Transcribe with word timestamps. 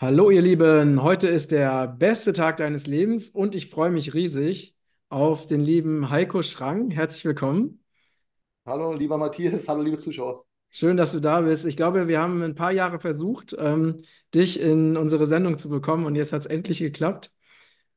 Hallo 0.00 0.30
ihr 0.30 0.42
Lieben, 0.42 1.02
heute 1.02 1.26
ist 1.26 1.50
der 1.50 1.88
beste 1.88 2.32
Tag 2.32 2.58
deines 2.58 2.86
Lebens 2.86 3.30
und 3.30 3.56
ich 3.56 3.68
freue 3.68 3.90
mich 3.90 4.14
riesig 4.14 4.76
auf 5.08 5.46
den 5.46 5.60
lieben 5.60 6.08
Heiko 6.08 6.40
Schrang. 6.42 6.92
Herzlich 6.92 7.24
willkommen. 7.24 7.82
Hallo, 8.64 8.92
lieber 8.92 9.18
Matthias, 9.18 9.66
hallo, 9.66 9.82
liebe 9.82 9.98
Zuschauer. 9.98 10.44
Schön, 10.70 10.96
dass 10.96 11.10
du 11.10 11.20
da 11.20 11.40
bist. 11.40 11.64
Ich 11.64 11.76
glaube, 11.76 12.06
wir 12.06 12.20
haben 12.20 12.42
ein 12.42 12.54
paar 12.54 12.70
Jahre 12.70 13.00
versucht, 13.00 13.56
ähm, 13.58 14.04
dich 14.32 14.60
in 14.60 14.96
unsere 14.96 15.26
Sendung 15.26 15.58
zu 15.58 15.68
bekommen 15.68 16.06
und 16.06 16.14
jetzt 16.14 16.32
hat 16.32 16.42
es 16.42 16.46
endlich 16.46 16.78
geklappt. 16.78 17.32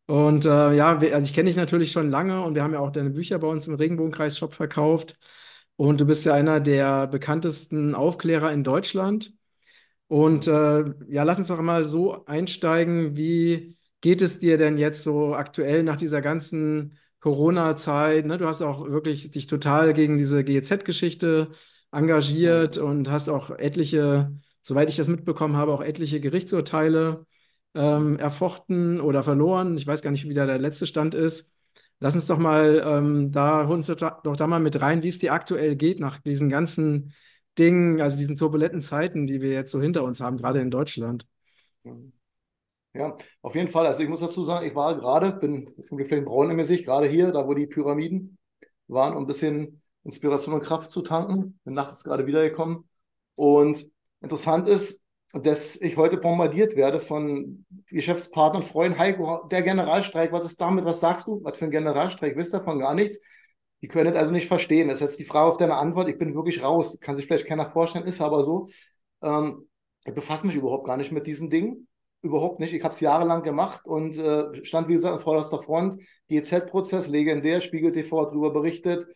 Und 0.07 0.45
äh, 0.45 0.73
ja, 0.73 1.01
wir, 1.01 1.13
also 1.13 1.25
ich 1.25 1.35
kenne 1.35 1.49
dich 1.49 1.57
natürlich 1.57 1.91
schon 1.91 2.09
lange 2.09 2.43
und 2.43 2.55
wir 2.55 2.63
haben 2.63 2.73
ja 2.73 2.79
auch 2.79 2.91
deine 2.91 3.11
Bücher 3.11 3.37
bei 3.37 3.47
uns 3.47 3.67
im 3.67 3.75
Regenbogenkreis-Shop 3.75 4.55
verkauft. 4.55 5.19
Und 5.75 6.01
du 6.01 6.05
bist 6.05 6.25
ja 6.25 6.33
einer 6.33 6.59
der 6.61 7.05
bekanntesten 7.05 7.93
Aufklärer 7.93 8.51
in 8.51 8.63
Deutschland. 8.63 9.33
Und 10.11 10.45
äh, 10.47 10.83
ja, 11.07 11.23
lass 11.23 11.37
uns 11.39 11.47
doch 11.47 11.61
mal 11.61 11.85
so 11.85 12.25
einsteigen. 12.25 13.15
Wie 13.15 13.77
geht 14.01 14.21
es 14.21 14.39
dir 14.39 14.57
denn 14.57 14.77
jetzt 14.77 15.05
so 15.05 15.35
aktuell 15.35 15.83
nach 15.83 15.95
dieser 15.95 16.19
ganzen 16.21 16.97
Corona-Zeit? 17.21 18.25
Ne? 18.25 18.37
Du 18.37 18.45
hast 18.45 18.61
auch 18.61 18.85
wirklich 18.89 19.31
dich 19.31 19.47
total 19.47 19.93
gegen 19.93 20.17
diese 20.17 20.43
GEZ-Geschichte 20.43 21.51
engagiert 21.93 22.77
und 22.77 23.09
hast 23.09 23.29
auch 23.29 23.51
etliche, 23.51 24.37
soweit 24.61 24.89
ich 24.89 24.97
das 24.97 25.07
mitbekommen 25.07 25.55
habe, 25.55 25.71
auch 25.71 25.81
etliche 25.81 26.19
Gerichtsurteile 26.19 27.25
ähm, 27.73 28.19
erfochten 28.19 28.99
oder 28.99 29.23
verloren. 29.23 29.77
Ich 29.77 29.87
weiß 29.87 30.01
gar 30.01 30.11
nicht, 30.11 30.27
wie 30.27 30.33
da 30.33 30.45
der 30.45 30.59
letzte 30.59 30.87
Stand 30.87 31.15
ist. 31.15 31.55
Lass 32.01 32.15
uns 32.15 32.25
doch 32.27 32.37
mal 32.37 32.83
ähm, 32.85 33.31
da, 33.31 33.61
uns 33.61 33.87
doch 33.87 34.35
da 34.35 34.47
mal 34.47 34.59
mit 34.59 34.81
rein, 34.81 35.03
wie 35.03 35.07
es 35.07 35.19
dir 35.19 35.31
aktuell 35.31 35.77
geht 35.77 36.01
nach 36.01 36.17
diesen 36.17 36.49
ganzen 36.49 37.13
Dingen, 37.57 38.01
also 38.01 38.17
diesen 38.17 38.35
turbulenten 38.35 38.81
Zeiten, 38.81 39.27
die 39.27 39.41
wir 39.41 39.51
jetzt 39.51 39.71
so 39.71 39.81
hinter 39.81 40.03
uns 40.03 40.21
haben, 40.21 40.37
gerade 40.37 40.61
in 40.61 40.71
Deutschland. 40.71 41.27
Ja, 42.93 43.15
auf 43.41 43.55
jeden 43.55 43.69
Fall. 43.69 43.85
Also 43.85 44.03
ich 44.03 44.09
muss 44.09 44.19
dazu 44.19 44.43
sagen, 44.43 44.67
ich 44.67 44.75
war 44.75 44.95
gerade, 44.95 45.33
bin 45.33 45.73
jetzt 45.77 45.89
vielleicht 45.89 46.11
ein 46.13 46.25
Braun 46.25 46.51
im 46.51 46.57
Gesicht, 46.57 46.85
gerade 46.85 47.07
hier, 47.07 47.31
da 47.31 47.47
wo 47.47 47.53
die 47.53 47.67
Pyramiden 47.67 48.37
waren, 48.87 49.15
um 49.15 49.23
ein 49.23 49.27
bisschen 49.27 49.81
Inspiration 50.03 50.55
und 50.55 50.63
Kraft 50.63 50.91
zu 50.91 51.01
tanken. 51.01 51.59
Bin 51.63 51.73
nachts 51.73 52.03
gerade 52.03 52.25
wiedergekommen. 52.25 52.87
Und 53.35 53.87
interessant 54.21 54.67
ist, 54.67 55.01
dass 55.33 55.77
ich 55.77 55.95
heute 55.95 56.17
bombardiert 56.17 56.75
werde 56.75 56.99
von 56.99 57.65
Geschäftspartnern, 57.87 58.63
Freunden. 58.63 58.99
Heiko, 58.99 59.47
der 59.49 59.61
Generalstreik, 59.61 60.33
was 60.33 60.43
ist 60.43 60.59
damit? 60.59 60.83
Was 60.83 60.99
sagst 60.99 61.27
du? 61.27 61.41
Was 61.43 61.57
für 61.57 61.65
ein 61.65 61.71
Generalstreik? 61.71 62.35
Wisst 62.35 62.53
davon 62.53 62.79
gar 62.79 62.93
nichts? 62.93 63.19
Die 63.81 63.87
können 63.87 64.11
es 64.13 64.17
also 64.17 64.31
nicht 64.31 64.47
verstehen. 64.47 64.87
Das 64.87 64.95
ist 64.95 65.01
jetzt 65.01 65.19
die 65.19 65.25
Frage 65.25 65.49
auf 65.49 65.57
deine 65.57 65.75
Antwort. 65.75 66.07
Ich 66.09 66.17
bin 66.17 66.35
wirklich 66.35 66.63
raus. 66.63 66.97
Kann 66.99 67.15
sich 67.15 67.25
vielleicht 67.25 67.47
keiner 67.47 67.71
vorstellen, 67.71 68.05
ist 68.05 68.21
aber 68.21 68.43
so. 68.43 68.67
Ähm, 69.23 69.67
ich 70.05 70.13
befasse 70.13 70.45
mich 70.45 70.55
überhaupt 70.55 70.85
gar 70.85 70.97
nicht 70.97 71.11
mit 71.11 71.27
diesen 71.27 71.49
Dingen. 71.49 71.87
Überhaupt 72.21 72.59
nicht. 72.59 72.73
Ich 72.73 72.83
habe 72.83 72.93
es 72.93 72.99
jahrelang 72.99 73.41
gemacht 73.41 73.85
und 73.85 74.17
äh, 74.17 74.63
stand, 74.63 74.87
wie 74.87 74.93
gesagt, 74.93 75.15
an 75.15 75.19
vorderster 75.19 75.59
Front. 75.59 76.01
GZ-Prozess, 76.29 77.07
legendär, 77.07 77.61
Spiegel 77.61 77.91
TV 77.91 78.21
hat 78.21 78.27
darüber 78.27 78.51
berichtet. 78.51 79.07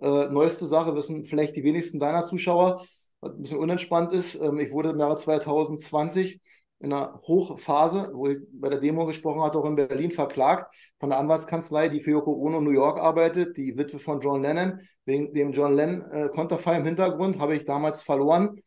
Äh, 0.00 0.28
neueste 0.28 0.66
Sache 0.66 0.94
wissen 0.94 1.24
vielleicht 1.24 1.56
die 1.56 1.64
wenigsten 1.64 1.98
deiner 1.98 2.22
Zuschauer, 2.22 2.84
was 3.20 3.32
ein 3.34 3.42
bisschen 3.42 3.58
unentspannt 3.58 4.12
ist. 4.12 4.36
Ähm, 4.36 4.60
ich 4.60 4.70
wurde 4.70 4.90
im 4.90 5.00
Jahre 5.00 5.16
2020 5.16 6.40
in 6.82 6.92
einer 6.92 7.20
Hochphase, 7.22 8.10
wo 8.12 8.26
ich 8.26 8.38
bei 8.52 8.68
der 8.68 8.80
Demo 8.80 9.06
gesprochen 9.06 9.40
hatte, 9.40 9.56
auch 9.56 9.66
in 9.66 9.76
Berlin 9.76 10.10
verklagt 10.10 10.74
von 10.98 11.10
der 11.10 11.18
Anwaltskanzlei, 11.20 11.88
die 11.88 12.00
für 12.00 12.10
Yoko 12.10 12.32
Ono 12.32 12.60
New 12.60 12.72
York 12.72 12.98
arbeitet, 12.98 13.56
die 13.56 13.78
Witwe 13.78 14.00
von 14.00 14.20
John 14.20 14.42
Lennon. 14.42 14.80
Wegen 15.04 15.32
dem 15.32 15.52
John 15.52 15.74
Lennon 15.74 16.02
äh, 16.10 16.76
im 16.76 16.84
Hintergrund 16.84 17.38
habe 17.38 17.54
ich 17.54 17.64
damals 17.64 18.02
verloren, 18.02 18.60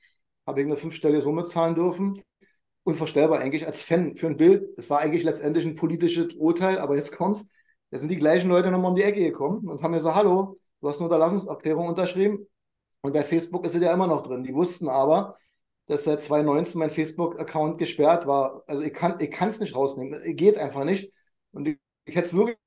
habe 0.47 0.61
ich 0.61 0.65
eine 0.65 0.77
fünfstellige 0.77 1.21
Summe 1.21 1.43
zahlen 1.43 1.75
dürfen. 1.75 2.21
Unvorstellbar 2.83 3.39
eigentlich 3.39 3.67
als 3.67 3.81
Fan 3.81 4.15
für 4.15 4.27
ein 4.27 4.37
Bild. 4.37 4.63
Es 4.77 4.89
war 4.89 4.99
eigentlich 4.99 5.23
letztendlich 5.23 5.65
ein 5.65 5.75
politisches 5.75 6.35
Urteil, 6.35 6.79
aber 6.79 6.95
jetzt 6.95 7.11
kommt's. 7.11 7.49
Jetzt 7.91 8.01
sind 8.01 8.09
die 8.09 8.17
gleichen 8.17 8.49
Leute 8.49 8.71
nochmal 8.71 8.91
um 8.91 8.95
die 8.95 9.03
Ecke 9.03 9.21
gekommen 9.21 9.67
und 9.67 9.83
haben 9.83 9.91
mir 9.91 9.97
gesagt, 9.97 10.15
hallo, 10.15 10.57
du 10.79 10.87
hast 10.87 10.97
eine 10.97 11.05
Unterlassungserklärung 11.05 11.89
unterschrieben. 11.89 12.47
Und 13.01 13.11
bei 13.11 13.23
Facebook 13.23 13.65
ist 13.65 13.73
sie 13.73 13.81
ja 13.81 13.93
immer 13.93 14.07
noch 14.07 14.21
drin. 14.21 14.43
Die 14.43 14.53
wussten 14.53 14.87
aber, 14.87 15.35
dass 15.87 16.03
seit 16.05 16.21
2019 16.21 16.79
mein 16.79 16.89
Facebook-Account 16.89 17.77
gesperrt 17.77 18.27
war. 18.27 18.63
Also 18.67 18.83
ich 18.83 18.93
kann 18.93 19.17
ich 19.19 19.39
es 19.39 19.59
nicht 19.59 19.75
rausnehmen. 19.75 20.21
Geht 20.35 20.57
einfach 20.57 20.83
nicht. 20.83 21.11
Und 21.51 21.67
ich, 21.67 21.77
ich 22.05 22.15
hätte 22.15 22.27
es 22.27 22.33
wirklich 22.33 22.57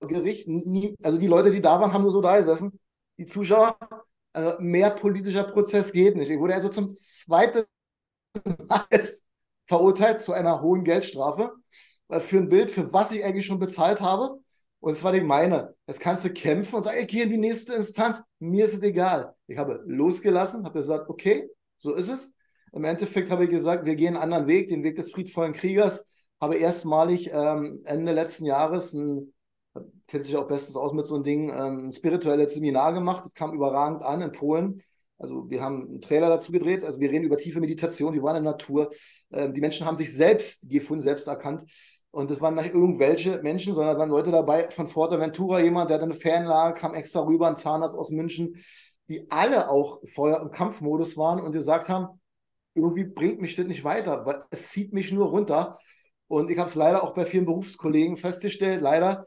Gericht, 0.00 0.48
nie, 0.48 0.96
also 1.02 1.18
die 1.18 1.26
Leute, 1.26 1.50
die 1.50 1.60
da 1.60 1.78
waren, 1.80 1.92
haben 1.92 2.02
nur 2.02 2.10
so 2.12 2.22
da 2.22 2.36
gesessen. 2.38 2.78
Die 3.18 3.26
Zuschauer, 3.26 3.76
also 4.32 4.56
mehr 4.60 4.90
politischer 4.90 5.44
Prozess 5.44 5.92
geht 5.92 6.16
nicht. 6.16 6.30
Ich 6.30 6.38
wurde 6.38 6.54
also 6.54 6.68
zum 6.70 6.94
zweiten 6.94 7.64
Mal 8.68 8.86
verurteilt 9.66 10.20
zu 10.20 10.32
einer 10.32 10.62
hohen 10.62 10.84
Geldstrafe 10.84 11.52
äh, 12.08 12.20
für 12.20 12.38
ein 12.38 12.48
Bild, 12.48 12.70
für 12.70 12.92
was 12.92 13.12
ich 13.12 13.24
eigentlich 13.24 13.46
schon 13.46 13.58
bezahlt 13.58 14.00
habe. 14.00 14.40
Und 14.80 14.92
es 14.92 15.04
war 15.04 15.12
die 15.12 15.20
meine. 15.20 15.74
Jetzt 15.86 16.00
kannst 16.00 16.24
du 16.24 16.30
kämpfen 16.30 16.76
und 16.76 16.82
sagen, 16.82 16.98
ich 17.00 17.06
gehe 17.06 17.24
in 17.24 17.28
die 17.28 17.36
nächste 17.36 17.74
Instanz. 17.74 18.22
Mir 18.38 18.64
ist 18.64 18.74
es 18.74 18.82
egal. 18.82 19.34
Ich 19.46 19.58
habe 19.58 19.82
losgelassen, 19.86 20.64
habe 20.64 20.78
gesagt, 20.78 21.08
okay, 21.08 21.48
so 21.76 21.94
ist 21.94 22.08
es. 22.08 22.32
Im 22.72 22.84
Endeffekt 22.84 23.30
habe 23.30 23.44
ich 23.44 23.50
gesagt, 23.50 23.84
wir 23.84 23.94
gehen 23.94 24.14
einen 24.14 24.22
anderen 24.22 24.46
Weg, 24.46 24.68
den 24.68 24.82
Weg 24.82 24.96
des 24.96 25.12
friedvollen 25.12 25.52
Kriegers. 25.52 26.06
Habe 26.40 26.56
erstmalig 26.56 27.30
ähm, 27.32 27.82
Ende 27.84 28.12
letzten 28.12 28.46
Jahres 28.46 28.94
ein, 28.94 29.34
kennt 30.06 30.24
sich 30.24 30.36
auch 30.36 30.48
bestens 30.48 30.76
aus 30.76 30.94
mit 30.94 31.06
so 31.06 31.16
einem 31.16 31.24
Ding, 31.24 31.50
ähm, 31.50 31.86
ein 31.86 31.92
spirituelles 31.92 32.54
Seminar 32.54 32.94
gemacht. 32.94 33.26
Das 33.26 33.34
kam 33.34 33.52
überragend 33.52 34.02
an 34.02 34.22
in 34.22 34.32
Polen. 34.32 34.82
Also 35.18 35.50
wir 35.50 35.62
haben 35.62 35.86
einen 35.88 36.00
Trailer 36.00 36.30
dazu 36.30 36.52
gedreht. 36.52 36.82
Also 36.82 36.98
wir 37.00 37.10
reden 37.10 37.24
über 37.24 37.36
tiefe 37.36 37.60
Meditation, 37.60 38.14
wir 38.14 38.22
waren 38.22 38.36
in 38.36 38.44
der 38.44 38.52
Natur. 38.52 38.88
Ähm, 39.30 39.52
die 39.52 39.60
Menschen 39.60 39.86
haben 39.86 39.96
sich 39.96 40.14
selbst 40.14 40.66
gefunden, 40.68 41.02
selbst 41.02 41.26
erkannt. 41.26 41.64
Und 42.12 42.30
das 42.30 42.40
waren 42.40 42.54
nicht 42.56 42.74
irgendwelche 42.74 43.40
Menschen, 43.42 43.74
sondern 43.74 43.96
waren 43.96 44.10
Leute 44.10 44.32
dabei 44.32 44.68
von 44.70 44.88
Forteventura, 44.88 45.60
jemand, 45.60 45.90
der 45.90 45.96
hatte 45.96 46.06
eine 46.06 46.14
Fanlage, 46.14 46.80
kam 46.80 46.94
extra 46.94 47.20
rüber, 47.20 47.46
ein 47.46 47.56
Zahnarzt 47.56 47.96
aus 47.96 48.10
München, 48.10 48.56
die 49.08 49.30
alle 49.30 49.70
auch 49.70 50.00
vorher 50.14 50.40
im 50.40 50.50
Kampfmodus 50.50 51.16
waren 51.16 51.40
und 51.40 51.52
gesagt 51.52 51.88
haben, 51.88 52.20
irgendwie 52.74 53.04
bringt 53.04 53.40
mich 53.40 53.54
das 53.54 53.66
nicht 53.66 53.84
weiter, 53.84 54.26
weil 54.26 54.44
es 54.50 54.70
zieht 54.70 54.92
mich 54.92 55.12
nur 55.12 55.26
runter. 55.28 55.78
Und 56.28 56.50
ich 56.50 56.58
habe 56.58 56.68
es 56.68 56.74
leider 56.74 57.02
auch 57.02 57.14
bei 57.14 57.26
vielen 57.26 57.44
Berufskollegen 57.44 58.16
festgestellt, 58.16 58.80
leider, 58.80 59.26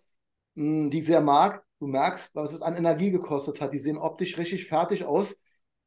hm, 0.55 0.89
die 0.89 0.99
ich 0.99 1.05
sehr 1.05 1.21
mag. 1.21 1.63
Du 1.79 1.87
merkst, 1.87 2.35
was 2.35 2.53
es 2.53 2.61
an 2.61 2.77
Energie 2.77 3.11
gekostet 3.11 3.59
hat. 3.61 3.73
Die 3.73 3.79
sehen 3.79 3.97
optisch 3.97 4.37
richtig 4.37 4.67
fertig 4.67 5.03
aus, 5.05 5.35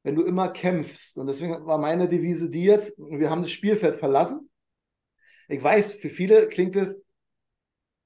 wenn 0.02 0.14
du 0.14 0.22
immer 0.22 0.50
kämpfst. 0.50 1.18
Und 1.18 1.26
deswegen 1.26 1.66
war 1.66 1.78
meine 1.78 2.08
Devise 2.08 2.50
die 2.50 2.64
jetzt, 2.64 2.98
wir 2.98 3.30
haben 3.30 3.42
das 3.42 3.50
Spielfeld 3.50 3.94
verlassen 3.94 4.50
ich 5.48 5.62
weiß, 5.62 5.92
für 5.92 6.10
viele 6.10 6.48
klingt 6.48 6.76
es, 6.76 6.94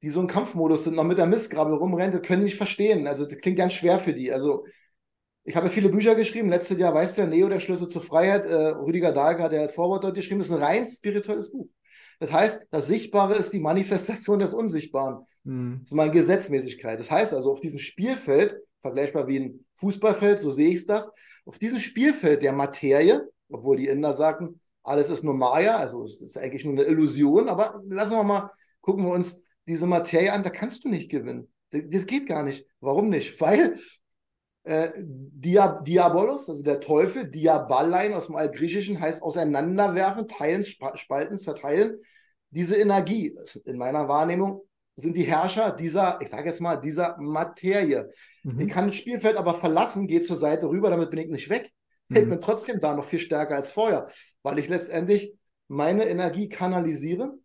die 0.02 0.10
so 0.10 0.20
im 0.20 0.26
Kampfmodus 0.26 0.84
sind, 0.84 0.96
noch 0.96 1.04
mit 1.04 1.18
der 1.18 1.26
Mistgrabe 1.26 1.74
rumrennen, 1.74 2.12
das 2.12 2.22
können 2.22 2.40
die 2.40 2.46
nicht 2.46 2.56
verstehen. 2.56 3.06
Also 3.06 3.26
das 3.26 3.38
klingt 3.38 3.58
ganz 3.58 3.74
schwer 3.74 3.98
für 3.98 4.14
die. 4.14 4.32
Also 4.32 4.64
ich 5.44 5.56
habe 5.56 5.70
viele 5.70 5.88
Bücher 5.88 6.14
geschrieben. 6.14 6.48
Letztes 6.48 6.78
Jahr 6.78 6.94
weiß 6.94 7.16
der 7.16 7.26
Neo, 7.26 7.48
der 7.48 7.60
Schlüssel 7.60 7.88
zur 7.88 8.02
Freiheit. 8.02 8.46
Äh, 8.46 8.68
Rüdiger 8.68 9.12
Dahlke 9.12 9.42
hat 9.42 9.72
Vorwort 9.72 10.04
dort 10.04 10.14
geschrieben. 10.14 10.38
Das 10.38 10.48
ist 10.48 10.54
ein 10.54 10.62
rein 10.62 10.86
spirituelles 10.86 11.50
Buch. 11.50 11.68
Das 12.18 12.32
heißt, 12.32 12.66
das 12.70 12.86
Sichtbare 12.86 13.34
ist 13.34 13.52
die 13.52 13.60
Manifestation 13.60 14.38
des 14.38 14.52
Unsichtbaren. 14.52 15.24
Mhm. 15.44 15.78
Das 15.80 15.90
ist 15.90 15.96
meine 15.96 16.12
Gesetzmäßigkeit. 16.12 17.00
Das 17.00 17.10
heißt 17.10 17.32
also, 17.32 17.50
auf 17.50 17.60
diesem 17.60 17.78
Spielfeld, 17.78 18.56
vergleichbar 18.82 19.26
wie 19.26 19.40
ein 19.40 19.64
Fußballfeld, 19.76 20.40
so 20.40 20.50
sehe 20.50 20.68
ich 20.68 20.76
es 20.76 20.86
das, 20.86 21.10
auf 21.46 21.58
diesem 21.58 21.80
Spielfeld 21.80 22.42
der 22.42 22.52
Materie, 22.52 23.26
obwohl 23.48 23.76
die 23.76 23.88
Inder 23.88 24.14
sagten, 24.14 24.60
alles 24.90 25.08
ist 25.08 25.24
nur 25.24 25.34
Maya, 25.34 25.76
also 25.78 26.04
es 26.04 26.20
ist 26.20 26.36
eigentlich 26.36 26.64
nur 26.64 26.74
eine 26.74 26.84
Illusion, 26.84 27.48
aber 27.48 27.80
lassen 27.86 28.16
wir 28.16 28.24
mal, 28.24 28.50
gucken 28.80 29.04
wir 29.04 29.12
uns 29.12 29.40
diese 29.66 29.86
Materie 29.86 30.32
an, 30.32 30.42
da 30.42 30.50
kannst 30.50 30.84
du 30.84 30.88
nicht 30.88 31.10
gewinnen. 31.10 31.52
Das, 31.70 31.82
das 31.88 32.06
geht 32.06 32.26
gar 32.26 32.42
nicht. 32.42 32.66
Warum 32.80 33.08
nicht? 33.08 33.40
Weil 33.40 33.78
äh, 34.64 34.90
Diab 34.98 35.84
Diabolos, 35.84 36.50
also 36.50 36.62
der 36.62 36.80
Teufel, 36.80 37.30
Diaballein 37.30 38.14
aus 38.14 38.26
dem 38.26 38.36
Altgriechischen 38.36 39.00
heißt 39.00 39.22
auseinanderwerfen, 39.22 40.28
teilen, 40.28 40.64
spalten, 40.64 41.38
zerteilen. 41.38 41.96
Diese 42.50 42.76
Energie, 42.76 43.32
in 43.64 43.78
meiner 43.78 44.08
Wahrnehmung, 44.08 44.62
sind 44.96 45.16
die 45.16 45.22
Herrscher 45.22 45.70
dieser, 45.70 46.18
ich 46.20 46.28
sage 46.28 46.46
jetzt 46.46 46.60
mal, 46.60 46.76
dieser 46.76 47.16
Materie. 47.18 48.10
Mhm. 48.42 48.60
Ich 48.60 48.68
kann 48.68 48.86
das 48.86 48.96
Spielfeld 48.96 49.36
aber 49.36 49.54
verlassen, 49.54 50.06
gehe 50.06 50.20
zur 50.20 50.36
Seite 50.36 50.68
rüber, 50.68 50.90
damit 50.90 51.10
bin 51.10 51.20
ich 51.20 51.28
nicht 51.28 51.48
weg. 51.48 51.72
Mhm. 52.10 52.16
Ich 52.16 52.28
bin 52.28 52.40
trotzdem 52.40 52.80
da 52.80 52.94
noch 52.94 53.04
viel 53.04 53.18
stärker 53.18 53.54
als 53.54 53.70
vorher, 53.70 54.06
weil 54.42 54.58
ich 54.58 54.68
letztendlich 54.68 55.32
meine 55.68 56.06
Energie 56.06 56.48
kanalisiere, 56.48 57.38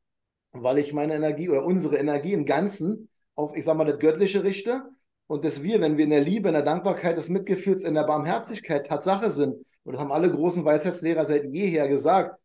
weil 0.52 0.80
ich 0.80 0.94
meine 0.94 1.16
Energie 1.16 1.50
oder 1.50 1.64
unsere 1.64 1.98
Energie 1.98 2.34
im 2.34 2.46
Ganzen 2.46 3.10
auf, 3.36 3.56
ich 3.56 3.64
sag 3.64 3.78
mal, 3.78 3.86
das 3.86 4.00
Göttliche 4.00 4.44
richte 4.44 4.84
und 5.28 5.46
dass 5.46 5.62
wir, 5.62 5.80
wenn 5.82 5.98
wir 5.98 6.06
in 6.06 6.10
der 6.10 6.22
Liebe, 6.22 6.50
in 6.50 6.54
der 6.54 6.64
Dankbarkeit, 6.64 7.18
des 7.18 7.30
Mitgefühls, 7.30 7.84
in 7.84 7.94
der 7.94 8.04
Barmherzigkeit 8.04 8.88
Tatsache 8.88 9.32
sind, 9.32 9.56
und 9.84 9.94
das 9.94 10.02
haben 10.02 10.12
alle 10.12 10.32
großen 10.32 10.66
Weisheitslehrer 10.66 11.26
seit 11.26 11.46
jeher 11.46 11.88
gesagt, 11.88 12.40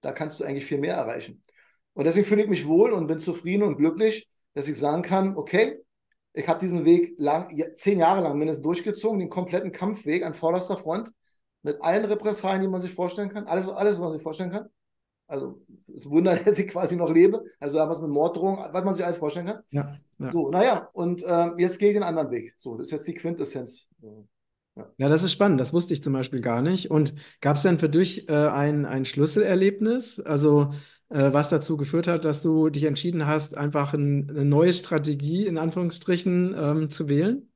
da 0.00 0.10
kannst 0.10 0.40
du 0.40 0.44
eigentlich 0.44 0.66
viel 0.66 0.78
mehr 0.78 0.96
erreichen. 0.96 1.44
Und 1.94 2.06
deswegen 2.06 2.26
fühle 2.26 2.42
ich 2.42 2.48
mich 2.48 2.66
wohl 2.66 2.90
und 2.90 3.06
bin 3.06 3.20
zufrieden 3.20 3.62
und 3.62 3.76
glücklich, 3.76 4.28
dass 4.54 4.66
ich 4.66 4.78
sagen 4.78 5.02
kann, 5.02 5.36
okay, 5.36 5.78
ich 6.32 6.48
habe 6.48 6.58
diesen 6.58 6.84
Weg 6.84 7.14
lang, 7.18 7.54
zehn 7.74 7.98
Jahre 7.98 8.22
lang 8.22 8.36
mindestens 8.38 8.64
durchgezogen, 8.64 9.20
den 9.20 9.28
kompletten 9.28 9.70
Kampfweg 9.70 10.24
an 10.24 10.34
vorderster 10.34 10.76
Front 10.76 11.12
mit 11.62 11.80
allen 11.82 12.04
Repressalien, 12.04 12.62
die 12.62 12.68
man 12.68 12.80
sich 12.80 12.92
vorstellen 12.92 13.28
kann, 13.28 13.46
alles, 13.46 13.68
alles 13.68 13.92
was 13.92 14.00
man 14.00 14.12
sich 14.12 14.22
vorstellen 14.22 14.50
kann. 14.50 14.68
Also 15.26 15.62
es 15.94 16.08
Wunder, 16.08 16.36
dass 16.44 16.58
ich 16.58 16.68
quasi 16.68 16.96
noch 16.96 17.10
lebe. 17.10 17.42
Also 17.60 17.78
da 17.78 17.88
was 17.88 18.00
mit 18.00 18.10
Morddrohung, 18.10 18.58
was 18.72 18.84
man 18.84 18.94
sich 18.94 19.04
alles 19.04 19.16
vorstellen 19.16 19.46
kann. 19.46 19.60
Ja, 19.70 19.96
ja. 20.18 20.32
So, 20.32 20.50
naja, 20.50 20.88
und 20.92 21.24
ähm, 21.26 21.54
jetzt 21.58 21.78
gehe 21.78 21.88
ich 21.88 21.94
den 21.94 22.02
anderen 22.02 22.30
Weg. 22.30 22.54
So, 22.56 22.76
das 22.76 22.86
ist 22.86 22.92
jetzt 22.92 23.08
die 23.08 23.14
Quintessenz. 23.14 23.88
Ja. 24.74 24.86
ja, 24.96 25.08
das 25.08 25.22
ist 25.22 25.32
spannend. 25.32 25.60
Das 25.60 25.72
wusste 25.72 25.94
ich 25.94 26.02
zum 26.02 26.12
Beispiel 26.12 26.40
gar 26.40 26.62
nicht. 26.62 26.90
Und 26.90 27.14
gab 27.40 27.56
es 27.56 27.62
denn 27.62 27.78
für 27.78 27.88
dich 27.88 28.28
äh, 28.28 28.32
ein, 28.32 28.86
ein 28.86 29.04
Schlüsselerlebnis? 29.04 30.20
Also 30.20 30.72
äh, 31.08 31.32
was 31.32 31.50
dazu 31.50 31.76
geführt 31.76 32.08
hat, 32.08 32.24
dass 32.24 32.42
du 32.42 32.70
dich 32.70 32.84
entschieden 32.84 33.26
hast, 33.26 33.56
einfach 33.56 33.92
ein, 33.92 34.30
eine 34.30 34.44
neue 34.44 34.72
Strategie 34.72 35.46
in 35.46 35.58
Anführungsstrichen 35.58 36.54
ähm, 36.56 36.90
zu 36.90 37.08
wählen? 37.08 37.51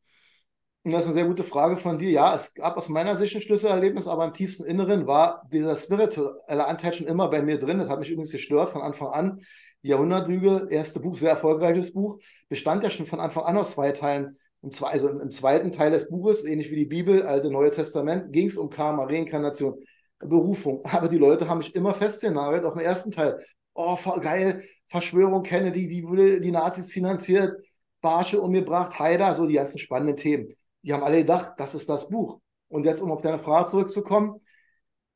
Das 0.88 1.00
ist 1.00 1.06
eine 1.06 1.15
sehr 1.15 1.25
gute 1.25 1.43
Frage 1.43 1.77
von 1.77 1.99
dir. 1.99 2.11
Ja, 2.11 2.33
es 2.33 2.55
gab 2.55 2.77
aus 2.77 2.88
meiner 2.88 3.17
Sicht 3.17 3.35
ein 3.35 3.41
Schlüsselerlebnis, 3.41 4.06
aber 4.06 4.25
im 4.25 4.33
tiefsten 4.33 4.65
Inneren 4.65 5.09
war 5.09 5.43
dieser 5.53 5.75
spirituelle 5.75 6.65
Anteil 6.65 6.93
schon 6.93 7.09
immer 7.09 7.29
bei 7.29 7.43
mir 7.43 7.59
drin. 7.59 7.79
Das 7.79 7.88
hat 7.88 7.99
mich 7.99 8.09
übrigens 8.09 8.31
gestört 8.31 8.69
von 8.69 8.83
Anfang 8.83 9.09
an. 9.09 9.41
Die 9.83 9.88
Jahrhundertlüge, 9.88 10.69
erste 10.71 11.00
Buch, 11.00 11.17
sehr 11.17 11.31
erfolgreiches 11.31 11.93
Buch, 11.93 12.21
bestand 12.49 12.85
ja 12.85 12.91
schon 12.91 13.05
von 13.05 13.19
Anfang 13.19 13.43
an 13.43 13.56
aus 13.56 13.73
zwei 13.73 13.91
Teilen. 13.91 14.37
Im, 14.62 14.71
also 14.81 15.09
im, 15.09 15.29
zweiten 15.29 15.73
Teil 15.73 15.91
des 15.91 16.09
Buches, 16.09 16.44
ähnlich 16.44 16.71
wie 16.71 16.77
die 16.77 16.87
Bibel, 16.87 17.25
Alte 17.25 17.50
Neue 17.50 17.73
Testament, 17.73 18.32
ging 18.32 18.47
es 18.47 18.56
um 18.56 18.71
Karma, 18.71 19.06
Reinkarnation, 19.06 19.82
Berufung. 20.21 20.85
Aber 20.85 21.09
die 21.09 21.19
Leute 21.19 21.49
haben 21.49 21.59
mich 21.59 21.75
immer 21.75 21.94
festgenagelt 21.94 22.65
auf 22.65 22.75
den 22.75 22.85
ersten 22.85 23.11
Teil. 23.11 23.43
Oh, 23.75 23.99
geil, 24.21 24.62
Verschwörung 24.87 25.43
Kennedy, 25.43 25.91
wie 25.91 26.05
wurde 26.05 26.41
die 26.41 26.53
Nazis 26.53 26.93
finanziert? 26.93 27.56
Barsche 28.00 28.41
umgebracht, 28.41 29.00
Haider, 29.00 29.35
so 29.35 29.47
die 29.47 29.55
ganzen 29.55 29.81
spannenden 29.81 30.15
Themen. 30.15 30.47
Die 30.87 30.93
haben 30.94 31.03
alle 31.03 31.19
gedacht, 31.19 31.55
das 31.56 31.75
ist 31.75 31.88
das 31.88 32.09
Buch. 32.09 32.41
Und 32.69 32.85
jetzt, 32.85 33.03
um 33.03 33.11
auf 33.11 33.21
deine 33.21 33.41
Frage 33.41 33.69
zurückzukommen, 33.69 34.41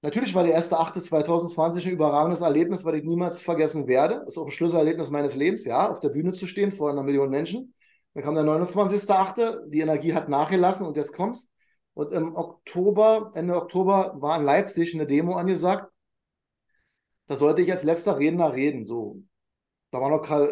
natürlich 0.03 0.35
war 0.35 0.43
der 0.43 0.53
erste 0.53 0.77
2020 0.77 1.87
ein 1.87 1.93
überragendes 1.93 2.41
Erlebnis, 2.41 2.85
weil 2.85 2.97
ich 2.97 3.05
niemals 3.05 3.41
vergessen 3.41 3.87
werde. 3.87 4.17
Das 4.25 4.31
ist 4.31 4.39
auch 4.39 4.47
ein 4.47 4.53
Schlüsselerlebnis 4.53 5.11
meines 5.11 5.37
Lebens, 5.37 5.65
ja, 5.65 5.89
auf 5.89 6.01
der 6.01 6.09
Bühne 6.09 6.33
zu 6.33 6.47
stehen 6.49 6.73
vor 6.73 6.91
einer 6.91 7.05
Million 7.05 7.31
Menschen. 7.31 7.73
Dann 8.15 8.25
kam 8.25 8.35
der 8.35 8.43
29.8., 8.43 9.69
die 9.69 9.79
Energie 9.81 10.13
hat 10.13 10.29
nachgelassen 10.29 10.85
und 10.87 10.97
jetzt 10.97 11.13
kommt's. 11.13 11.49
Und 11.95 12.13
im 12.13 12.35
Oktober, 12.35 13.31
Ende 13.35 13.55
Oktober, 13.55 14.17
war 14.17 14.39
in 14.39 14.45
Leipzig 14.45 14.93
eine 14.95 15.07
Demo 15.07 15.35
angesagt. 15.35 15.93
Da 17.27 17.37
sollte 17.37 17.63
ich 17.63 17.71
als 17.71 17.85
letzter 17.85 18.19
Redner 18.19 18.55
reden. 18.55 18.85
So. 18.87 19.23
Da 19.93 20.01
war 20.01 20.11
noch 20.11 20.23
Karl 20.23 20.49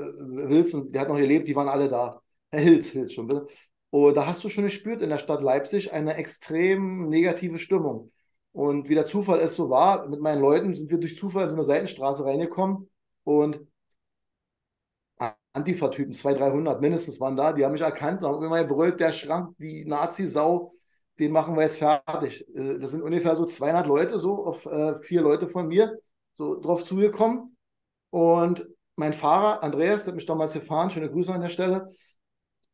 Wilz 0.48 0.74
und 0.74 0.94
der 0.94 1.02
hat 1.02 1.08
noch 1.08 1.16
gelebt, 1.16 1.48
die 1.48 1.56
waren 1.56 1.68
alle 1.68 1.88
da. 1.88 2.22
Herr 2.52 2.60
Hilz, 2.60 2.90
Hilz 2.90 3.12
schon, 3.12 3.26
bitte. 3.26 3.46
Und 3.90 4.16
da 4.16 4.26
hast 4.26 4.44
du 4.44 4.48
schon 4.48 4.64
gespürt 4.64 5.02
in 5.02 5.10
der 5.10 5.18
Stadt 5.18 5.42
Leipzig 5.42 5.92
eine 5.92 6.14
extrem 6.14 7.08
negative 7.08 7.58
Stimmung. 7.58 8.12
Und 8.52 8.88
wie 8.88 8.94
der 8.94 9.06
Zufall 9.06 9.40
es 9.40 9.54
so 9.54 9.70
war, 9.70 10.08
mit 10.08 10.20
meinen 10.20 10.40
Leuten 10.40 10.74
sind 10.74 10.90
wir 10.90 10.98
durch 10.98 11.16
Zufall 11.16 11.44
in 11.44 11.50
so 11.50 11.56
eine 11.56 11.64
Seitenstraße 11.64 12.24
reingekommen 12.24 12.88
und 13.24 13.60
Antifa-Typen, 15.52 16.12
200, 16.12 16.52
300 16.52 16.80
mindestens 16.80 17.20
waren 17.20 17.36
da, 17.36 17.52
die 17.52 17.64
haben 17.64 17.72
mich 17.72 17.80
erkannt, 17.80 18.22
haben 18.22 18.44
immer 18.44 18.62
gebrüllt, 18.62 19.00
der 19.00 19.12
Schrank, 19.12 19.54
die 19.58 19.84
Nazi-Sau, 19.84 20.72
den 21.18 21.32
machen 21.32 21.56
wir 21.56 21.62
jetzt 21.62 21.78
fertig. 21.78 22.46
Äh, 22.54 22.78
das 22.78 22.92
sind 22.92 23.02
ungefähr 23.02 23.34
so 23.36 23.44
200 23.44 23.86
Leute, 23.86 24.18
so 24.18 24.44
auf 24.46 24.66
äh, 24.66 24.94
vier 25.02 25.22
Leute 25.22 25.46
von 25.48 25.66
mir, 25.68 25.98
so 26.32 26.60
drauf 26.60 26.84
zugekommen. 26.84 27.56
Und 28.10 28.66
mein 28.96 29.12
Fahrer, 29.12 29.62
Andreas, 29.62 30.06
hat 30.06 30.14
mich 30.14 30.26
damals 30.26 30.52
gefahren, 30.52 30.90
schöne 30.90 31.10
Grüße 31.10 31.32
an 31.32 31.40
der 31.40 31.50
Stelle, 31.50 31.88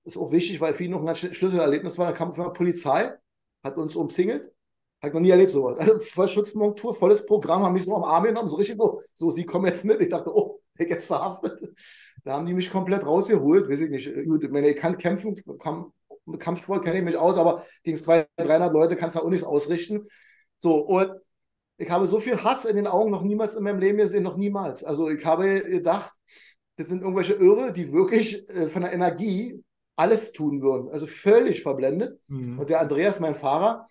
ist 0.05 0.17
auch 0.17 0.31
wichtig, 0.31 0.61
weil 0.61 0.75
für 0.75 0.85
ihn 0.85 0.91
noch 0.91 1.01
ein 1.01 1.07
ganz 1.07 1.19
Schlüsselerlebnis 1.19 1.99
war. 1.99 2.07
Da 2.07 2.13
kam 2.13 2.33
von 2.33 2.45
der 2.45 2.53
Polizei, 2.53 3.13
hat 3.63 3.77
uns 3.77 3.97
umzingelt. 3.97 4.53
Hat 5.03 5.13
noch 5.13 5.21
nie 5.21 5.31
erlebt 5.31 5.51
sowas. 5.51 5.79
Also 5.79 5.99
voll 5.99 6.29
Schutzmontur, 6.29 6.95
volles 6.95 7.27
Programm, 7.27 7.63
haben 7.63 7.75
mich 7.75 7.85
so 7.85 7.95
am 7.95 8.05
Arm 8.05 8.25
genommen, 8.25 8.49
so 8.49 8.57
richtig 8.57 8.77
so, 8.79 9.01
so, 9.13 9.31
sie 9.31 9.45
kommen 9.45 9.67
jetzt 9.67 9.85
mit. 9.85 10.01
Ich 10.01 10.09
dachte, 10.09 10.35
oh, 10.35 10.61
ich 10.79 10.89
jetzt 10.89 11.07
verhaftet. 11.07 11.61
Da 12.25 12.35
haben 12.35 12.47
die 12.47 12.55
mich 12.55 12.71
komplett 12.71 13.05
rausgeholt, 13.05 13.69
weiß 13.69 13.81
ich 13.81 13.91
nicht. 13.91 14.27
Gut, 14.27 14.51
meine, 14.51 14.71
ich 14.71 14.77
kann 14.77 14.97
kämpfen, 14.97 15.35
kann, 15.59 15.93
Kampfsport 16.39 16.83
kenne 16.83 16.99
ich 16.99 17.05
mich 17.05 17.17
aus, 17.17 17.37
aber 17.37 17.63
gegen 17.83 17.99
200, 17.99 18.29
300 18.37 18.73
Leute 18.73 18.97
kannst 18.97 19.17
du 19.17 19.21
auch 19.21 19.29
nichts 19.29 19.45
ausrichten. 19.45 20.07
So, 20.61 20.79
und 20.79 21.11
ich 21.77 21.91
habe 21.91 22.07
so 22.07 22.21
viel 22.21 22.43
Hass 22.43 22.65
in 22.65 22.77
den 22.77 22.87
Augen 22.87 23.11
noch 23.11 23.23
niemals 23.23 23.57
in 23.57 23.65
meinem 23.65 23.79
Leben 23.79 23.99
gesehen, 23.99 24.23
noch 24.23 24.37
niemals. 24.37 24.85
Also 24.85 25.11
ich 25.11 25.25
habe 25.27 25.63
gedacht, 25.63 26.13
das 26.77 26.89
sind 26.89 27.03
irgendwelche 27.03 27.35
Irre, 27.35 27.73
die 27.73 27.93
wirklich 27.93 28.49
äh, 28.49 28.69
von 28.69 28.83
der 28.83 28.93
Energie 28.93 29.63
alles 29.97 30.33
tun 30.33 30.63
würden. 30.63 30.91
Also 30.91 31.07
völlig 31.07 31.63
verblendet. 31.63 32.21
Mhm. 32.29 32.59
Und 32.59 32.71
der 32.71 32.81
Andreas, 32.81 33.21
mein 33.21 33.35
Fahrer, 33.35 33.87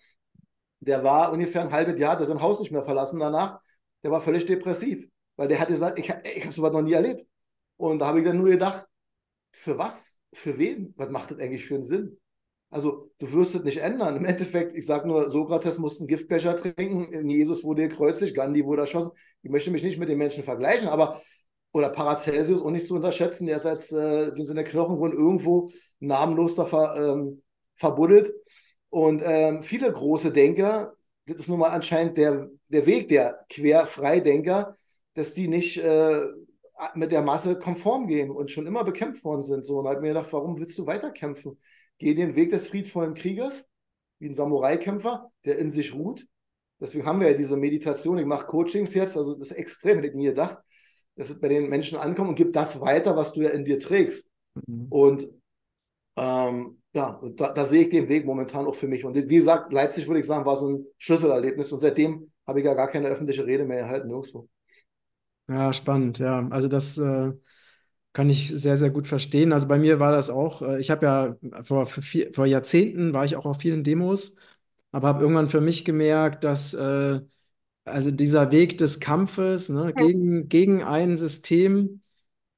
der 0.80 1.02
war 1.02 1.32
ungefähr 1.32 1.62
ein 1.62 1.72
halbes 1.72 1.98
Jahr, 1.98 2.16
der 2.16 2.26
sein 2.26 2.42
Haus 2.42 2.60
nicht 2.60 2.70
mehr 2.70 2.84
verlassen 2.84 3.18
danach. 3.18 3.60
Der 4.02 4.10
war 4.10 4.20
völlig 4.20 4.44
depressiv, 4.44 5.08
weil 5.36 5.48
der 5.48 5.60
hat 5.60 5.68
gesagt, 5.68 5.98
ich, 5.98 6.12
ich 6.34 6.44
habe 6.44 6.52
sowas 6.52 6.72
noch 6.72 6.82
nie 6.82 6.92
erlebt. 6.92 7.26
Und 7.76 8.00
da 8.00 8.06
habe 8.06 8.18
ich 8.18 8.24
dann 8.24 8.36
nur 8.36 8.50
gedacht, 8.50 8.86
für 9.50 9.78
was? 9.78 10.20
Für 10.32 10.58
wen? 10.58 10.92
Was 10.96 11.10
macht 11.10 11.30
das 11.30 11.38
eigentlich 11.38 11.64
für 11.64 11.76
einen 11.76 11.84
Sinn? 11.84 12.18
Also, 12.70 13.12
du 13.18 13.32
wirst 13.32 13.54
es 13.54 13.62
nicht 13.62 13.78
ändern. 13.78 14.16
Im 14.16 14.24
Endeffekt, 14.24 14.76
ich 14.76 14.84
sage 14.84 15.06
nur, 15.06 15.30
Sokrates 15.30 15.78
musste 15.78 16.00
einen 16.00 16.08
Giftbecher 16.08 16.56
trinken, 16.56 17.30
Jesus 17.30 17.62
wurde 17.62 17.88
gekreuzigt, 17.88 18.34
Gandhi 18.34 18.64
wurde 18.64 18.82
erschossen. 18.82 19.12
Ich 19.42 19.50
möchte 19.50 19.70
mich 19.70 19.84
nicht 19.84 19.96
mit 19.96 20.08
den 20.08 20.18
Menschen 20.18 20.42
vergleichen, 20.42 20.88
aber 20.88 21.20
oder 21.74 21.88
Paracelsius 21.88 22.62
auch 22.62 22.70
nicht 22.70 22.86
zu 22.86 22.94
unterschätzen, 22.94 23.46
der 23.46 23.56
ist 23.56 23.66
als 23.66 23.90
äh, 23.90 24.32
den 24.32 24.46
sind 24.46 24.54
der 24.54 24.64
Knochengrund 24.64 25.12
irgendwo 25.12 25.70
namenlos 25.98 26.54
da 26.54 26.64
ver, 26.64 26.94
ähm, 26.96 27.42
verbuddelt. 27.74 28.32
Und 28.90 29.22
ähm, 29.24 29.64
viele 29.64 29.92
große 29.92 30.30
Denker, 30.30 30.94
das 31.26 31.36
ist 31.38 31.48
nun 31.48 31.58
mal 31.58 31.70
anscheinend 31.70 32.16
der, 32.16 32.48
der 32.68 32.86
Weg 32.86 33.08
der 33.08 33.44
Querfreidenker, 33.50 34.76
dass 35.14 35.34
die 35.34 35.48
nicht 35.48 35.78
äh, 35.78 36.20
mit 36.94 37.10
der 37.10 37.22
Masse 37.22 37.58
konform 37.58 38.06
gehen 38.06 38.30
und 38.30 38.52
schon 38.52 38.68
immer 38.68 38.84
bekämpft 38.84 39.24
worden 39.24 39.42
sind. 39.42 39.64
So, 39.64 39.80
und 39.80 39.88
habe 39.88 40.00
mir 40.00 40.08
gedacht, 40.08 40.32
warum 40.32 40.56
willst 40.56 40.78
du 40.78 40.86
weiterkämpfen? 40.86 41.58
Geh 41.98 42.14
den 42.14 42.36
Weg 42.36 42.50
des 42.50 42.68
friedvollen 42.68 43.14
Kriegers, 43.14 43.66
wie 44.20 44.28
ein 44.28 44.34
Samurai-Kämpfer, 44.34 45.28
der 45.44 45.58
in 45.58 45.70
sich 45.70 45.92
ruht. 45.92 46.24
Deswegen 46.80 47.04
haben 47.04 47.18
wir 47.18 47.32
ja 47.32 47.36
diese 47.36 47.56
Meditation. 47.56 48.18
Ich 48.18 48.26
mache 48.26 48.46
Coachings 48.46 48.94
jetzt, 48.94 49.16
also 49.16 49.34
das 49.34 49.50
ist 49.50 49.56
extrem, 49.56 49.96
hätte 49.96 50.08
ich 50.08 50.14
nie 50.14 50.26
gedacht 50.26 50.58
dass 51.16 51.30
es 51.30 51.40
bei 51.40 51.48
den 51.48 51.68
Menschen 51.68 51.98
ankommt 51.98 52.30
und 52.30 52.34
gib 52.34 52.52
das 52.52 52.80
weiter, 52.80 53.16
was 53.16 53.32
du 53.32 53.42
ja 53.42 53.50
in 53.50 53.64
dir 53.64 53.78
trägst. 53.78 54.28
Mhm. 54.66 54.86
Und 54.88 55.28
ähm, 56.16 56.78
ja, 56.92 57.08
und 57.08 57.40
da, 57.40 57.50
da, 57.50 57.64
sehe 57.66 57.82
ich 57.82 57.88
den 57.88 58.08
Weg 58.08 58.24
momentan 58.24 58.66
auch 58.66 58.74
für 58.74 58.86
mich. 58.86 59.04
Und 59.04 59.16
wie 59.16 59.36
gesagt, 59.36 59.72
Leipzig 59.72 60.06
würde 60.06 60.20
ich 60.20 60.26
sagen, 60.26 60.46
war 60.46 60.56
so 60.56 60.68
ein 60.68 60.86
Schlüsselerlebnis. 60.98 61.72
Und 61.72 61.80
seitdem 61.80 62.30
habe 62.46 62.60
ich 62.60 62.66
ja 62.66 62.74
gar 62.74 62.88
keine 62.88 63.08
öffentliche 63.08 63.44
Rede 63.44 63.64
mehr 63.64 63.80
erhalten, 63.80 64.08
nirgendwo. 64.08 64.48
Ja, 65.48 65.72
spannend, 65.72 66.18
ja. 66.20 66.46
Also 66.50 66.68
das 66.68 66.96
äh, 66.98 67.32
kann 68.12 68.30
ich 68.30 68.48
sehr, 68.48 68.76
sehr 68.76 68.90
gut 68.90 69.06
verstehen. 69.06 69.52
Also 69.52 69.66
bei 69.68 69.78
mir 69.78 69.98
war 69.98 70.12
das 70.12 70.30
auch, 70.30 70.62
äh, 70.62 70.78
ich 70.78 70.90
habe 70.90 71.06
ja 71.06 71.36
vor, 71.64 71.86
vier, 71.86 72.32
vor 72.32 72.46
Jahrzehnten 72.46 73.12
war 73.12 73.24
ich 73.24 73.36
auch 73.36 73.44
auf 73.44 73.58
vielen 73.58 73.82
Demos, 73.82 74.36
aber 74.92 75.08
habe 75.08 75.22
irgendwann 75.22 75.48
für 75.48 75.60
mich 75.60 75.84
gemerkt, 75.84 76.44
dass 76.44 76.74
äh, 76.74 77.20
also 77.84 78.10
dieser 78.10 78.52
Weg 78.52 78.78
des 78.78 79.00
Kampfes 79.00 79.68
ne, 79.68 79.92
gegen, 79.94 80.48
gegen 80.48 80.82
ein 80.82 81.18
System, 81.18 82.00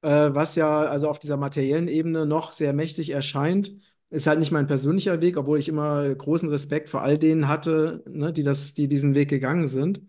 äh, 0.01 0.29
was 0.33 0.55
ja 0.55 0.81
also 0.83 1.09
auf 1.09 1.19
dieser 1.19 1.37
materiellen 1.37 1.87
Ebene 1.87 2.25
noch 2.25 2.51
sehr 2.53 2.73
mächtig 2.73 3.09
erscheint, 3.11 3.73
ist 4.09 4.27
halt 4.27 4.39
nicht 4.39 4.51
mein 4.51 4.67
persönlicher 4.67 5.21
Weg, 5.21 5.37
obwohl 5.37 5.59
ich 5.59 5.69
immer 5.69 6.13
großen 6.15 6.49
Respekt 6.49 6.89
vor 6.89 7.01
all 7.01 7.17
denen 7.17 7.47
hatte, 7.47 8.03
ne, 8.07 8.31
die, 8.33 8.43
das, 8.43 8.73
die 8.73 8.87
diesen 8.87 9.15
Weg 9.15 9.29
gegangen 9.29 9.67
sind. 9.67 10.01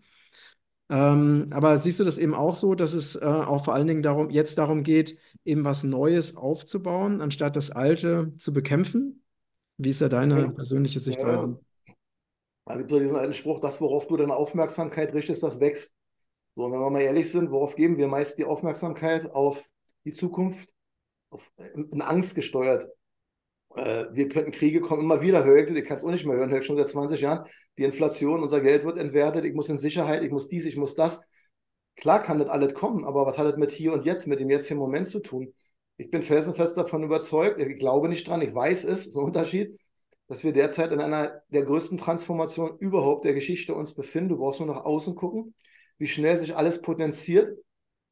Ähm, 0.89 1.47
aber 1.51 1.77
siehst 1.77 1.99
du 1.99 2.03
das 2.03 2.17
eben 2.17 2.33
auch 2.33 2.55
so, 2.55 2.73
dass 2.75 2.93
es 2.93 3.15
äh, 3.15 3.25
auch 3.25 3.65
vor 3.65 3.75
allen 3.75 3.87
Dingen 3.87 4.01
darum, 4.03 4.29
jetzt 4.31 4.57
darum 4.57 4.83
geht, 4.83 5.19
eben 5.45 5.63
was 5.63 5.83
Neues 5.83 6.35
aufzubauen, 6.35 7.21
anstatt 7.21 7.55
das 7.55 7.71
Alte 7.71 8.33
zu 8.39 8.53
bekämpfen? 8.53 9.23
Wie 9.77 9.89
ist 9.89 10.01
da 10.01 10.09
deine 10.09 10.49
persönliche 10.49 10.99
Sichtweise? 10.99 11.59
Da 12.69 12.77
gibt 12.77 12.91
es 12.91 12.99
diesen 12.99 13.17
alten 13.17 13.33
Spruch, 13.33 13.59
das, 13.59 13.81
worauf 13.81 14.05
du 14.05 14.15
deine 14.15 14.35
Aufmerksamkeit 14.35 15.11
richtest, 15.15 15.41
das 15.41 15.59
wächst. 15.59 15.95
So, 16.55 16.65
und 16.65 16.71
wenn 16.71 16.79
wir 16.79 16.91
mal 16.91 17.01
ehrlich 17.01 17.31
sind, 17.31 17.49
worauf 17.49 17.75
geben 17.75 17.97
wir 17.97 18.07
meist 18.07 18.37
die 18.37 18.45
Aufmerksamkeit? 18.45 19.31
Auf 19.31 19.67
die 20.05 20.13
Zukunft, 20.13 20.69
auf, 21.31 21.51
in 21.73 22.03
Angst 22.03 22.35
gesteuert. 22.35 22.87
Äh, 23.73 24.05
wir 24.11 24.29
könnten 24.29 24.51
Kriege 24.51 24.81
kommen 24.81 25.01
immer 25.01 25.19
wieder, 25.19 25.43
höre 25.45 25.67
ich, 25.67 25.83
kann 25.83 25.97
es 25.97 26.03
auch 26.03 26.11
nicht 26.11 26.27
mehr 26.27 26.35
hören, 26.37 26.51
höre 26.51 26.59
ich 26.59 26.65
schon 26.67 26.77
seit 26.77 26.89
20 26.89 27.21
Jahren. 27.21 27.47
Die 27.79 27.85
Inflation, 27.85 28.43
unser 28.43 28.61
Geld 28.61 28.83
wird 28.83 28.99
entwertet, 28.99 29.45
ich 29.45 29.55
muss 29.55 29.69
in 29.69 29.79
Sicherheit, 29.79 30.21
ich 30.23 30.29
muss 30.29 30.47
dies, 30.47 30.65
ich 30.65 30.77
muss 30.77 30.93
das. 30.93 31.21
Klar 31.95 32.21
kann 32.21 32.37
das 32.37 32.49
alles 32.49 32.75
kommen, 32.75 33.03
aber 33.03 33.25
was 33.25 33.39
hat 33.39 33.47
das 33.47 33.57
mit 33.57 33.71
hier 33.71 33.93
und 33.93 34.05
jetzt, 34.05 34.27
mit 34.27 34.39
dem 34.39 34.49
jetzigen 34.51 34.79
Moment 34.79 35.07
zu 35.07 35.21
tun? 35.21 35.55
Ich 35.97 36.11
bin 36.11 36.21
felsenfest 36.21 36.77
davon 36.77 37.01
überzeugt, 37.01 37.59
ich 37.59 37.79
glaube 37.79 38.09
nicht 38.09 38.27
dran, 38.27 38.41
ich 38.41 38.53
weiß 38.53 38.83
es, 38.83 39.05
so 39.05 39.21
ein 39.21 39.25
Unterschied 39.25 39.75
dass 40.29 40.43
wir 40.43 40.53
derzeit 40.53 40.93
in 40.93 41.01
einer 41.01 41.41
der 41.49 41.63
größten 41.63 41.97
Transformationen 41.97 42.77
überhaupt 42.77 43.25
der 43.25 43.33
Geschichte 43.33 43.73
uns 43.73 43.95
befinden. 43.95 44.29
Du 44.29 44.37
brauchst 44.37 44.59
nur 44.59 44.69
nach 44.69 44.85
außen 44.85 45.15
gucken, 45.15 45.55
wie 45.97 46.07
schnell 46.07 46.37
sich 46.37 46.55
alles 46.55 46.81
potenziert. 46.81 47.51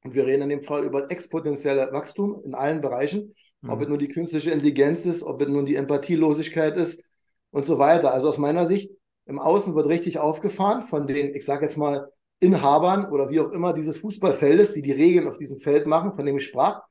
Und 0.04 0.16
wir 0.16 0.26
reden 0.26 0.44
in 0.44 0.50
dem 0.50 0.64
Fall 0.64 0.84
über 0.84 1.12
exponentielle 1.12 1.90
Wachstum 1.94 2.42
in 2.44 2.56
allen 2.56 2.82
Bereichen, 2.82 3.36
mhm. 3.62 3.70
ob 3.70 3.82
es 3.82 3.88
nur 3.88 4.00
die 4.00 4.08
künstliche 4.08 4.52
Intelligenz 4.52 5.06
ist, 5.06 5.22
ob 5.24 5.42
es 5.42 5.48
nun 5.48 5.66
die 5.66 5.76
Empathielosigkeit 5.76 6.76
ist 6.78 7.04
und 7.52 7.66
so 7.66 7.78
weiter. 7.78 8.14
Also 8.14 8.30
aus 8.30 8.38
meiner 8.38 8.66
Sicht 8.66 8.92
Im 9.26 9.40
Außen 9.40 9.76
wird 9.76 9.88
richtig 9.88 10.20
aufgefahren 10.20 10.82
von 10.84 11.06
den, 11.06 11.36
ich 11.36 11.46
sage 11.46 11.66
jetzt 11.66 11.78
mal, 11.78 12.12
Inhabern 12.40 13.12
oder 13.12 13.30
wie 13.30 13.42
auch 13.42 13.52
immer 13.52 13.74
dieses 13.74 13.98
Fußballfeldes, 13.98 14.74
die 14.74 14.82
die 14.82 14.92
Regeln 14.92 15.28
auf 15.28 15.38
diesem 15.38 15.60
Feld 15.60 15.86
machen, 15.86 16.14
von 16.16 16.26
dem 16.26 16.38
ich 16.38 16.46
sprach, 16.46 16.82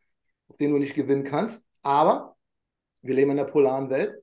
auf 0.49 0.57
denen 0.57 0.75
du 0.75 0.79
nicht 0.79 0.95
gewinnen 0.95 1.25
kannst. 1.25 1.65
Aber 1.83 2.37
wir 3.03 3.15
leben 3.15 3.31
in 3.31 3.39
der 3.39 3.45
polaren 3.45 3.91
Welt. 3.91 4.23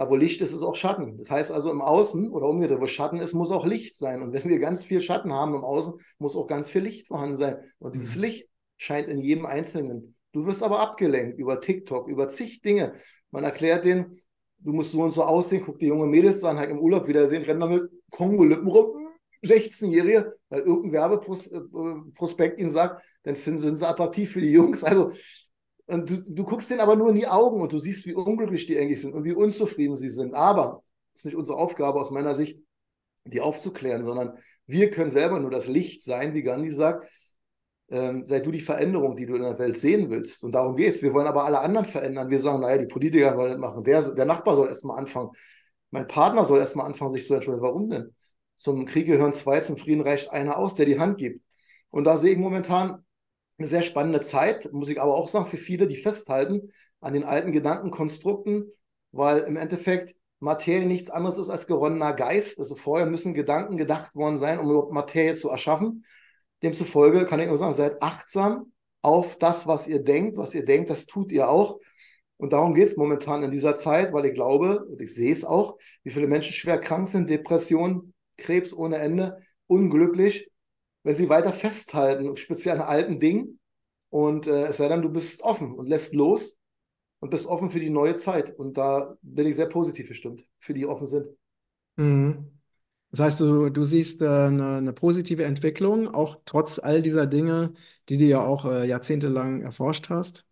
Da, 0.00 0.08
wo 0.08 0.16
Licht 0.16 0.40
ist, 0.40 0.54
ist 0.54 0.62
auch 0.62 0.76
Schatten. 0.76 1.18
Das 1.18 1.28
heißt 1.28 1.52
also 1.52 1.70
im 1.70 1.82
Außen 1.82 2.30
oder 2.30 2.46
umgekehrt, 2.48 2.80
wo 2.80 2.86
Schatten 2.86 3.18
ist, 3.18 3.34
muss 3.34 3.50
auch 3.50 3.66
Licht 3.66 3.94
sein. 3.94 4.22
Und 4.22 4.32
wenn 4.32 4.48
wir 4.48 4.58
ganz 4.58 4.82
viel 4.82 5.02
Schatten 5.02 5.30
haben 5.30 5.54
im 5.54 5.62
Außen, 5.62 5.92
muss 6.18 6.36
auch 6.36 6.46
ganz 6.46 6.70
viel 6.70 6.80
Licht 6.80 7.08
vorhanden 7.08 7.36
sein. 7.36 7.58
Und 7.78 7.94
dieses 7.94 8.16
mhm. 8.16 8.22
Licht 8.22 8.48
scheint 8.78 9.10
in 9.10 9.18
jedem 9.18 9.44
Einzelnen. 9.44 10.16
Du 10.32 10.46
wirst 10.46 10.62
aber 10.62 10.80
abgelenkt 10.80 11.38
über 11.38 11.60
TikTok, 11.60 12.08
über 12.08 12.30
zig 12.30 12.62
Dinge. 12.62 12.94
Man 13.30 13.44
erklärt 13.44 13.84
denen, 13.84 14.22
du 14.60 14.72
musst 14.72 14.92
so 14.92 15.02
und 15.02 15.10
so 15.10 15.22
aussehen, 15.22 15.64
guck 15.66 15.78
die 15.78 15.88
junge 15.88 16.06
Mädels 16.06 16.44
an, 16.44 16.58
halt 16.58 16.70
im 16.70 16.78
Urlaub 16.78 17.06
wiedersehen, 17.06 17.42
rennen 17.42 17.60
da 17.60 17.66
mit 17.66 17.82
Kongo-Lippen 18.10 18.68
rum, 18.68 19.06
16-Jährige, 19.44 20.34
weil 20.48 20.60
irgendein 20.60 20.92
Werbeprospekt 20.92 22.58
ihnen 22.58 22.70
sagt, 22.70 23.04
dann 23.24 23.36
finden 23.36 23.58
sie, 23.58 23.66
sind 23.66 23.76
sie 23.76 23.86
attraktiv 23.86 24.32
für 24.32 24.40
die 24.40 24.52
Jungs. 24.52 24.82
Also 24.82 25.12
du, 25.98 26.22
du 26.22 26.44
guckst 26.44 26.70
denen 26.70 26.80
aber 26.80 26.96
nur 26.96 27.08
in 27.10 27.16
die 27.16 27.26
Augen 27.26 27.60
und 27.60 27.72
du 27.72 27.78
siehst, 27.78 28.06
wie 28.06 28.14
unglücklich 28.14 28.66
die 28.66 28.78
eigentlich 28.78 29.00
sind 29.00 29.14
und 29.14 29.24
wie 29.24 29.32
unzufrieden 29.32 29.96
sie 29.96 30.10
sind. 30.10 30.34
Aber 30.34 30.82
es 31.14 31.20
ist 31.20 31.24
nicht 31.26 31.36
unsere 31.36 31.58
Aufgabe 31.58 32.00
aus 32.00 32.10
meiner 32.10 32.34
Sicht, 32.34 32.60
die 33.24 33.40
aufzuklären, 33.40 34.04
sondern 34.04 34.38
wir 34.66 34.90
können 34.90 35.10
selber 35.10 35.40
nur 35.40 35.50
das 35.50 35.66
Licht 35.66 36.02
sein, 36.02 36.34
wie 36.34 36.42
Gandhi 36.42 36.70
sagt. 36.70 37.08
Ähm, 37.90 38.24
sei 38.24 38.38
du 38.38 38.52
die 38.52 38.60
Veränderung, 38.60 39.16
die 39.16 39.26
du 39.26 39.34
in 39.34 39.42
der 39.42 39.58
Welt 39.58 39.76
sehen 39.76 40.10
willst. 40.10 40.44
Und 40.44 40.52
darum 40.52 40.76
geht 40.76 40.94
es. 40.94 41.02
Wir 41.02 41.12
wollen 41.12 41.26
aber 41.26 41.44
alle 41.44 41.60
anderen 41.60 41.86
verändern. 41.86 42.30
Wir 42.30 42.38
sagen, 42.38 42.60
naja, 42.60 42.78
die 42.78 42.86
Politiker 42.86 43.36
wollen 43.36 43.50
das 43.50 43.58
machen. 43.58 43.82
Der, 43.82 44.02
der 44.14 44.24
Nachbar 44.26 44.54
soll 44.54 44.68
erstmal 44.68 44.98
anfangen. 44.98 45.30
Mein 45.90 46.06
Partner 46.06 46.44
soll 46.44 46.60
erstmal 46.60 46.86
anfangen, 46.86 47.10
sich 47.10 47.26
zu 47.26 47.34
entschuldigen. 47.34 47.66
Warum 47.66 47.90
denn? 47.90 48.14
Zum 48.54 48.84
Krieg 48.84 49.06
gehören 49.06 49.32
zwei, 49.32 49.60
zum 49.60 49.76
Frieden 49.76 50.02
reicht 50.02 50.30
einer 50.30 50.56
aus, 50.56 50.76
der 50.76 50.86
die 50.86 51.00
Hand 51.00 51.18
gibt. 51.18 51.44
Und 51.90 52.04
da 52.04 52.16
sehe 52.16 52.32
ich 52.32 52.38
momentan 52.38 53.04
eine 53.60 53.68
sehr 53.68 53.82
spannende 53.82 54.22
Zeit, 54.22 54.72
muss 54.72 54.88
ich 54.88 55.00
aber 55.00 55.14
auch 55.14 55.28
sagen, 55.28 55.46
für 55.46 55.58
viele, 55.58 55.86
die 55.86 55.96
festhalten 55.96 56.72
an 57.00 57.12
den 57.12 57.24
alten 57.24 57.52
Gedankenkonstrukten, 57.52 58.72
weil 59.12 59.40
im 59.40 59.56
Endeffekt 59.56 60.14
Materie 60.40 60.86
nichts 60.86 61.10
anderes 61.10 61.38
ist 61.38 61.50
als 61.50 61.66
geronnener 61.66 62.14
Geist. 62.14 62.58
Also 62.58 62.74
vorher 62.74 63.06
müssen 63.06 63.34
Gedanken 63.34 63.76
gedacht 63.76 64.14
worden 64.14 64.38
sein, 64.38 64.58
um 64.58 64.70
überhaupt 64.70 64.92
Materie 64.92 65.34
zu 65.34 65.50
erschaffen. 65.50 66.04
Demzufolge 66.62 67.26
kann 67.26 67.40
ich 67.40 67.46
nur 67.46 67.56
sagen, 67.58 67.74
seid 67.74 68.02
achtsam 68.02 68.72
auf 69.02 69.36
das, 69.36 69.66
was 69.66 69.86
ihr 69.86 70.02
denkt. 70.02 70.38
Was 70.38 70.54
ihr 70.54 70.64
denkt, 70.64 70.88
das 70.88 71.06
tut 71.06 71.30
ihr 71.30 71.50
auch. 71.50 71.78
Und 72.38 72.54
darum 72.54 72.72
geht 72.72 72.88
es 72.88 72.96
momentan 72.96 73.42
in 73.42 73.50
dieser 73.50 73.74
Zeit, 73.74 74.14
weil 74.14 74.24
ich 74.24 74.32
glaube, 74.32 74.86
und 74.86 75.02
ich 75.02 75.14
sehe 75.14 75.32
es 75.32 75.44
auch, 75.44 75.76
wie 76.02 76.10
viele 76.10 76.26
Menschen 76.26 76.54
schwer 76.54 76.78
krank 76.78 77.10
sind, 77.10 77.28
Depressionen, 77.28 78.14
Krebs 78.38 78.72
ohne 78.72 78.96
Ende, 78.96 79.42
unglücklich, 79.66 80.50
wenn 81.02 81.14
sie 81.14 81.28
weiter 81.28 81.52
festhalten, 81.52 82.36
speziell 82.36 82.76
an 82.76 82.88
alten 82.88 83.20
Dingen. 83.20 83.60
Und 84.10 84.46
äh, 84.46 84.66
es 84.66 84.78
sei 84.78 84.88
denn, 84.88 85.02
du 85.02 85.08
bist 85.08 85.42
offen 85.42 85.72
und 85.72 85.88
lässt 85.88 86.14
los 86.14 86.58
und 87.20 87.30
bist 87.30 87.46
offen 87.46 87.70
für 87.70 87.80
die 87.80 87.90
neue 87.90 88.16
Zeit. 88.16 88.50
Und 88.58 88.76
da 88.76 89.16
bin 89.22 89.46
ich 89.46 89.56
sehr 89.56 89.66
positiv 89.66 90.08
bestimmt, 90.08 90.46
für 90.58 90.74
die 90.74 90.86
offen 90.86 91.06
sind. 91.06 91.28
Mhm. 91.96 92.60
Das 93.10 93.20
heißt, 93.20 93.40
du, 93.40 93.70
du 93.70 93.84
siehst 93.84 94.22
äh, 94.22 94.26
eine, 94.26 94.76
eine, 94.76 94.92
positive 94.92 95.44
Entwicklung, 95.44 96.08
auch 96.08 96.40
trotz 96.44 96.78
all 96.78 97.02
dieser 97.02 97.26
Dinge, 97.26 97.74
die 98.08 98.18
du 98.18 98.24
ja 98.24 98.40
auch 98.40 98.64
äh, 98.66 98.86
jahrzehntelang 98.86 99.62
erforscht 99.62 100.10
hast. 100.10 100.46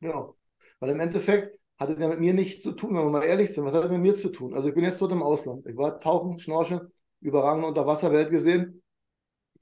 Genau. 0.00 0.36
Weil 0.78 0.90
im 0.90 1.00
Endeffekt 1.00 1.58
hat 1.78 1.90
es 1.90 1.98
ja 1.98 2.08
mit 2.08 2.20
mir 2.20 2.34
nichts 2.34 2.62
zu 2.62 2.72
tun, 2.72 2.94
wenn 2.94 3.04
wir 3.04 3.10
mal 3.10 3.24
ehrlich 3.24 3.52
sind. 3.52 3.64
Was 3.64 3.74
hat 3.74 3.84
es 3.84 3.90
mit 3.90 4.00
mir 4.00 4.14
zu 4.14 4.28
tun? 4.28 4.54
Also 4.54 4.68
ich 4.68 4.74
bin 4.74 4.84
jetzt 4.84 5.00
dort 5.00 5.12
im 5.12 5.22
Ausland. 5.22 5.66
Ich 5.66 5.76
war 5.76 5.98
tauchen, 5.98 6.38
schnorcheln, 6.38 6.92
überragende 7.20 7.68
Unterwasserwelt 7.68 8.30
gesehen. 8.30 8.82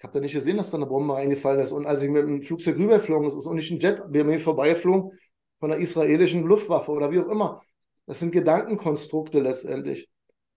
Ich 0.05 0.07
habe 0.07 0.19
da 0.19 0.21
nicht 0.21 0.35
gesehen, 0.35 0.59
dass 0.59 0.71
da 0.71 0.77
eine 0.77 0.85
Bombe 0.85 1.17
eingefallen 1.17 1.61
ist. 1.61 1.73
Und 1.73 1.87
als 1.87 2.03
ich 2.03 2.11
mit 2.11 2.25
dem 2.25 2.43
Flugzeug 2.43 2.77
rübergeflogen 2.77 3.27
ist, 3.27 3.37
ist 3.37 3.47
auch 3.47 3.55
nicht 3.55 3.71
ein 3.71 3.81
Jet 3.81 4.03
bei 4.13 4.23
mir 4.23 4.39
vorbeigeflogen 4.39 5.19
von 5.59 5.71
der 5.71 5.79
israelischen 5.79 6.43
Luftwaffe 6.43 6.93
oder 6.93 7.11
wie 7.11 7.21
auch 7.21 7.29
immer. 7.29 7.63
Das 8.05 8.19
sind 8.19 8.31
Gedankenkonstrukte 8.31 9.41
letztendlich, 9.41 10.11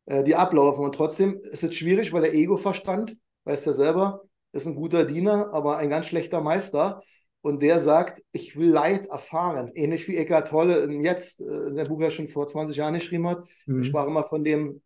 äh, 0.05 0.21
die 0.25 0.35
ablaufen. 0.35 0.83
Und 0.83 0.95
trotzdem 0.95 1.39
ist 1.39 1.63
es 1.63 1.75
schwierig, 1.75 2.11
weil 2.11 2.23
der 2.23 2.33
Ego-Verstand, 2.33 3.15
weiß 3.45 3.63
ja 3.63 3.71
selber, 3.71 4.23
ist 4.51 4.67
ein 4.67 4.75
guter 4.75 5.05
Diener, 5.05 5.53
aber 5.53 5.77
ein 5.77 5.89
ganz 5.89 6.07
schlechter 6.07 6.41
Meister. 6.41 7.01
Und 7.39 7.61
der 7.61 7.79
sagt, 7.79 8.21
ich 8.33 8.57
will 8.57 8.71
Leid 8.71 9.07
erfahren. 9.07 9.71
Ähnlich 9.75 10.09
wie 10.09 10.17
Eckhart 10.17 10.49
Tolle 10.49 10.91
jetzt 10.91 11.39
äh, 11.39 11.45
in 11.45 11.73
seinem 11.73 11.87
Buch 11.87 12.01
ja 12.01 12.09
schon 12.09 12.27
vor 12.27 12.49
20 12.49 12.75
Jahren 12.75 12.95
geschrieben 12.95 13.29
hat. 13.29 13.47
Mhm. 13.65 13.79
Ich 13.79 13.87
sprach 13.87 14.07
immer 14.07 14.25
von 14.25 14.43
dem 14.43 14.81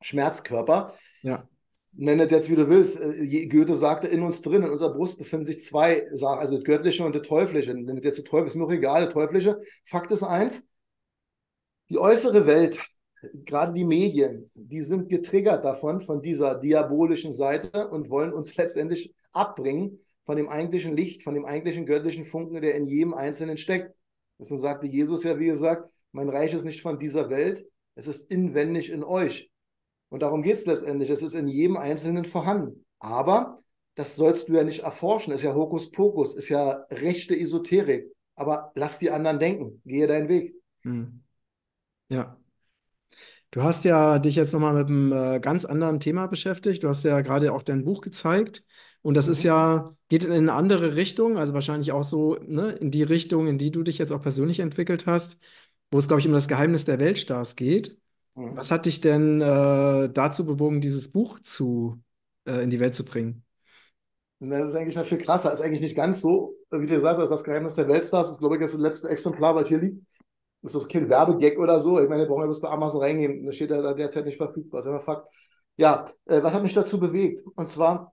Schmerzkörper. 0.00 0.92
Ja 1.20 1.44
nenne 1.92 2.28
jetzt 2.28 2.50
wie 2.50 2.54
du 2.54 2.68
willst. 2.68 3.00
Äh, 3.00 3.46
Goethe 3.46 3.74
sagte, 3.74 4.08
in 4.08 4.22
uns 4.22 4.42
drin, 4.42 4.62
in 4.62 4.70
unserer 4.70 4.92
Brust 4.92 5.18
befinden 5.18 5.44
sich 5.44 5.60
zwei 5.60 6.04
Sachen, 6.12 6.40
also 6.40 6.56
das 6.56 6.64
Göttliche 6.64 7.04
und 7.04 7.14
das 7.14 7.26
Teuflische. 7.26 7.74
Nenne 7.74 8.00
das 8.00 8.16
der 8.16 8.24
Teufel, 8.24 8.46
ist 8.46 8.56
mir 8.56 8.64
auch 8.64 8.72
egal, 8.72 9.04
das 9.04 9.14
Teuflische. 9.14 9.58
Fakt 9.84 10.10
ist 10.10 10.22
eins, 10.22 10.62
die 11.90 11.98
äußere 11.98 12.46
Welt, 12.46 12.78
gerade 13.44 13.72
die 13.72 13.84
Medien, 13.84 14.50
die 14.54 14.82
sind 14.82 15.08
getriggert 15.08 15.64
davon, 15.64 16.00
von 16.00 16.22
dieser 16.22 16.58
diabolischen 16.58 17.32
Seite 17.32 17.88
und 17.88 18.10
wollen 18.10 18.32
uns 18.32 18.56
letztendlich 18.56 19.14
abbringen 19.32 20.00
von 20.24 20.36
dem 20.36 20.48
eigentlichen 20.48 20.96
Licht, 20.96 21.22
von 21.22 21.34
dem 21.34 21.44
eigentlichen 21.44 21.86
göttlichen 21.86 22.24
Funken, 22.24 22.60
der 22.62 22.74
in 22.74 22.86
jedem 22.86 23.14
Einzelnen 23.14 23.56
steckt. 23.56 23.94
Deswegen 24.38 24.60
sagte 24.60 24.86
Jesus 24.86 25.24
ja, 25.24 25.38
wie 25.38 25.46
gesagt, 25.46 25.88
mein 26.12 26.28
Reich 26.28 26.54
ist 26.54 26.64
nicht 26.64 26.82
von 26.82 26.98
dieser 26.98 27.30
Welt, 27.30 27.66
es 27.94 28.06
ist 28.06 28.30
inwendig 28.30 28.90
in 28.90 29.04
euch. 29.04 29.51
Und 30.12 30.20
darum 30.20 30.42
geht 30.42 30.56
es 30.56 30.66
letztendlich. 30.66 31.08
Es 31.08 31.22
ist 31.22 31.32
in 31.32 31.48
jedem 31.48 31.78
Einzelnen 31.78 32.26
vorhanden. 32.26 32.84
Aber 32.98 33.58
das 33.94 34.14
sollst 34.14 34.46
du 34.46 34.52
ja 34.52 34.62
nicht 34.62 34.80
erforschen. 34.80 35.32
Ist 35.32 35.40
ja 35.40 35.54
Hokuspokus, 35.54 36.34
ist 36.34 36.50
ja 36.50 36.84
rechte 36.90 37.34
Esoterik. 37.34 38.12
Aber 38.34 38.72
lass 38.74 38.98
die 38.98 39.10
anderen 39.10 39.38
denken. 39.38 39.80
Gehe 39.86 40.06
deinen 40.06 40.28
Weg. 40.28 40.54
Hm. 40.82 41.22
Ja. 42.10 42.36
Du 43.52 43.62
hast 43.62 43.86
ja 43.86 44.18
dich 44.18 44.36
jetzt 44.36 44.52
nochmal 44.52 44.74
mit 44.74 44.88
einem 44.88 45.12
äh, 45.12 45.40
ganz 45.40 45.64
anderen 45.64 45.98
Thema 45.98 46.26
beschäftigt. 46.26 46.82
Du 46.82 46.88
hast 46.88 47.04
ja 47.04 47.22
gerade 47.22 47.50
auch 47.50 47.62
dein 47.62 47.82
Buch 47.82 48.02
gezeigt. 48.02 48.66
Und 49.00 49.14
das 49.14 49.28
mhm. 49.28 49.32
ist 49.32 49.42
ja, 49.44 49.96
geht 50.10 50.24
in 50.24 50.32
eine 50.32 50.52
andere 50.52 50.94
Richtung, 50.94 51.38
also 51.38 51.54
wahrscheinlich 51.54 51.90
auch 51.90 52.04
so 52.04 52.34
ne, 52.34 52.72
in 52.72 52.90
die 52.90 53.02
Richtung, 53.02 53.46
in 53.46 53.56
die 53.56 53.70
du 53.70 53.82
dich 53.82 53.96
jetzt 53.96 54.12
auch 54.12 54.20
persönlich 54.20 54.60
entwickelt 54.60 55.06
hast, 55.06 55.40
wo 55.90 55.96
es, 55.96 56.06
glaube 56.06 56.20
ich, 56.20 56.26
um 56.26 56.34
das 56.34 56.48
Geheimnis 56.48 56.84
der 56.84 56.98
Weltstars 56.98 57.56
geht. 57.56 57.98
Mhm. 58.34 58.56
Was 58.56 58.70
hat 58.70 58.86
dich 58.86 59.00
denn 59.00 59.40
äh, 59.40 60.08
dazu 60.10 60.46
bewogen, 60.46 60.80
dieses 60.80 61.10
Buch 61.10 61.40
zu, 61.40 62.00
äh, 62.46 62.62
in 62.62 62.70
die 62.70 62.80
Welt 62.80 62.94
zu 62.94 63.04
bringen? 63.04 63.44
Das 64.40 64.70
ist 64.70 64.74
eigentlich 64.74 64.96
noch 64.96 65.04
viel 65.04 65.18
krasser. 65.18 65.50
Das 65.50 65.60
ist 65.60 65.64
eigentlich 65.64 65.82
nicht 65.82 65.94
ganz 65.94 66.20
so, 66.20 66.56
wie 66.70 66.86
du 66.86 66.94
gesagt 66.94 67.20
hast, 67.20 67.30
das 67.30 67.44
Geheimnis 67.44 67.76
der 67.76 67.86
Weltstars 67.88 68.30
ist, 68.30 68.38
glaube 68.38 68.56
ich, 68.56 68.62
das 68.62 68.74
letzte 68.74 69.08
Exemplar, 69.08 69.54
was 69.54 69.68
hier 69.68 69.78
liegt. 69.78 70.04
Das 70.62 70.74
ist 70.74 70.88
kein 70.88 71.08
Werbegag 71.08 71.58
oder 71.58 71.80
so. 71.80 72.00
Ich 72.00 72.08
meine, 72.08 72.22
wir 72.22 72.28
brauchen 72.28 72.40
ja 72.40 72.46
bloß 72.46 72.60
bei 72.60 72.68
Amazon 72.68 73.02
reingehen. 73.02 73.44
Das 73.44 73.56
steht 73.56 73.70
ja 73.70 73.94
derzeit 73.94 74.24
nicht 74.24 74.36
verfügbar. 74.36 74.80
Das 74.80 74.86
ist 74.86 74.92
einfach 74.92 75.04
Fakt. 75.04 75.28
Ja, 75.76 76.10
äh, 76.26 76.42
was 76.42 76.52
hat 76.52 76.62
mich 76.62 76.74
dazu 76.74 76.98
bewegt? 76.98 77.44
Und 77.54 77.68
zwar, 77.68 78.12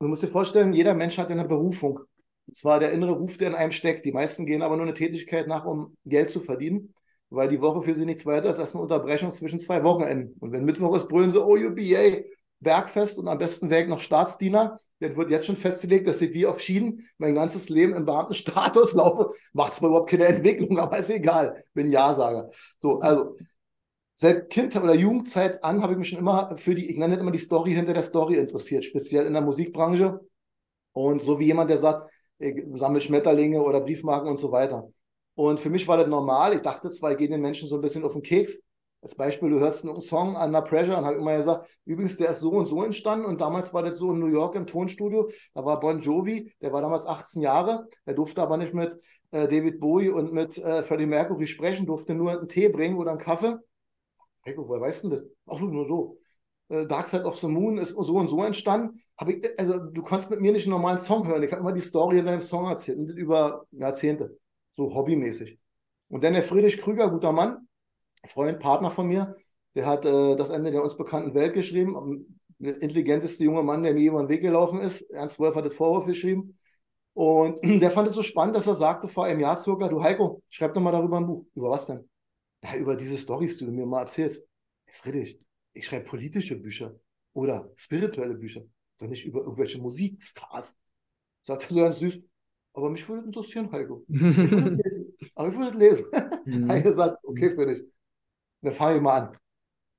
du 0.00 0.08
musst 0.08 0.22
dir 0.22 0.28
vorstellen, 0.28 0.72
jeder 0.72 0.94
Mensch 0.94 1.18
hat 1.18 1.30
eine 1.30 1.46
Berufung. 1.46 2.00
Und 2.46 2.56
zwar 2.56 2.80
der 2.80 2.92
innere 2.92 3.12
Ruf, 3.12 3.36
der 3.36 3.48
in 3.48 3.54
einem 3.54 3.72
steckt. 3.72 4.04
Die 4.04 4.12
meisten 4.12 4.44
gehen 4.46 4.62
aber 4.62 4.76
nur 4.76 4.86
eine 4.86 4.94
Tätigkeit 4.94 5.46
nach, 5.46 5.64
um 5.64 5.96
Geld 6.04 6.28
zu 6.28 6.40
verdienen 6.40 6.94
weil 7.30 7.48
die 7.48 7.60
Woche 7.60 7.82
für 7.82 7.94
sie 7.94 8.04
nichts 8.04 8.26
weiter 8.26 8.50
ist 8.50 8.58
als 8.58 8.74
eine 8.74 8.82
Unterbrechung 8.82 9.30
zwischen 9.30 9.58
zwei 9.58 9.82
Wochenenden. 9.84 10.36
Und 10.40 10.52
wenn 10.52 10.64
Mittwoch 10.64 10.96
ist, 10.96 11.08
brüllen 11.08 11.30
sie, 11.30 11.42
oh, 11.42 11.56
UBA, 11.56 12.24
Bergfest 12.60 13.18
und 13.18 13.28
am 13.28 13.38
besten 13.38 13.70
Weg 13.70 13.88
noch 13.88 14.00
Staatsdiener. 14.00 14.78
Dann 15.00 15.16
wird 15.16 15.30
jetzt 15.30 15.46
schon 15.46 15.56
festgelegt, 15.56 16.06
dass 16.06 16.20
ich 16.20 16.34
wie 16.34 16.46
auf 16.46 16.60
Schienen 16.60 17.08
mein 17.16 17.34
ganzes 17.34 17.70
Leben 17.70 17.94
im 17.94 18.04
Beamtenstatus 18.04 18.92
laufe. 18.94 19.34
Macht 19.54 19.74
zwar 19.74 19.88
überhaupt 19.88 20.10
keine 20.10 20.26
Entwicklung, 20.26 20.78
aber 20.78 20.98
ist 20.98 21.10
egal. 21.10 21.64
Bin 21.72 21.90
Ja-Sager. 21.90 22.50
So, 22.78 23.00
also 23.00 23.36
seit 24.14 24.50
Kind 24.50 24.76
oder 24.76 24.94
Jugendzeit 24.94 25.64
an 25.64 25.82
habe 25.82 25.94
ich 25.94 25.98
mich 25.98 26.08
schon 26.10 26.18
immer 26.18 26.56
für 26.58 26.74
die, 26.74 26.90
ich 26.90 26.98
nenne 26.98 27.16
immer 27.16 27.30
die 27.30 27.38
Story 27.38 27.72
hinter 27.72 27.94
der 27.94 28.02
Story 28.02 28.36
interessiert, 28.36 28.84
speziell 28.84 29.26
in 29.26 29.32
der 29.32 29.42
Musikbranche. 29.42 30.20
Und 30.92 31.22
so 31.22 31.38
wie 31.38 31.46
jemand, 31.46 31.70
der 31.70 31.78
sagt, 31.78 32.10
ich 32.38 32.62
sammle 32.74 33.00
Schmetterlinge 33.00 33.62
oder 33.62 33.80
Briefmarken 33.80 34.28
und 34.28 34.38
so 34.38 34.52
weiter. 34.52 34.90
Und 35.40 35.58
für 35.58 35.70
mich 35.70 35.88
war 35.88 35.96
das 35.96 36.06
normal. 36.06 36.52
Ich 36.52 36.60
dachte 36.60 36.90
zwar, 36.90 37.12
ich 37.12 37.16
gehe 37.16 37.30
den 37.30 37.40
Menschen 37.40 37.66
so 37.66 37.76
ein 37.76 37.80
bisschen 37.80 38.04
auf 38.04 38.12
den 38.12 38.20
Keks. 38.20 38.60
Als 39.00 39.14
Beispiel, 39.14 39.48
du 39.48 39.58
hörst 39.58 39.86
einen 39.86 39.98
Song 40.02 40.36
Under 40.36 40.60
Pressure 40.60 40.98
und 40.98 41.06
habe 41.06 41.16
immer 41.16 41.34
gesagt, 41.34 41.78
übrigens, 41.86 42.18
der 42.18 42.32
ist 42.32 42.40
so 42.40 42.50
und 42.50 42.66
so 42.66 42.82
entstanden 42.82 43.24
und 43.24 43.40
damals 43.40 43.72
war 43.72 43.82
das 43.82 43.96
so 43.96 44.12
in 44.12 44.18
New 44.18 44.26
York 44.26 44.54
im 44.54 44.66
Tonstudio. 44.66 45.30
Da 45.54 45.64
war 45.64 45.80
Bon 45.80 45.98
Jovi, 45.98 46.52
der 46.60 46.74
war 46.74 46.82
damals 46.82 47.06
18 47.06 47.40
Jahre, 47.40 47.88
der 48.06 48.12
durfte 48.12 48.42
aber 48.42 48.58
nicht 48.58 48.74
mit 48.74 48.92
äh, 49.30 49.48
David 49.48 49.80
Bowie 49.80 50.10
und 50.10 50.34
mit 50.34 50.58
äh, 50.58 50.82
Freddie 50.82 51.06
Mercury 51.06 51.46
sprechen, 51.46 51.86
durfte 51.86 52.14
nur 52.14 52.32
einen 52.32 52.46
Tee 52.46 52.68
bringen 52.68 52.98
oder 52.98 53.12
einen 53.12 53.18
Kaffee. 53.18 53.56
Hey, 54.42 54.54
woher 54.58 54.82
weißt 54.82 55.04
du 55.04 55.08
das? 55.08 55.24
Ach 55.46 55.58
so, 55.58 55.64
nur 55.64 55.88
so. 55.88 56.18
Äh, 56.68 56.86
Dark 56.86 57.06
Side 57.06 57.24
of 57.24 57.38
the 57.38 57.48
Moon 57.48 57.78
ist 57.78 57.92
so 57.92 58.14
und 58.16 58.28
so 58.28 58.44
entstanden. 58.44 59.00
Ich, 59.26 59.58
also, 59.58 59.86
du 59.86 60.02
kannst 60.02 60.28
mit 60.28 60.42
mir 60.42 60.52
nicht 60.52 60.66
einen 60.66 60.72
normalen 60.72 60.98
Song 60.98 61.26
hören. 61.26 61.42
Ich 61.42 61.50
habe 61.50 61.62
immer 61.62 61.72
die 61.72 61.80
Story 61.80 62.18
in 62.18 62.26
deinem 62.26 62.42
Song 62.42 62.68
erzählt 62.68 63.08
über 63.08 63.64
Jahrzehnte 63.70 64.38
so 64.80 64.94
hobbymäßig. 64.94 65.58
Und 66.08 66.24
dann 66.24 66.32
der 66.32 66.42
Friedrich 66.42 66.80
Krüger, 66.80 67.10
guter 67.10 67.32
Mann, 67.32 67.68
Freund, 68.26 68.58
Partner 68.58 68.90
von 68.90 69.06
mir, 69.06 69.36
Der 69.74 69.86
hat 69.86 70.04
äh, 70.04 70.36
das 70.36 70.50
Ende 70.50 70.70
der 70.72 70.82
uns 70.82 70.96
bekannten 70.96 71.34
Welt 71.34 71.54
geschrieben. 71.54 72.40
Der 72.58 72.80
intelligenteste 72.82 73.44
junge 73.44 73.62
Mann, 73.62 73.82
der 73.82 73.94
mir 73.94 74.00
jemand 74.00 74.28
den 74.28 74.34
Weg 74.34 74.42
gelaufen 74.42 74.80
ist. 74.80 75.02
Ernst 75.10 75.38
Wolf 75.38 75.54
hat 75.54 75.66
das 75.66 75.74
Vorwurf 75.74 76.06
geschrieben. 76.06 76.58
Und 77.14 77.60
der 77.82 77.90
fand 77.90 78.08
es 78.08 78.14
so 78.14 78.22
spannend, 78.22 78.56
dass 78.56 78.66
er 78.66 78.74
sagte 78.74 79.06
vor 79.08 79.24
einem 79.26 79.40
Jahr 79.40 79.58
circa, 79.58 79.88
du 79.88 80.02
Heiko, 80.02 80.42
schreib 80.48 80.74
doch 80.74 80.80
mal 80.80 80.92
darüber 80.92 81.18
ein 81.18 81.26
Buch. 81.26 81.46
Über 81.54 81.70
was 81.70 81.86
denn? 81.86 82.08
Na, 82.62 82.76
über 82.76 82.96
diese 82.96 83.16
Storys, 83.16 83.58
die 83.58 83.66
du 83.66 83.72
mir 83.72 83.86
mal 83.86 84.00
erzählst. 84.00 84.46
Friedrich, 84.86 85.38
ich 85.72 85.86
schreibe 85.86 86.04
politische 86.04 86.56
Bücher 86.56 86.98
oder 87.32 87.70
spirituelle 87.76 88.34
Bücher, 88.34 88.62
doch 88.98 89.06
nicht 89.06 89.24
über 89.24 89.40
irgendwelche 89.40 89.78
Musikstars. 89.78 90.76
Sagt 91.42 91.62
er 91.64 91.70
so 91.70 91.80
ganz 91.80 91.98
süß, 91.98 92.20
aber 92.72 92.90
mich 92.90 93.08
würde 93.08 93.26
interessieren, 93.26 93.70
Heiko. 93.72 94.04
Ich 94.08 94.20
würde 94.20 94.70
lesen. 94.82 95.16
Aber 95.34 95.48
ich 95.48 95.58
würde 95.58 95.78
lesen. 95.78 96.06
Mhm. 96.44 96.70
er 96.70 96.80
gesagt, 96.80 97.18
okay, 97.24 97.50
Friedrich, 97.50 97.82
dann 98.62 98.72
fange 98.72 98.96
ich 98.96 99.02
mal 99.02 99.20
an. 99.20 99.38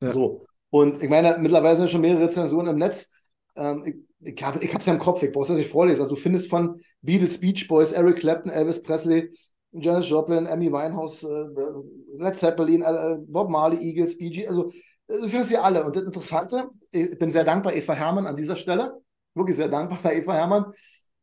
Ja. 0.01 0.11
So. 0.11 0.45
Und 0.69 1.03
ich 1.03 1.09
meine, 1.09 1.37
mittlerweile 1.37 1.75
sind 1.75 1.89
schon 1.89 2.01
mehrere 2.01 2.23
Rezensionen 2.23 2.73
im 2.73 2.77
Netz. 2.77 3.09
Ähm, 3.55 3.83
ich, 3.85 4.33
ich 4.35 4.43
habe 4.43 4.59
es 4.59 4.85
ja 4.85 4.93
im 4.93 4.99
Kopf, 4.99 5.21
ich 5.23 5.31
brauche 5.31 5.43
es 5.43 5.49
ja 5.49 5.55
nicht 5.55 5.69
vorlesen. 5.69 6.01
Also 6.01 6.15
du 6.15 6.21
findest 6.21 6.49
von 6.49 6.81
Beatles, 7.01 7.39
Beach 7.39 7.67
Boys, 7.67 7.91
Eric 7.91 8.17
Clapton, 8.17 8.51
Elvis 8.51 8.81
Presley, 8.81 9.29
Janis 9.73 10.09
Joplin, 10.09 10.47
Amy 10.47 10.71
Winehouse, 10.71 11.23
äh, 11.23 12.17
Led 12.17 12.35
Zeppelin, 12.35 12.81
äh, 12.81 13.17
Bob 13.27 13.49
Marley, 13.49 13.77
Eagles, 13.81 14.17
BG, 14.17 14.47
also 14.47 14.69
äh, 15.07 15.19
du 15.21 15.27
findest 15.27 15.49
sie 15.49 15.57
alle. 15.57 15.83
Und 15.85 15.95
das 15.95 16.03
Interessante, 16.03 16.69
ich 16.91 17.17
bin 17.17 17.31
sehr 17.31 17.43
dankbar 17.43 17.73
Eva 17.73 17.93
Hermann 17.93 18.27
an 18.27 18.35
dieser 18.35 18.55
Stelle, 18.55 19.01
wirklich 19.33 19.55
sehr 19.55 19.69
dankbar 19.69 19.99
bei 20.03 20.15
Eva 20.17 20.33
Hermann. 20.33 20.73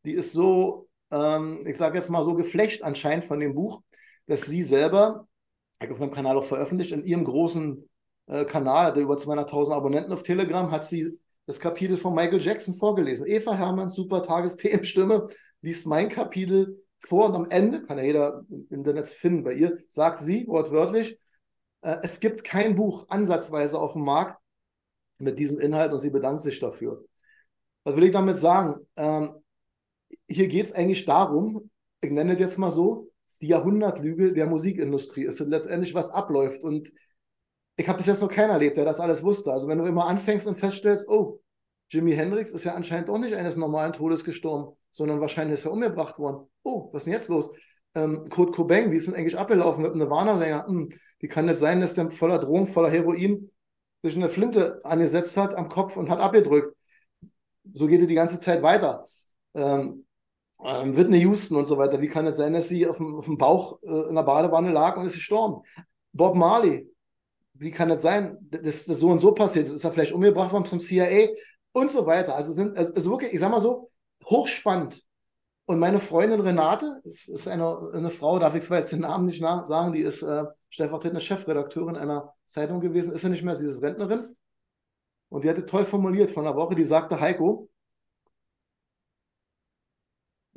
Die 0.05 0.13
ist 0.13 0.33
so, 0.33 0.88
ähm, 1.11 1.63
ich 1.65 1.77
sage 1.77 1.97
jetzt 1.97 2.09
mal 2.09 2.23
so 2.23 2.35
geflecht 2.35 2.83
anscheinend 2.83 3.25
von 3.25 3.39
dem 3.39 3.55
Buch, 3.55 3.81
dass 4.27 4.41
sie 4.41 4.63
selber, 4.63 5.27
ich 5.81 5.89
auf 5.89 5.99
meinem 5.99 6.11
Kanal 6.11 6.37
auch 6.37 6.45
veröffentlicht, 6.45 6.91
in 6.91 7.03
ihrem 7.03 7.23
großen 7.23 7.89
äh, 8.27 8.45
Kanal, 8.45 8.85
hat 8.85 8.97
er 8.97 9.03
über 9.03 9.15
200.000 9.15 9.73
Abonnenten 9.73 10.13
auf 10.13 10.23
Telegram, 10.23 10.71
hat 10.71 10.85
sie 10.85 11.19
das 11.45 11.59
Kapitel 11.59 11.97
von 11.97 12.13
Michael 12.13 12.41
Jackson 12.41 12.75
vorgelesen. 12.75 13.25
Eva 13.25 13.55
Hermann, 13.55 13.89
super 13.89 14.21
Tagesthemenstimme, 14.21 15.27
liest 15.61 15.87
mein 15.87 16.09
Kapitel 16.09 16.83
vor 16.99 17.25
und 17.27 17.35
am 17.35 17.49
Ende, 17.49 17.81
kann 17.83 17.97
ja 17.97 18.03
jeder 18.03 18.45
im 18.49 18.67
Internet 18.69 19.07
finden 19.07 19.43
bei 19.43 19.53
ihr, 19.53 19.79
sagt 19.87 20.19
sie 20.19 20.47
wortwörtlich, 20.47 21.17
äh, 21.81 21.97
es 22.03 22.19
gibt 22.19 22.43
kein 22.43 22.75
Buch 22.75 23.05
ansatzweise 23.09 23.79
auf 23.79 23.93
dem 23.93 24.03
Markt 24.03 24.39
mit 25.17 25.39
diesem 25.39 25.59
Inhalt 25.59 25.91
und 25.91 25.99
sie 25.99 26.09
bedankt 26.09 26.43
sich 26.43 26.59
dafür. 26.59 27.03
Was 27.83 27.95
will 27.95 28.03
ich 28.03 28.11
damit 28.11 28.37
sagen? 28.37 28.85
Ähm, 28.95 29.35
hier 30.29 30.47
geht 30.47 30.67
es 30.67 30.73
eigentlich 30.73 31.05
darum, 31.05 31.69
ich 32.01 32.11
nenne 32.11 32.33
es 32.33 32.39
jetzt 32.39 32.57
mal 32.57 32.71
so, 32.71 33.11
die 33.41 33.47
Jahrhundertlüge 33.47 34.33
der 34.33 34.47
Musikindustrie. 34.47 35.25
Es 35.25 35.39
ist 35.39 35.47
letztendlich, 35.47 35.93
was 35.93 36.09
abläuft. 36.09 36.63
Und 36.63 36.91
ich 37.77 37.87
habe 37.87 37.97
bis 37.97 38.07
jetzt 38.07 38.21
noch 38.21 38.29
keinen 38.29 38.49
erlebt, 38.49 38.77
der 38.77 38.85
das 38.85 38.99
alles 38.99 39.23
wusste. 39.23 39.51
Also 39.51 39.67
wenn 39.67 39.77
du 39.77 39.85
immer 39.85 40.07
anfängst 40.07 40.47
und 40.47 40.55
feststellst, 40.55 41.07
oh, 41.07 41.39
Jimi 41.89 42.13
Hendrix 42.13 42.51
ist 42.51 42.65
ja 42.65 42.73
anscheinend 42.73 43.09
auch 43.09 43.17
nicht 43.17 43.35
eines 43.35 43.55
normalen 43.55 43.93
Todes 43.93 44.23
gestorben, 44.23 44.75
sondern 44.91 45.21
wahrscheinlich 45.21 45.55
ist 45.55 45.65
er 45.65 45.71
umgebracht 45.71 46.19
worden. 46.19 46.47
Oh, 46.63 46.89
was 46.91 47.01
ist 47.01 47.05
denn 47.05 47.13
jetzt 47.13 47.29
los? 47.29 47.49
Ähm, 47.95 48.25
Kurt 48.29 48.55
Cobain, 48.55 48.91
wie 48.91 48.97
ist 48.97 49.07
denn 49.07 49.15
eigentlich 49.15 49.37
abgelaufen 49.37 49.81
mit 49.81 49.91
einem 49.91 50.01
Nirvana-Sänger? 50.01 50.67
Hm, 50.67 50.89
wie 51.19 51.27
kann 51.27 51.47
das 51.47 51.59
sein, 51.59 51.81
dass 51.81 51.95
der 51.95 52.11
voller 52.11 52.37
Drohung, 52.37 52.67
voller 52.67 52.89
Heroin 52.89 53.49
sich 54.03 54.15
eine 54.15 54.29
Flinte 54.29 54.79
angesetzt 54.83 55.35
hat 55.37 55.55
am 55.55 55.69
Kopf 55.69 55.97
und 55.97 56.09
hat 56.09 56.19
abgedrückt? 56.19 56.75
So 57.73 57.87
geht 57.87 58.01
es 58.01 58.07
die 58.07 58.15
ganze 58.15 58.37
Zeit 58.39 58.61
weiter. 58.61 59.05
Ähm, 59.55 60.05
ähm, 60.63 60.95
Whitney 60.95 61.19
Houston 61.21 61.57
und 61.57 61.65
so 61.65 61.77
weiter. 61.77 62.01
Wie 62.01 62.07
kann 62.07 62.27
es 62.27 62.37
sein, 62.37 62.53
dass 62.53 62.69
sie 62.69 62.87
auf 62.87 62.97
dem, 62.97 63.15
auf 63.15 63.25
dem 63.25 63.37
Bauch 63.37 63.79
äh, 63.83 64.09
in 64.09 64.15
der 64.15 64.23
Badewanne 64.23 64.71
lag 64.71 64.97
und 64.97 65.07
ist 65.07 65.15
gestorben? 65.15 65.63
Bob 66.13 66.35
Marley. 66.35 66.89
Wie 67.53 67.71
kann 67.71 67.91
es 67.91 68.01
sein, 68.01 68.37
dass 68.41 68.85
das 68.85 68.99
so 68.99 69.09
und 69.09 69.19
so 69.19 69.33
passiert 69.33 69.67
ist? 69.67 69.73
Ist 69.73 69.83
er 69.83 69.91
vielleicht 69.91 70.13
umgebracht 70.13 70.53
worden 70.53 70.65
vom 70.65 70.79
CIA? 70.79 71.29
und 71.71 71.91
so 71.91 72.05
weiter. 72.05 72.35
Also 72.35 72.51
sind 72.51 72.77
also, 72.77 72.93
also 72.93 73.11
wirklich, 73.11 73.33
ich 73.33 73.39
sag 73.39 73.51
mal 73.51 73.59
so, 73.59 73.91
hochspannend. 74.25 75.03
Und 75.65 75.79
meine 75.79 75.99
Freundin 75.99 76.39
Renate, 76.39 76.99
das 77.03 77.27
ist 77.27 77.47
eine, 77.47 77.91
eine 77.93 78.09
Frau, 78.09 78.39
darf 78.39 78.55
ich 78.55 78.63
zwar 78.63 78.77
jetzt 78.79 78.91
den 78.91 79.01
Namen 79.01 79.27
nicht 79.27 79.39
sagen, 79.39 79.93
die 79.93 80.01
ist 80.01 80.23
äh, 80.23 80.45
stellvertretende 80.69 81.21
Chefredakteurin 81.21 81.95
einer 81.95 82.33
Zeitung 82.47 82.79
gewesen, 82.79 83.13
ist 83.13 83.21
ja 83.21 83.29
nicht 83.29 83.43
mehr, 83.43 83.55
sie 83.55 83.67
ist 83.67 83.83
Rentnerin. 83.83 84.35
Und 85.29 85.43
die 85.43 85.49
hatte 85.49 85.65
toll 85.65 85.85
formuliert 85.85 86.31
von 86.31 86.47
einer 86.47 86.55
Woche, 86.55 86.73
die 86.73 86.85
sagte, 86.85 87.19
Heiko, 87.19 87.69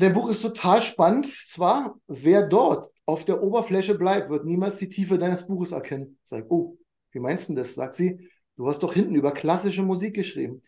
der 0.02 0.10
Buch 0.10 0.28
ist 0.28 0.42
total 0.42 0.82
spannend. 0.82 1.26
Zwar, 1.26 1.94
wer 2.08 2.42
dort 2.42 2.90
auf 3.06 3.24
der 3.24 3.40
Oberfläche 3.40 3.94
bleibt, 3.94 4.30
wird 4.30 4.44
niemals 4.44 4.78
die 4.78 4.88
Tiefe 4.88 5.16
deines 5.16 5.46
Buches 5.46 5.70
erkennen. 5.70 6.18
Sag, 6.24 6.50
oh, 6.50 6.76
wie 7.12 7.20
meinst 7.20 7.48
du 7.48 7.54
das? 7.54 7.74
Sagt 7.74 7.94
sie, 7.94 8.28
du 8.56 8.68
hast 8.68 8.82
doch 8.82 8.94
hinten 8.94 9.14
über 9.14 9.30
klassische 9.30 9.82
Musik 9.82 10.14
geschrieben. 10.14 10.60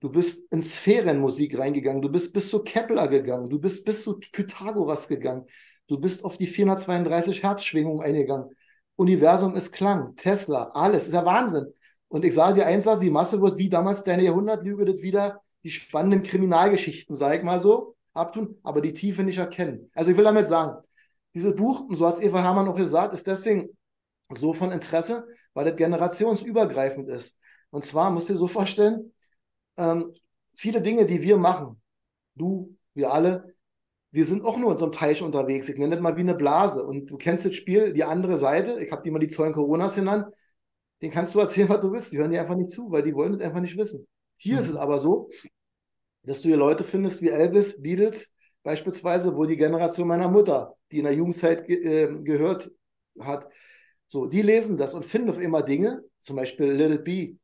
Du 0.00 0.10
bist 0.10 0.44
in 0.52 0.60
Sphärenmusik 0.60 1.58
reingegangen, 1.58 2.02
du 2.02 2.10
bist 2.10 2.34
bis 2.34 2.50
zu 2.50 2.62
Kepler 2.62 3.08
gegangen, 3.08 3.48
du 3.48 3.58
bist 3.58 3.86
bis 3.86 4.02
zu 4.02 4.20
Pythagoras 4.20 5.08
gegangen, 5.08 5.46
du 5.86 5.98
bist 5.98 6.22
auf 6.22 6.36
die 6.36 6.46
432 6.46 7.42
Hertz 7.42 7.64
Schwingung 7.64 8.02
eingegangen. 8.02 8.50
Universum 8.96 9.56
ist 9.56 9.72
Klang, 9.72 10.14
Tesla, 10.16 10.70
alles, 10.74 11.06
ist 11.06 11.14
ja 11.14 11.24
Wahnsinn. 11.24 11.72
Und 12.08 12.26
ich 12.26 12.34
sage 12.34 12.60
dir 12.60 12.66
eins, 12.66 12.86
die 13.00 13.10
Masse 13.10 13.40
wird 13.40 13.56
wie 13.56 13.70
damals 13.70 14.04
deine 14.04 14.22
Jahrhundertlüge, 14.24 14.84
das 14.84 15.00
wieder 15.00 15.40
die 15.64 15.70
spannenden 15.70 16.22
Kriminalgeschichten, 16.22 17.16
sag 17.16 17.38
ich 17.38 17.42
mal 17.42 17.58
so, 17.58 17.95
abtun, 18.16 18.58
aber 18.62 18.80
die 18.80 18.92
Tiefe 18.92 19.22
nicht 19.22 19.38
erkennen. 19.38 19.90
Also 19.94 20.10
ich 20.10 20.16
will 20.16 20.24
damit 20.24 20.46
sagen, 20.46 20.82
dieses 21.34 21.54
Buch, 21.54 21.86
so 21.90 22.06
hat 22.06 22.14
es 22.14 22.20
Eva 22.20 22.42
Hermann 22.42 22.68
auch 22.68 22.76
gesagt, 22.76 23.14
ist 23.14 23.26
deswegen 23.26 23.68
so 24.30 24.52
von 24.52 24.72
Interesse, 24.72 25.26
weil 25.54 25.66
das 25.66 25.76
generationsübergreifend 25.76 27.08
ist. 27.08 27.38
Und 27.70 27.84
zwar 27.84 28.10
musst 28.10 28.28
du 28.28 28.32
dir 28.32 28.38
so 28.38 28.48
vorstellen, 28.48 29.12
ähm, 29.76 30.12
viele 30.54 30.80
Dinge, 30.80 31.06
die 31.06 31.22
wir 31.22 31.36
machen, 31.36 31.80
du, 32.34 32.76
wir 32.94 33.12
alle, 33.12 33.54
wir 34.10 34.24
sind 34.24 34.44
auch 34.44 34.56
nur 34.56 34.72
in 34.72 34.78
so 34.78 34.86
einem 34.86 34.92
Teich 34.92 35.22
unterwegs. 35.22 35.68
Ich 35.68 35.76
nenne 35.76 35.94
das 35.94 36.02
mal 36.02 36.16
wie 36.16 36.20
eine 36.20 36.34
Blase. 36.34 36.84
Und 36.84 37.10
du 37.10 37.16
kennst 37.16 37.44
das 37.44 37.54
Spiel, 37.54 37.92
die 37.92 38.04
andere 38.04 38.38
Seite, 38.38 38.82
ich 38.82 38.90
habe 38.90 39.02
die 39.02 39.10
mal 39.10 39.18
die 39.18 39.28
Zeugen 39.28 39.52
Coronas 39.52 39.96
genannt, 39.96 40.26
den 41.02 41.10
kannst 41.10 41.34
du 41.34 41.40
erzählen, 41.40 41.68
was 41.68 41.80
du 41.80 41.92
willst. 41.92 42.12
Die 42.12 42.18
hören 42.18 42.30
dir 42.30 42.40
einfach 42.40 42.56
nicht 42.56 42.70
zu, 42.70 42.90
weil 42.90 43.02
die 43.02 43.14
wollen 43.14 43.32
das 43.32 43.42
einfach 43.42 43.60
nicht 43.60 43.76
wissen. 43.76 44.06
Hier 44.38 44.54
mhm. 44.54 44.60
ist 44.60 44.68
es 44.70 44.76
aber 44.76 44.98
so, 44.98 45.28
dass 46.26 46.42
du 46.42 46.48
hier 46.48 46.56
Leute 46.56 46.84
findest 46.84 47.22
wie 47.22 47.30
Elvis, 47.30 47.80
Beatles 47.80 48.32
beispielsweise, 48.62 49.36
wo 49.36 49.44
die 49.44 49.56
Generation 49.56 50.08
meiner 50.08 50.28
Mutter, 50.28 50.74
die 50.90 50.98
in 50.98 51.04
der 51.04 51.14
Jugendzeit 51.14 51.66
ge 51.66 51.76
äh, 51.76 52.22
gehört 52.22 52.70
hat, 53.20 53.48
so, 54.08 54.26
die 54.26 54.42
lesen 54.42 54.76
das 54.76 54.94
und 54.94 55.04
finden 55.04 55.30
auf 55.30 55.40
immer 55.40 55.62
Dinge, 55.62 56.04
zum 56.20 56.36
Beispiel 56.36 56.66
Let 56.66 56.92
It 56.92 57.04
Be, 57.04 57.38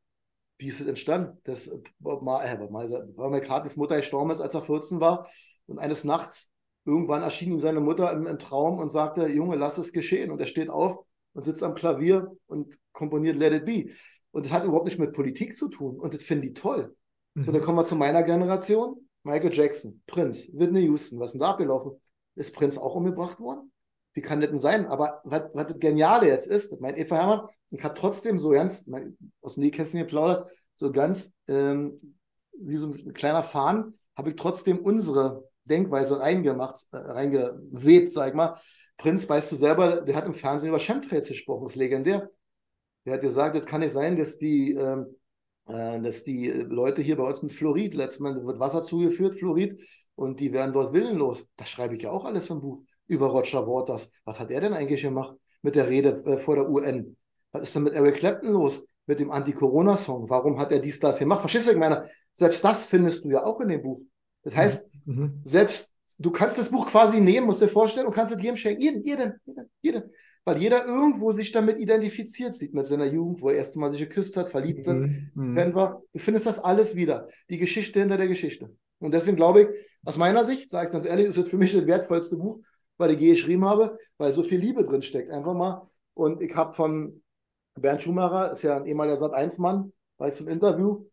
wie 0.57 0.67
ist 0.67 0.79
es 0.79 0.87
entstanden? 0.87 1.37
Das 1.43 1.69
Bob 1.99 2.21
Marley 2.23 3.41
Gratis 3.41 3.75
Mutter 3.75 3.97
gestorben 3.97 4.31
ist, 4.31 4.39
als 4.39 4.53
er 4.53 4.61
14 4.61 4.99
war. 5.01 5.27
Und 5.65 5.79
eines 5.79 6.03
Nachts, 6.03 6.51
irgendwann 6.85 7.21
erschien 7.21 7.51
ihm 7.51 7.59
seine 7.59 7.81
Mutter 7.81 8.11
im, 8.13 8.27
im, 8.27 8.39
Traum 8.39 8.77
und 8.79 8.89
sagte, 8.89 9.27
Junge, 9.27 9.55
lass 9.57 9.77
es 9.77 9.91
geschehen. 9.91 10.31
Und 10.31 10.39
er 10.39 10.45
steht 10.45 10.69
auf 10.69 11.03
und 11.33 11.43
sitzt 11.43 11.63
am 11.63 11.75
Klavier 11.75 12.31
und 12.47 12.77
komponiert 12.93 13.35
Let 13.35 13.53
It 13.53 13.65
Be. 13.65 13.93
Und 14.31 14.45
das 14.45 14.53
hat 14.53 14.63
überhaupt 14.63 14.85
nicht 14.85 14.99
mit 14.99 15.13
Politik 15.13 15.55
zu 15.55 15.67
tun. 15.67 15.99
Und 15.99 16.13
das 16.13 16.23
finden 16.23 16.43
die 16.43 16.53
toll. 16.53 16.95
Mhm. 17.35 17.43
So, 17.43 17.51
dann 17.51 17.61
kommen 17.61 17.77
wir 17.77 17.85
zu 17.85 17.95
meiner 17.95 18.23
Generation. 18.23 18.97
Michael 19.23 19.53
Jackson, 19.53 20.01
Prince, 20.05 20.49
Whitney 20.53 20.81
Houston. 20.81 21.19
Was 21.19 21.27
ist 21.27 21.33
denn 21.33 21.41
da 21.41 21.51
abgelaufen? 21.51 21.93
Ist 22.35 22.53
Prince 22.53 22.81
auch 22.81 22.95
umgebracht 22.95 23.39
worden? 23.39 23.71
Wie 24.13 24.21
kann 24.21 24.41
das 24.41 24.49
denn 24.49 24.59
sein? 24.59 24.85
Aber 24.85 25.21
was, 25.23 25.43
was 25.53 25.67
das 25.67 25.79
Geniale 25.79 26.27
jetzt 26.27 26.47
ist, 26.47 26.71
das 26.71 26.79
meint 26.79 26.97
Eva 26.97 27.15
Hermann, 27.15 27.47
ich 27.71 27.83
habe 27.83 27.95
trotzdem 27.95 28.37
so 28.37 28.49
ganz, 28.49 28.87
aus 29.41 29.55
dem 29.55 29.63
Nähkästchen 29.63 30.01
geplaudert, 30.01 30.47
so 30.75 30.91
ganz 30.91 31.31
ähm, 31.47 32.15
wie 32.59 32.75
so 32.75 32.91
ein 32.91 33.13
kleiner 33.13 33.41
Fahnen, 33.41 33.93
habe 34.15 34.29
ich 34.29 34.35
trotzdem 34.35 34.79
unsere 34.79 35.43
Denkweise 35.65 36.19
reingemacht, 36.19 36.85
äh, 36.91 36.97
reingewebt, 36.97 38.11
sag 38.11 38.29
ich 38.29 38.33
mal. 38.35 38.55
Prinz, 38.97 39.27
weißt 39.27 39.51
du 39.51 39.55
selber, 39.55 40.01
der 40.01 40.15
hat 40.15 40.25
im 40.25 40.33
Fernsehen 40.33 40.69
über 40.69 40.79
Chemtrails 40.79 41.27
gesprochen, 41.27 41.63
das 41.63 41.73
ist 41.73 41.77
legendär. 41.77 42.29
Der 43.05 43.15
hat 43.15 43.21
gesagt, 43.21 43.55
das 43.55 43.65
kann 43.65 43.81
nicht 43.81 43.91
sein, 43.91 44.15
dass 44.15 44.37
die, 44.37 44.73
ähm, 44.73 45.07
äh, 45.07 45.13
dass 45.65 46.23
die 46.23 46.49
Leute 46.49 47.01
hier 47.01 47.15
bei 47.15 47.23
uns 47.23 47.41
mit 47.41 47.53
Fluorid, 47.53 47.93
letztes 47.93 48.19
Mal 48.19 48.45
wird 48.45 48.59
Wasser 48.59 48.81
zugeführt, 48.81 49.35
Fluorid, 49.35 49.81
und 50.15 50.39
die 50.39 50.53
werden 50.53 50.73
dort 50.73 50.93
willenlos. 50.93 51.47
Das 51.55 51.69
schreibe 51.69 51.95
ich 51.95 52.03
ja 52.03 52.11
auch 52.11 52.25
alles 52.25 52.49
im 52.49 52.61
Buch 52.61 52.83
über 53.07 53.27
Roger 53.27 53.65
Waters. 53.65 54.11
Was 54.25 54.39
hat 54.39 54.51
er 54.51 54.61
denn 54.61 54.73
eigentlich 54.73 55.01
gemacht 55.01 55.35
mit 55.61 55.75
der 55.75 55.89
Rede 55.89 56.23
äh, 56.25 56.37
vor 56.37 56.55
der 56.55 56.69
UN? 56.69 57.15
Was 57.51 57.63
ist 57.63 57.75
denn 57.75 57.83
mit 57.83 57.93
Eric 57.93 58.15
Clapton 58.15 58.51
los? 58.51 58.85
Mit 59.05 59.19
dem 59.19 59.31
Anti-Corona-Song? 59.31 60.29
Warum 60.29 60.59
hat 60.59 60.71
er 60.71 60.79
dies, 60.79 60.99
das 60.99 61.19
gemacht? 61.19 61.41
Verstehst 61.41 61.67
du, 61.67 61.71
ich 61.71 61.77
meine, 61.77 62.09
selbst 62.33 62.63
das 62.63 62.85
findest 62.85 63.25
du 63.25 63.29
ja 63.29 63.45
auch 63.45 63.59
in 63.59 63.69
dem 63.69 63.81
Buch. 63.81 64.01
Das 64.43 64.55
heißt, 64.55 64.87
mhm. 65.05 65.41
selbst 65.43 65.91
du 66.19 66.31
kannst 66.31 66.57
das 66.57 66.69
Buch 66.69 66.87
quasi 66.87 67.19
nehmen, 67.19 67.47
musst 67.47 67.61
dir 67.61 67.67
vorstellen, 67.67 68.07
und 68.07 68.13
kannst 68.13 68.33
es 68.33 68.41
jedem 68.41 68.57
schenken. 68.57 68.81
Jeden, 68.81 69.03
jeden, 69.03 69.33
jeden, 69.45 69.69
jeden. 69.81 70.03
Weil 70.45 70.57
jeder 70.57 70.85
irgendwo 70.85 71.31
sich 71.31 71.51
damit 71.51 71.79
identifiziert 71.79 72.53
sieht, 72.53 72.73
mit 72.73 72.85
seiner 72.85 73.05
Jugend, 73.05 73.41
wo 73.41 73.49
er 73.49 73.55
erst 73.55 73.77
mal 73.77 73.89
sich 73.89 73.99
geküsst 73.99 74.35
hat, 74.35 74.49
verliebt 74.49 74.87
hat, 74.87 74.97
mhm. 74.97 75.31
mhm. 75.33 75.75
war. 75.75 76.03
Du 76.11 76.19
findest 76.19 76.45
das 76.45 76.59
alles 76.59 76.95
wieder. 76.95 77.27
Die 77.49 77.57
Geschichte 77.57 77.99
hinter 77.99 78.17
der 78.17 78.27
Geschichte. 78.27 78.75
Und 78.99 79.13
deswegen 79.13 79.37
glaube 79.37 79.61
ich, 79.61 79.67
aus 80.05 80.17
meiner 80.17 80.43
Sicht, 80.43 80.69
sage 80.69 80.87
ich 80.87 80.91
ganz 80.91 81.05
ehrlich, 81.05 81.27
ist 81.27 81.37
es 81.37 81.49
für 81.49 81.57
mich 81.57 81.73
das 81.73 81.85
wertvollste 81.85 82.37
Buch, 82.37 82.59
weil 82.97 83.11
ich 83.11 83.19
geschrieben 83.19 83.65
habe, 83.65 83.97
weil 84.17 84.33
so 84.33 84.43
viel 84.43 84.59
Liebe 84.59 84.83
drin 84.83 85.01
steckt. 85.01 85.31
Einfach 85.31 85.53
mal. 85.53 85.87
Und 86.13 86.41
ich 86.41 86.53
habe 86.55 86.73
von 86.73 87.21
Bernd 87.75 88.01
Schumacher 88.01 88.51
ist 88.51 88.61
ja 88.63 88.77
ein 88.77 88.85
ehemaliger 88.85 89.17
Sat1-Mann, 89.17 89.91
war 90.17 90.27
ich 90.27 90.35
zum 90.35 90.47
Interview. 90.47 91.05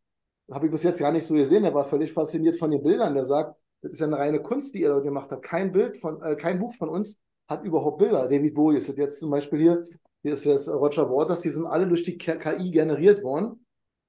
Habe 0.51 0.67
ich 0.67 0.73
bis 0.73 0.83
jetzt 0.83 0.99
gar 0.99 1.13
nicht 1.13 1.27
so 1.27 1.35
gesehen. 1.35 1.65
Er 1.65 1.75
war 1.75 1.85
völlig 1.85 2.13
fasziniert 2.13 2.59
von 2.59 2.71
den 2.71 2.83
Bildern. 2.83 3.15
Der 3.15 3.25
sagt, 3.25 3.57
das 3.83 3.93
ist 3.93 4.01
ja 4.01 4.07
eine 4.07 4.19
reine 4.19 4.43
Kunst, 4.43 4.75
die 4.75 4.83
ihr 4.83 4.89
dort 4.89 5.05
gemacht 5.05 5.31
habt. 5.31 5.43
Kein 5.43 5.71
Bild 5.71 5.97
von, 5.97 6.21
äh, 6.23 6.35
kein 6.35 6.59
Buch 6.59 6.75
von 6.75 6.89
uns 6.89 7.19
hat 7.51 7.65
überhaupt 7.65 7.99
Bilder. 7.99 8.29
David 8.29 8.55
Bowie 8.55 8.77
ist 8.77 8.89
jetzt 8.97 9.19
zum 9.19 9.31
Beispiel 9.31 9.59
hier, 9.59 9.85
hier 10.23 10.35
ist 10.35 10.45
jetzt 10.45 10.69
Roger 10.69 11.11
Waters, 11.11 11.41
die 11.41 11.51
sind 11.51 11.67
alle 11.67 11.87
durch 11.87 12.05
die 12.05 12.17
KI 12.17 12.71
generiert 12.71 13.23
worden. 13.23 13.67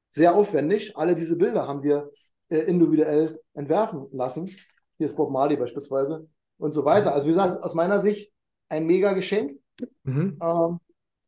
Sehr 0.09 0.35
aufwendig. 0.35 0.95
Alle 0.95 1.15
diese 1.15 1.35
Bilder 1.35 1.67
haben 1.67 1.81
wir 1.81 2.11
äh, 2.49 2.59
individuell 2.59 3.37
entwerfen 3.53 4.07
lassen. 4.11 4.45
Hier 4.97 5.07
ist 5.07 5.15
Bob 5.15 5.31
Marley 5.31 5.57
beispielsweise 5.57 6.27
und 6.57 6.71
so 6.71 6.85
weiter. 6.85 7.13
Also 7.13 7.25
wie 7.25 7.31
gesagt, 7.31 7.63
aus 7.63 7.73
meiner 7.73 7.99
Sicht 7.99 8.31
ein 8.69 8.85
mega 8.85 9.13
Geschenk. 9.13 9.59
Mhm. 10.03 10.37
Ähm, 10.41 10.79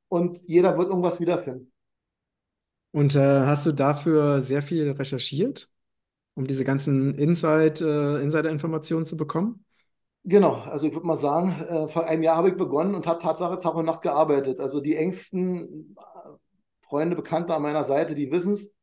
und 0.10 0.38
jeder 0.46 0.78
wird 0.78 0.90
irgendwas 0.90 1.20
wiederfinden. 1.20 1.72
Und 2.92 3.16
äh, 3.16 3.20
hast 3.20 3.66
du 3.66 3.72
dafür 3.72 4.44
sehr 4.44 4.62
viel 4.62 4.92
recherchiert, 4.92 5.72
um 6.36 6.46
diese 6.46 6.64
ganzen 6.64 7.16
Inside, 7.16 7.84
äh, 7.84 8.22
Insider-Informationen 8.22 9.08
zu 9.08 9.18
bekommen? 9.18 9.66
Genau, 10.26 10.54
also 10.62 10.88
ich 10.88 10.94
würde 10.94 11.06
mal 11.06 11.18
sagen, 11.18 11.52
äh, 11.68 11.88
vor 11.90 12.06
einem 12.08 12.24
Jahr 12.24 12.38
habe 12.38 12.50
ich 12.50 12.56
begonnen 12.56 12.96
und 12.96 13.08
habe 13.08 13.20
Tatsache 13.22 13.60
Tag 13.60 13.76
und 13.76 13.86
Nacht 13.86 14.02
gearbeitet. 14.02 14.60
Also 14.62 14.80
die 14.80 14.96
engsten 14.96 15.96
äh, 15.98 16.30
Freunde, 16.82 17.16
Bekannte 17.18 17.54
an 17.54 17.62
meiner 17.62 17.84
Seite, 17.84 18.16
die 18.16 18.32
wissen 18.32 18.54
es. 18.54 18.74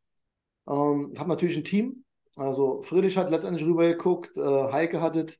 Ähm, 0.69 1.11
ich 1.15 1.19
habe 1.21 1.31
natürlich 1.31 1.57
ein 1.57 1.65
Team. 1.65 2.05
Also 2.37 2.83
Friedrich 2.83 3.17
hat 3.19 3.31
letztendlich 3.31 3.67
rübergeguckt, 3.67 4.37
äh, 4.37 4.41
Heike 4.73 5.01
hat 5.01 5.17
es 5.17 5.39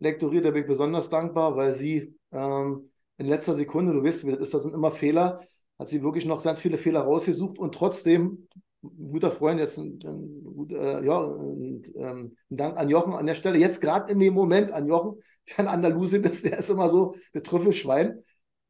lektoriert, 0.00 0.44
da 0.44 0.50
bin 0.52 0.62
ich 0.62 0.68
besonders 0.68 1.10
dankbar, 1.10 1.56
weil 1.56 1.72
sie 1.74 2.16
ähm, 2.32 2.90
in 3.18 3.26
letzter 3.26 3.54
Sekunde, 3.54 3.92
du 3.92 4.02
weißt, 4.04 4.26
wie 4.26 4.32
das 4.32 4.40
ist, 4.40 4.54
das 4.54 4.62
sind 4.62 4.74
immer 4.74 4.90
Fehler, 4.92 5.40
hat 5.78 5.88
sie 5.88 6.02
wirklich 6.02 6.26
noch 6.26 6.42
ganz 6.42 6.60
viele 6.60 6.78
Fehler 6.78 7.02
rausgesucht 7.02 7.58
und 7.58 7.74
trotzdem 7.74 8.48
guter 8.82 9.30
Freund, 9.30 9.60
jetzt 9.60 9.78
ein, 9.78 9.98
ein, 10.04 10.70
äh, 10.70 11.04
ja, 11.04 11.24
ein, 11.24 11.82
ähm, 11.96 12.36
Dank 12.48 12.78
an 12.78 12.88
Jochen 12.88 13.14
an 13.14 13.26
der 13.26 13.34
Stelle. 13.34 13.58
Jetzt 13.58 13.80
gerade 13.80 14.10
in 14.12 14.18
dem 14.18 14.34
Moment 14.34 14.72
an 14.72 14.86
Jochen, 14.86 15.20
der 15.48 15.60
ein 15.60 15.68
Andalusien 15.68 16.24
ist, 16.24 16.44
der 16.44 16.58
ist 16.58 16.70
immer 16.70 16.88
so 16.88 17.14
der 17.34 17.42
Trüffelschwein. 17.42 18.20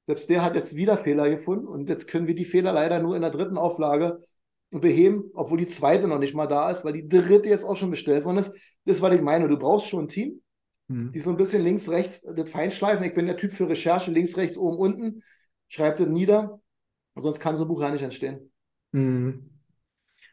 Selbst 0.07 0.29
der 0.29 0.43
hat 0.43 0.57
jetzt 0.57 0.75
wieder 0.75 0.97
Fehler 0.97 1.31
gefunden 1.31 1.69
und 1.69 1.89
jetzt 1.89 2.09
können 2.09 2.27
wir 2.27 2.35
die 2.35 2.45
Fehler 2.45 2.73
leider 2.73 3.01
nur 3.01 3.15
in 3.15 3.23
der 3.23 3.31
dritten 3.31 3.59
Auflage 3.59 4.19
beheben, 4.71 5.31
obwohl 5.35 5.59
die 5.59 5.67
zweite 5.67 6.09
noch 6.09 6.19
nicht 6.19 6.35
mal 6.35 6.47
da 6.47 6.71
ist, 6.71 6.85
weil 6.85 6.93
die 6.93 7.09
dritte 7.09 7.49
jetzt 7.49 7.65
auch 7.65 7.77
schon 7.77 7.91
bestellt 7.91 8.25
worden 8.25 8.39
ist. 8.39 8.53
Das 8.85 9.03
war 9.03 9.13
ich 9.13 9.21
meine. 9.21 9.49
Du 9.49 9.59
brauchst 9.59 9.89
schon 9.89 10.05
ein 10.05 10.09
Team, 10.09 10.43
hm. 10.89 11.13
die 11.13 11.21
so 11.21 11.31
ein 11.31 11.37
bisschen 11.37 11.63
links, 11.63 11.89
rechts 11.89 12.23
das 12.23 12.51
Feinschleifen. 12.51 13.05
Ich 13.05 13.15
bin 13.15 13.27
der 13.27 13.37
Typ 13.37 13.53
für 13.53 13.69
Recherche, 13.69 14.11
links, 14.11 14.37
rechts, 14.37 14.57
oben, 14.57 14.79
unten. 14.79 15.23
Schreib 15.69 15.97
das 15.97 16.09
nieder, 16.09 16.61
sonst 17.15 17.39
kann 17.39 17.57
so 17.57 17.65
ein 17.65 17.69
Buch 17.69 17.81
gar 17.81 17.93
nicht 17.93 18.03
entstehen. 18.03 18.53
Hm. 18.93 19.50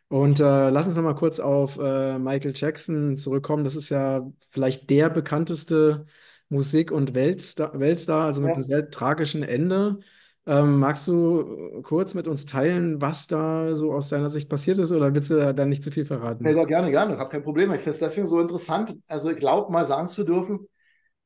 Und 0.10 0.40
äh, 0.40 0.70
lass 0.70 0.88
uns 0.88 0.96
noch 0.96 1.04
mal 1.04 1.16
kurz 1.16 1.40
auf 1.40 1.78
äh, 1.78 2.18
Michael 2.18 2.54
Jackson 2.56 3.18
zurückkommen. 3.18 3.64
Das 3.64 3.76
ist 3.76 3.90
ja 3.90 4.26
vielleicht 4.50 4.90
der 4.90 5.10
bekannteste 5.10 6.06
Musik- 6.50 6.92
und 6.92 7.14
Weltstar, 7.14 7.78
Weltstar 7.78 8.26
also 8.26 8.42
mit 8.42 8.50
ja. 8.50 8.54
einem 8.56 8.64
sehr 8.64 8.90
tragischen 8.90 9.44
Ende. 9.44 10.00
Ähm, 10.46 10.80
magst 10.80 11.06
du 11.10 11.82
kurz 11.84 12.14
mit 12.14 12.26
uns 12.26 12.46
teilen, 12.46 13.02
was 13.02 13.28
da 13.28 13.76
so 13.76 13.92
aus 13.92 14.08
deiner 14.08 14.30
Sicht 14.30 14.48
passiert 14.48 14.80
ist, 14.80 14.94
oder 14.94 15.14
willst 15.14 15.30
du 15.30 15.54
da 15.54 15.66
nicht 15.66 15.84
zu 15.84 15.92
viel 15.92 16.06
verraten? 16.06 16.46
Ja, 16.48 16.64
gerne, 16.64 16.90
gerne. 16.90 17.16
Ich 17.16 17.20
habe 17.20 17.30
kein 17.30 17.44
Problem. 17.44 17.72
Ich 17.72 17.82
finde 17.82 17.90
es 17.90 18.00
deswegen 18.00 18.26
so 18.26 18.40
interessant. 18.40 18.96
Also, 19.10 19.30
ich 19.30 19.36
glaube, 19.36 19.74
mal 19.74 19.84
sagen 19.84 20.08
zu 20.08 20.24
dürfen, 20.24 20.66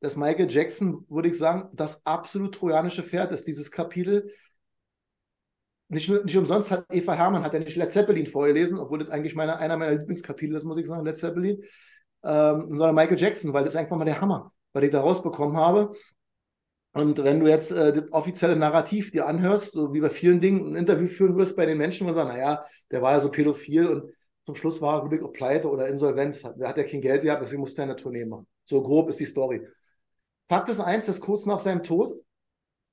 dass 0.00 0.16
Michael 0.16 0.50
Jackson, 0.50 1.06
würde 1.08 1.28
ich 1.28 1.38
sagen, 1.38 1.68
das 1.74 2.04
absolut 2.04 2.56
trojanische 2.56 3.04
Pferd 3.04 3.30
ist, 3.30 3.46
dieses 3.46 3.70
Kapitel 3.70 4.28
nicht, 5.92 6.08
nicht 6.08 6.36
umsonst 6.36 6.70
hat 6.70 6.86
Eva 6.90 7.12
Hermann 7.14 7.44
hat 7.44 7.52
ja 7.52 7.60
nicht 7.60 7.76
Led 7.76 7.90
Zeppelin 7.90 8.26
vorgelesen, 8.26 8.78
obwohl 8.78 8.98
das 8.98 9.10
eigentlich 9.10 9.34
meine, 9.34 9.58
einer 9.58 9.76
meiner 9.76 9.92
Lieblingskapitel 9.92 10.56
ist, 10.56 10.64
muss 10.64 10.78
ich 10.78 10.86
sagen, 10.86 11.04
Led 11.04 11.16
Zeppelin, 11.16 11.62
ähm, 12.24 12.68
sondern 12.70 12.94
Michael 12.94 13.18
Jackson, 13.18 13.52
weil 13.52 13.64
das 13.64 13.74
ist 13.74 13.80
einfach 13.80 13.96
mal 13.96 14.04
der 14.04 14.20
Hammer, 14.20 14.52
weil 14.72 14.84
ich 14.84 14.90
da 14.90 15.00
rausbekommen 15.00 15.56
habe. 15.56 15.92
Und 16.94 17.22
wenn 17.22 17.40
du 17.40 17.46
jetzt 17.46 17.72
äh, 17.72 17.92
das 17.92 18.12
offizielle 18.12 18.56
Narrativ 18.56 19.10
dir 19.10 19.26
anhörst, 19.26 19.72
so 19.72 19.92
wie 19.92 20.00
bei 20.00 20.10
vielen 20.10 20.40
Dingen 20.40 20.72
ein 20.72 20.76
Interview 20.76 21.06
führen 21.06 21.36
wirst 21.36 21.56
bei 21.56 21.66
den 21.66 21.78
Menschen, 21.78 22.06
wo 22.06 22.12
sagen, 22.12 22.30
naja, 22.30 22.62
der 22.90 23.02
war 23.02 23.12
ja 23.12 23.20
so 23.20 23.30
pädophil 23.30 23.86
und 23.86 24.12
zum 24.44 24.54
Schluss 24.54 24.80
war 24.80 25.04
er, 25.04 25.12
ich, 25.12 25.22
auch 25.22 25.32
pleite 25.32 25.70
oder 25.70 25.88
Insolvenz. 25.88 26.42
Der 26.42 26.68
hat 26.68 26.76
ja 26.76 26.84
kein 26.84 27.00
Geld 27.00 27.22
gehabt, 27.22 27.42
deswegen 27.42 27.60
musste 27.60 27.82
er 27.82 27.84
eine 27.84 27.96
Tournee 27.96 28.24
machen. 28.24 28.46
So 28.64 28.82
grob 28.82 29.08
ist 29.08 29.20
die 29.20 29.26
Story. 29.26 29.66
Fakt 30.48 30.68
ist 30.68 30.80
eins, 30.80 31.06
dass 31.06 31.20
kurz 31.20 31.46
nach 31.46 31.58
seinem 31.58 31.82
Tod 31.82 32.14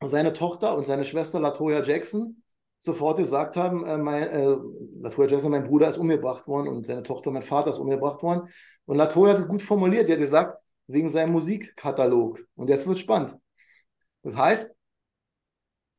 seine 0.01 0.33
Tochter 0.33 0.77
und 0.77 0.85
seine 0.85 1.03
Schwester 1.03 1.39
Latoya 1.39 1.83
Jackson 1.83 2.41
sofort 2.79 3.17
gesagt 3.17 3.57
haben, 3.57 3.85
äh, 3.85 3.97
mein, 3.97 4.23
äh, 4.29 4.55
Latoya 5.01 5.27
Jackson, 5.27 5.51
mein 5.51 5.65
Bruder 5.65 5.89
ist 5.89 5.97
umgebracht 5.97 6.47
worden 6.47 6.67
und 6.67 6.85
seine 6.85 7.03
Tochter, 7.03 7.31
mein 7.31 7.43
Vater 7.43 7.71
ist 7.71 7.77
umgebracht 7.77 8.23
worden. 8.23 8.49
Und 8.85 8.97
Latoya 8.97 9.37
hat 9.37 9.47
gut 9.47 9.61
formuliert, 9.61 10.09
er 10.09 10.15
hat 10.15 10.21
gesagt, 10.21 10.57
wegen 10.87 11.09
seinem 11.09 11.33
Musikkatalog. 11.33 12.43
Und 12.55 12.69
jetzt 12.69 12.87
wird 12.87 12.99
spannend. 12.99 13.35
Das 14.23 14.35
heißt, 14.35 14.71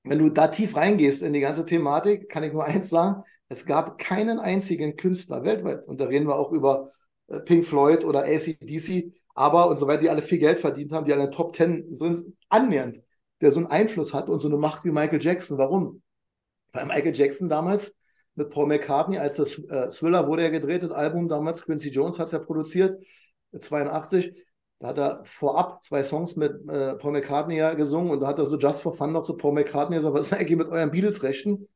wenn 0.05 0.19
du 0.19 0.31
da 0.31 0.49
tief 0.49 0.77
reingehst 0.77 1.23
in 1.23 1.33
die 1.33 1.40
ganze 1.40 1.66
Thematik, 1.66 2.29
kann 2.29 2.43
ich 2.43 2.53
nur 2.53 2.64
eins 2.64 2.88
sagen, 2.88 3.23
es 3.49 3.66
gab 3.66 3.99
keinen 3.99 4.38
einzigen 4.38 4.97
Künstler 4.97 5.45
weltweit, 5.45 5.87
und 5.87 6.01
da 6.01 6.07
reden 6.07 6.27
wir 6.27 6.37
auch 6.37 6.53
über 6.53 6.90
äh, 7.29 7.40
Pink 7.40 7.66
Floyd 7.66 8.05
oder 8.05 8.25
ACDC, 8.25 9.12
aber 9.35 9.69
und 9.69 9.79
so 9.79 9.87
weiter, 9.87 10.03
die 10.03 10.11
alle 10.11 10.23
viel 10.23 10.38
Geld 10.38 10.59
verdient 10.59 10.93
haben, 10.93 11.05
die 11.05 11.12
alle 11.12 11.25
in 11.25 11.31
den 11.31 11.37
Top 11.37 11.53
Ten 11.53 11.93
sind, 11.95 12.25
annähernd, 12.49 13.01
der 13.40 13.53
so 13.53 13.61
einen 13.61 13.69
Einfluss 13.69 14.14
hat 14.14 14.29
und 14.29 14.40
so 14.40 14.49
eine 14.49 14.57
Macht 14.57 14.85
wie 14.85 14.90
Michael 14.90 15.23
Jackson. 15.23 15.59
Warum? 15.59 16.03
Bei 16.73 16.85
Michael 16.85 17.15
Jackson 17.15 17.49
damals 17.49 17.95
mit 18.35 18.51
Paul 18.51 18.67
McCartney, 18.67 19.19
als 19.19 19.37
das 19.37 19.59
äh, 19.59 19.89
Thriller 19.91 20.27
wurde 20.27 20.43
ja 20.43 20.49
gedreht, 20.51 20.83
das 20.83 20.93
Album 20.93 21.29
damals, 21.29 21.63
Quincy 21.63 21.91
Jones 21.91 22.19
hat 22.19 22.27
es 22.27 22.33
ja 22.33 22.39
produziert, 22.39 23.03
82. 23.59 24.33
Da 24.79 24.89
hat 24.89 24.99
er 24.99 25.23
vorab 25.25 25.85
zwei 25.85 26.03
Songs 26.03 26.37
mit 26.37 26.53
äh, 26.69 26.95
Paul 26.95 27.13
McCartney 27.13 27.57
ja 27.57 27.75
gesungen 27.75 28.11
und 28.11 28.21
da 28.21 28.29
hat 28.29 28.39
er 28.39 28.47
so 28.47 28.57
Just 28.57 28.83
for 28.83 28.95
Fun 28.95 29.13
noch 29.13 29.23
zu 29.23 29.37
Paul 29.37 29.53
McCartney 29.53 29.97
gesagt, 29.97 30.15
was 30.15 30.27
ist 30.27 30.33
eigentlich 30.33 30.57
mit 30.57 30.69
euren 30.69 30.91
Beatles-Rechten? 30.91 31.69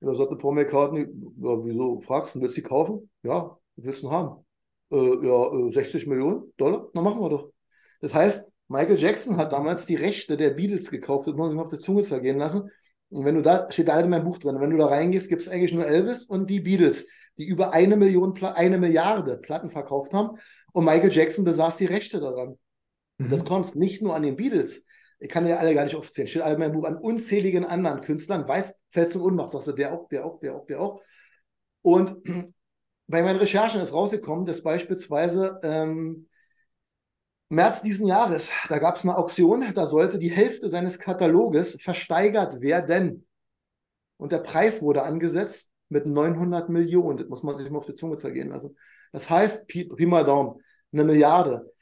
Da 0.00 0.14
sagte 0.14 0.36
Paul 0.36 0.54
McCartney, 0.54 1.00
ja, 1.00 1.64
wieso 1.64 2.00
fragst 2.00 2.34
du, 2.34 2.40
willst 2.40 2.56
du 2.56 2.60
die 2.60 2.68
kaufen? 2.68 3.10
Ja, 3.22 3.56
willst 3.76 4.02
du 4.02 4.10
haben? 4.10 4.44
Äh, 4.90 5.26
ja, 5.26 5.72
60 5.72 6.04
äh, 6.04 6.08
Millionen 6.10 6.52
Dollar? 6.58 6.88
Na, 6.92 7.00
machen 7.00 7.20
wir 7.20 7.30
doch. 7.30 7.52
Das 8.02 8.12
heißt, 8.12 8.46
Michael 8.68 8.98
Jackson 8.98 9.36
hat 9.38 9.52
damals 9.52 9.86
die 9.86 9.94
Rechte 9.94 10.36
der 10.36 10.50
Beatles 10.50 10.90
gekauft, 10.90 11.28
das 11.28 11.34
muss 11.34 11.50
ich 11.50 11.56
mal 11.56 11.62
auf 11.62 11.70
der 11.70 11.78
Zunge 11.78 12.02
zergehen 12.02 12.36
lassen. 12.36 12.70
Und 13.10 13.24
wenn 13.24 13.36
du 13.36 13.42
da, 13.42 13.70
steht 13.70 13.88
da 13.88 14.00
in 14.00 14.10
meinem 14.10 14.24
Buch 14.24 14.38
drin, 14.38 14.60
wenn 14.60 14.70
du 14.70 14.76
da 14.76 14.86
reingehst, 14.86 15.28
gibt 15.28 15.42
es 15.42 15.48
eigentlich 15.48 15.72
nur 15.72 15.86
Elvis 15.86 16.24
und 16.24 16.50
die 16.50 16.60
Beatles, 16.60 17.06
die 17.38 17.46
über 17.46 17.72
eine 17.72 17.96
Million, 17.96 18.36
eine 18.42 18.78
Milliarde 18.78 19.38
Platten 19.38 19.70
verkauft 19.70 20.12
haben. 20.12 20.38
Und 20.72 20.84
Michael 20.84 21.12
Jackson 21.12 21.44
besaß 21.44 21.76
die 21.76 21.86
Rechte 21.86 22.20
daran. 22.20 22.58
Mhm. 23.18 23.26
Und 23.26 23.30
das 23.30 23.44
mhm. 23.44 23.48
kommt 23.48 23.76
nicht 23.76 24.02
nur 24.02 24.14
an 24.14 24.22
den 24.22 24.36
Beatles. 24.36 24.84
Ich 25.18 25.28
kann 25.28 25.46
ja 25.46 25.56
alle 25.56 25.74
gar 25.74 25.84
nicht 25.84 25.96
aufzählen. 25.96 26.28
Steht 26.28 26.42
alle 26.42 26.54
in 26.54 26.60
meinem 26.60 26.72
Buch 26.72 26.84
an 26.84 26.96
unzähligen 26.96 27.64
anderen 27.64 28.00
Künstlern. 28.00 28.46
Weiß, 28.46 28.74
fällt 28.90 29.10
zum 29.10 29.22
Unmacht. 29.22 29.50
Sagst 29.50 29.68
du, 29.68 29.72
der 29.72 29.92
auch, 29.94 30.08
der 30.08 30.26
auch, 30.26 30.38
der 30.40 30.56
auch, 30.56 30.66
der 30.66 30.80
auch. 30.80 31.00
Und 31.82 32.16
bei 33.06 33.22
meinen 33.22 33.38
Recherchen 33.38 33.80
ist 33.80 33.94
rausgekommen, 33.94 34.44
dass 34.44 34.62
beispielsweise 34.62 35.60
ähm, 35.62 36.28
März 37.48 37.82
diesen 37.82 38.06
Jahres, 38.08 38.50
da 38.68 38.78
gab 38.78 38.96
es 38.96 39.04
eine 39.04 39.16
Auktion, 39.16 39.72
da 39.72 39.86
sollte 39.86 40.18
die 40.18 40.30
Hälfte 40.30 40.68
seines 40.68 40.98
Kataloges 40.98 41.76
versteigert 41.80 42.60
werden. 42.60 43.26
Und 44.16 44.32
der 44.32 44.38
Preis 44.38 44.82
wurde 44.82 45.04
angesetzt 45.04 45.70
mit 45.88 46.06
900 46.06 46.68
Millionen. 46.68 47.18
Das 47.18 47.28
muss 47.28 47.42
man 47.44 47.56
sich 47.56 47.70
mal 47.70 47.78
auf 47.78 47.86
die 47.86 47.94
Zunge 47.94 48.16
zergehen 48.16 48.48
lassen. 48.48 48.76
Das 49.12 49.30
heißt, 49.30 49.68
Pi, 49.68 49.84
Pi 49.84 50.06
mal 50.06 50.24
Daumen, 50.24 50.60
eine 50.92 51.04
Milliarde. 51.04 51.72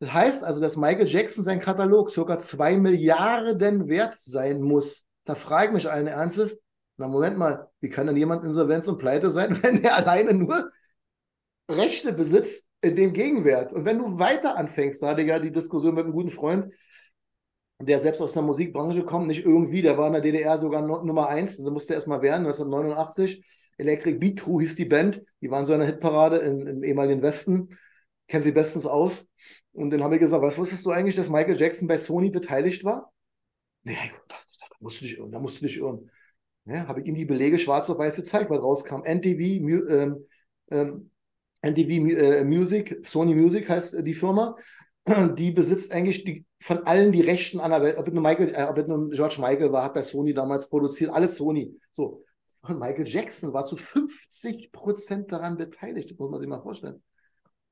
Das 0.00 0.12
heißt 0.12 0.44
also, 0.44 0.60
dass 0.60 0.76
Michael 0.76 1.06
Jackson 1.06 1.44
sein 1.44 1.60
Katalog 1.60 2.10
circa 2.10 2.38
zwei 2.38 2.76
Milliarden 2.76 3.88
wert 3.88 4.16
sein 4.18 4.60
muss. 4.60 5.06
Da 5.24 5.34
frage 5.34 5.68
ich 5.68 5.74
mich 5.74 5.90
allen 5.90 6.06
Ernstes, 6.06 6.58
na 6.96 7.08
Moment 7.08 7.38
mal, 7.38 7.70
wie 7.80 7.88
kann 7.88 8.06
denn 8.06 8.16
jemand 8.16 8.44
insolvenz 8.44 8.86
und 8.86 8.98
pleite 8.98 9.30
sein, 9.30 9.50
wenn 9.62 9.82
er 9.82 9.96
alleine 9.96 10.34
nur 10.34 10.70
Rechte 11.70 12.12
besitzt 12.12 12.69
dem 12.82 13.12
Gegenwert. 13.12 13.72
Und 13.72 13.84
wenn 13.84 13.98
du 13.98 14.18
weiter 14.18 14.56
anfängst, 14.56 15.02
da 15.02 15.08
hatte 15.08 15.22
ich 15.22 15.28
ja 15.28 15.38
die 15.38 15.52
Diskussion 15.52 15.94
mit 15.94 16.04
einem 16.04 16.12
guten 16.12 16.30
Freund, 16.30 16.72
der 17.80 17.98
selbst 17.98 18.20
aus 18.20 18.32
der 18.32 18.42
Musikbranche 18.42 19.04
kommt, 19.04 19.26
nicht 19.26 19.44
irgendwie, 19.44 19.82
der 19.82 19.96
war 19.96 20.06
in 20.06 20.12
der 20.12 20.22
DDR 20.22 20.58
sogar 20.58 20.82
Nummer 20.82 21.28
eins, 21.28 21.56
da 21.56 21.70
musste 21.70 21.94
er 21.94 21.96
erstmal 21.96 22.22
werden, 22.22 22.46
1989. 22.46 23.42
Electric 23.78 24.18
Beat 24.18 24.40
Crew 24.40 24.60
hieß 24.60 24.76
die 24.76 24.84
Band, 24.84 25.22
die 25.40 25.50
waren 25.50 25.64
so 25.64 25.72
in 25.72 25.78
der 25.78 25.88
Hitparade 25.88 26.36
in, 26.38 26.66
im 26.66 26.82
ehemaligen 26.82 27.22
Westen, 27.22 27.70
kennen 28.28 28.44
sie 28.44 28.52
bestens 28.52 28.84
aus. 28.84 29.26
Und 29.72 29.90
dann 29.90 30.02
habe 30.02 30.16
ich 30.16 30.20
gesagt, 30.20 30.42
was 30.42 30.58
wusstest 30.58 30.84
du 30.84 30.90
eigentlich, 30.90 31.16
dass 31.16 31.30
Michael 31.30 31.58
Jackson 31.58 31.88
bei 31.88 31.96
Sony 31.96 32.30
beteiligt 32.30 32.84
war? 32.84 33.12
Nee, 33.82 33.96
da, 34.28 34.36
da 34.60 34.76
musst 34.80 35.00
du 35.00 35.04
dich 35.04 35.16
irren, 35.16 35.32
da 35.32 35.38
musst 35.38 35.60
du 35.60 35.66
dich 35.66 35.78
irren. 35.78 36.10
Ja, 36.66 36.86
habe 36.86 37.00
ich 37.00 37.06
ihm 37.06 37.14
die 37.14 37.24
Belege 37.24 37.58
schwarz 37.58 37.88
auf 37.88 37.98
weiß 37.98 38.16
gezeigt, 38.16 38.50
was 38.50 38.62
rauskam. 38.62 39.02
NTV, 39.02 39.40
ähm, 39.88 40.26
ähm, 40.70 41.10
NTV 41.62 41.90
äh, 42.10 42.44
Music, 42.44 43.06
Sony 43.06 43.34
Music 43.34 43.68
heißt 43.68 43.94
äh, 43.94 44.02
die 44.02 44.14
Firma, 44.14 44.56
die 45.36 45.50
besitzt 45.50 45.92
eigentlich 45.92 46.24
die, 46.24 46.46
von 46.60 46.86
allen 46.86 47.12
die 47.12 47.20
Rechten 47.20 47.60
an 47.60 47.70
der 47.70 47.82
Welt, 47.82 47.98
ob 47.98 48.08
es 48.08 48.14
nur 48.14 48.22
Michael, 48.22 48.54
äh, 48.54 48.64
ob 48.64 48.78
es 48.78 48.86
nur 48.86 49.10
George 49.10 49.36
Michael 49.38 49.72
war, 49.72 49.84
hat 49.84 49.94
bei 49.94 50.02
Sony 50.02 50.34
damals 50.34 50.68
produziert, 50.68 51.10
alles 51.12 51.36
Sony. 51.36 51.76
So. 51.90 52.24
Und 52.62 52.78
Michael 52.78 53.06
Jackson 53.06 53.52
war 53.52 53.64
zu 53.64 53.76
50 53.76 54.70
Prozent 54.70 55.32
daran 55.32 55.56
beteiligt. 55.56 56.10
Das 56.10 56.18
muss 56.18 56.30
man 56.30 56.40
sich 56.40 56.48
mal 56.48 56.60
vorstellen. 56.60 57.02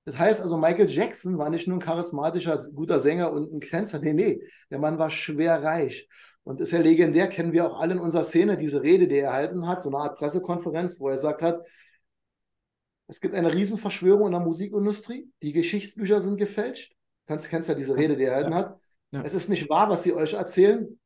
Das 0.06 0.16
heißt 0.16 0.40
also, 0.40 0.56
Michael 0.56 0.88
Jackson 0.88 1.36
war 1.36 1.50
nicht 1.50 1.68
nur 1.68 1.76
ein 1.76 1.82
charismatischer, 1.82 2.58
guter 2.74 2.98
Sänger 2.98 3.30
und 3.30 3.52
ein 3.52 3.60
Tänzer. 3.60 3.98
Nee, 3.98 4.14
nee, 4.14 4.42
der 4.70 4.78
Mann 4.78 4.98
war 4.98 5.10
schwer 5.10 5.62
reich. 5.62 6.08
Und 6.44 6.62
ist 6.62 6.70
ja 6.70 6.78
legendär, 6.78 7.26
kennen 7.26 7.52
wir 7.52 7.66
auch 7.66 7.78
alle 7.78 7.92
in 7.92 8.00
unserer 8.00 8.24
Szene, 8.24 8.56
diese 8.56 8.82
Rede, 8.82 9.06
die 9.06 9.18
er 9.18 9.28
erhalten 9.28 9.68
hat, 9.68 9.82
so 9.82 9.90
eine 9.90 9.98
Art 9.98 10.16
Pressekonferenz, 10.16 10.98
wo 10.98 11.08
er 11.08 11.16
gesagt 11.16 11.42
hat, 11.42 11.60
es 13.08 13.20
gibt 13.20 13.34
eine 13.34 13.52
Riesenverschwörung 13.52 14.26
in 14.26 14.32
der 14.32 14.40
Musikindustrie, 14.40 15.30
die 15.42 15.52
Geschichtsbücher 15.52 16.20
sind 16.20 16.36
gefälscht. 16.36 16.92
Du 16.92 17.32
kennst, 17.32 17.48
kennst 17.48 17.68
ja 17.68 17.74
diese 17.74 17.96
Rede, 17.96 18.16
die 18.16 18.24
er 18.24 18.32
erhalten 18.32 18.52
ja. 18.52 18.58
hat. 18.58 18.80
Ja. 19.10 19.22
Es 19.22 19.34
ist 19.34 19.48
nicht 19.48 19.68
wahr, 19.70 19.88
was 19.88 20.02
sie 20.02 20.12
euch 20.12 20.34
erzählen. 20.34 21.00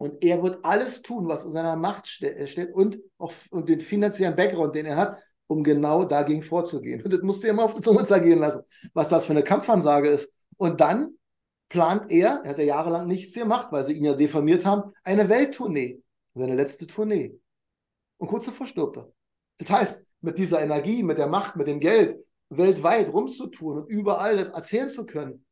Und 0.00 0.24
er 0.24 0.40
wird 0.42 0.64
alles 0.64 1.02
tun, 1.02 1.26
was 1.26 1.44
in 1.44 1.50
seiner 1.50 1.74
Macht 1.74 2.06
steht 2.06 2.72
und 2.72 3.00
auch 3.18 3.32
und 3.50 3.68
den 3.68 3.80
finanziellen 3.80 4.36
Background, 4.36 4.76
den 4.76 4.86
er 4.86 4.96
hat, 4.96 5.20
um 5.48 5.64
genau 5.64 6.04
dagegen 6.04 6.42
vorzugehen. 6.42 7.02
Und 7.02 7.12
das 7.12 7.22
musst 7.22 7.42
du 7.42 7.48
immer 7.48 7.64
auf 7.64 7.74
die 7.74 7.80
Zunge 7.80 8.04
zergehen 8.04 8.38
lassen, 8.38 8.62
was 8.94 9.08
das 9.08 9.26
für 9.26 9.32
eine 9.32 9.42
Kampfansage 9.42 10.08
ist. 10.08 10.32
Und 10.56 10.80
dann 10.80 11.18
plant 11.68 12.12
er, 12.12 12.42
er 12.44 12.50
hat 12.50 12.58
ja 12.58 12.64
jahrelang 12.64 13.08
nichts 13.08 13.34
gemacht, 13.34 13.68
weil 13.72 13.82
sie 13.82 13.94
ihn 13.94 14.04
ja 14.04 14.14
diffamiert 14.14 14.64
haben, 14.64 14.92
eine 15.02 15.28
Welttournee. 15.28 16.00
Seine 16.34 16.54
letzte 16.54 16.86
Tournee. 16.86 17.36
Und 18.18 18.28
kurz 18.28 18.46
davor 18.46 18.68
stirbt 18.68 18.98
er. 18.98 19.12
Das 19.58 19.70
heißt, 19.70 20.02
mit 20.20 20.38
dieser 20.38 20.60
Energie, 20.60 21.02
mit 21.02 21.18
der 21.18 21.26
Macht, 21.28 21.56
mit 21.56 21.66
dem 21.66 21.80
Geld 21.80 22.18
weltweit 22.50 23.12
rumzutun 23.12 23.78
und 23.78 23.90
überall 23.90 24.36
das 24.36 24.48
erzählen 24.48 24.88
zu 24.88 25.06
können, 25.06 25.44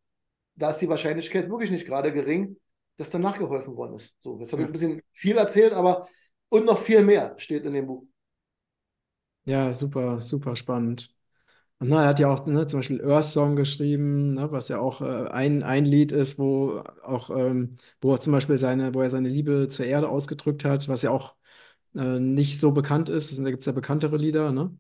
da 0.55 0.71
ist 0.71 0.79
die 0.81 0.89
Wahrscheinlichkeit 0.89 1.51
wirklich 1.51 1.71
nicht 1.71 1.87
gerade 1.87 2.13
gering, 2.13 2.57
dass 2.97 3.11
dann 3.11 3.23
nachgeholfen 3.23 3.77
worden 3.77 3.97
ist. 3.97 4.17
So, 4.21 4.39
jetzt 4.41 4.53
habe 4.53 4.63
ich 4.63 4.69
ein 4.69 4.73
bisschen 4.73 5.03
viel 5.13 5.37
erzählt, 5.37 5.75
aber 5.75 6.09
und 6.49 6.65
noch 6.65 6.79
viel 6.79 7.03
mehr 7.03 7.35
steht 7.39 7.67
in 7.67 7.75
dem 7.75 7.87
Buch. 7.87 8.05
Ja, 9.45 9.73
super, 9.73 10.21
super 10.21 10.57
spannend. 10.57 11.15
Und 11.81 11.91
na, 11.91 12.03
er 12.05 12.09
hat 12.11 12.21
ja 12.21 12.29
auch 12.31 12.47
ne, 12.47 12.67
zum 12.67 12.81
Beispiel 12.81 13.05
Earth 13.05 13.27
Song 13.27 13.57
geschrieben, 13.57 14.35
ne, 14.35 14.53
was 14.53 14.69
ja 14.69 14.81
auch 14.81 15.03
äh, 15.03 15.29
ein, 15.29 15.63
ein 15.65 15.87
Lied 15.87 16.13
ist, 16.13 16.39
wo 16.39 16.83
auch, 17.05 17.31
ähm, 17.31 17.77
wo 18.03 18.15
er 18.15 18.21
zum 18.21 18.33
Beispiel 18.35 18.59
seine, 18.59 18.95
wo 18.95 19.03
er 19.03 19.11
seine 19.11 19.31
Liebe 19.31 19.69
zur 19.69 19.87
Erde 19.87 20.11
ausgedrückt 20.11 20.65
hat, 20.67 20.89
was 20.89 21.03
ja 21.03 21.13
auch 21.13 21.36
äh, 21.97 22.21
nicht 22.21 22.61
so 22.61 22.73
bekannt 22.73 23.09
ist. 23.09 23.39
Da 23.39 23.51
gibt 23.51 23.61
es 23.61 23.67
ja 23.67 23.73
bekanntere 23.73 24.17
Lieder, 24.17 24.53
ne? 24.53 24.77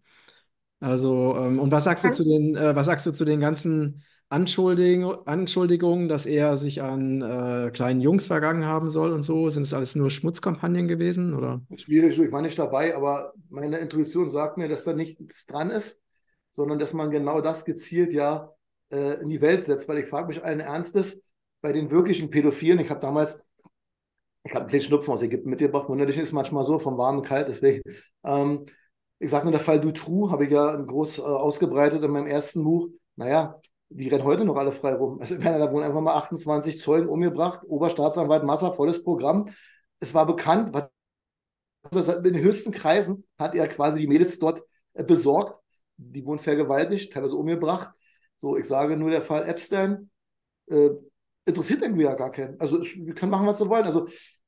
Also, 0.80 1.34
ähm, 1.36 1.58
und 1.58 1.70
was 1.70 1.84
sagst 1.84 2.04
du 2.04 2.12
zu 2.12 2.24
den, 2.24 2.54
äh, 2.54 2.76
was 2.76 2.86
sagst 2.86 3.06
du 3.06 3.12
zu 3.12 3.24
den 3.24 3.40
ganzen 3.40 4.02
Anschuldigung, 4.28 5.26
Anschuldigungen, 5.26 6.08
dass 6.08 6.26
er 6.26 6.56
sich 6.56 6.82
an 6.82 7.22
äh, 7.22 7.70
kleinen 7.70 8.00
Jungs 8.00 8.26
vergangen 8.26 8.64
haben 8.64 8.90
soll 8.90 9.12
und 9.12 9.22
so? 9.22 9.48
Sind 9.48 9.62
es 9.62 9.72
alles 9.72 9.94
nur 9.94 10.10
Schmutzkampagnen 10.10 10.88
gewesen? 10.88 11.34
Oder? 11.34 11.62
Schwierig, 11.76 12.18
ich 12.18 12.32
war 12.32 12.42
nicht 12.42 12.58
dabei, 12.58 12.94
aber 12.94 13.32
meine 13.48 13.78
Intuition 13.78 14.28
sagt 14.28 14.58
mir, 14.58 14.68
dass 14.68 14.84
da 14.84 14.92
nichts 14.92 15.46
dran 15.46 15.70
ist, 15.70 16.00
sondern 16.50 16.78
dass 16.78 16.92
man 16.92 17.10
genau 17.10 17.40
das 17.40 17.64
gezielt 17.64 18.12
ja 18.12 18.52
äh, 18.90 19.20
in 19.20 19.28
die 19.28 19.40
Welt 19.40 19.62
setzt. 19.62 19.88
Weil 19.88 19.98
ich 19.98 20.06
frage 20.06 20.28
mich 20.28 20.44
allen 20.44 20.60
Ernstes, 20.60 21.22
bei 21.62 21.72
den 21.72 21.90
wirklichen 21.90 22.30
Pädophilen, 22.30 22.80
ich 22.80 22.90
habe 22.90 23.00
damals, 23.00 23.42
ich 24.46 24.52
habe 24.52 24.60
einen 24.60 24.68
kleinen 24.68 24.84
Schnupfen 24.84 25.12
aus 25.12 25.22
Ägypten 25.22 25.50
mitgebracht, 25.50 25.88
wunderlich 25.88 26.16
ist 26.18 26.32
manchmal 26.32 26.62
so, 26.64 26.78
vom 26.78 26.96
warmen 26.96 27.22
kalt, 27.22 27.48
deswegen. 27.48 27.82
Ähm, 28.24 28.66
ich 29.18 29.30
sage 29.30 29.44
nur, 29.44 29.52
der 29.52 29.60
Fall 29.60 29.80
Dutroux 29.80 30.30
habe 30.30 30.44
ich 30.44 30.50
ja 30.52 30.76
groß 30.76 31.18
äh, 31.18 31.22
ausgebreitet 31.22 32.04
in 32.04 32.10
meinem 32.10 32.26
ersten 32.26 32.62
Buch. 32.62 32.88
Naja, 33.16 33.60
die 33.88 34.08
rennen 34.08 34.24
heute 34.24 34.44
noch 34.44 34.56
alle 34.56 34.72
frei 34.72 34.94
rum. 34.94 35.18
Also, 35.20 35.36
meine, 35.38 35.58
da 35.58 35.72
wurden 35.72 35.84
einfach 35.84 36.00
mal 36.00 36.14
28 36.14 36.78
Zeugen 36.78 37.08
umgebracht, 37.08 37.62
Oberstaatsanwalt 37.66 38.44
Massa, 38.44 38.70
volles 38.70 39.02
Programm. 39.02 39.48
Es 39.98 40.14
war 40.14 40.26
bekannt, 40.26 40.72
was, 41.90 42.08
in 42.08 42.22
den 42.22 42.38
höchsten 42.38 42.72
Kreisen 42.72 43.24
hat 43.38 43.54
er 43.54 43.66
quasi 43.68 44.00
die 44.00 44.06
Mädels 44.06 44.38
dort 44.38 44.62
äh, 44.94 45.02
besorgt. 45.02 45.60
Die 45.96 46.24
wurden 46.24 46.38
vergewaltigt, 46.38 47.12
teilweise 47.12 47.36
umgebracht. 47.36 47.90
So, 48.38 48.56
ich 48.56 48.66
sage 48.66 48.96
nur 48.96 49.10
der 49.10 49.22
Fall 49.22 49.48
Epstein. 49.48 50.10
Äh, 50.66 50.90
interessiert 51.46 51.80
irgendwie 51.80 52.04
ja 52.04 52.14
gar 52.14 52.30
keinen. 52.30 52.60
Also, 52.60 52.82
wir 52.82 53.14
können 53.14 53.30
machen, 53.30 53.46
was 53.46 53.60
wir 53.60 53.68
wollen. 53.68 53.84
Also, 53.84 54.06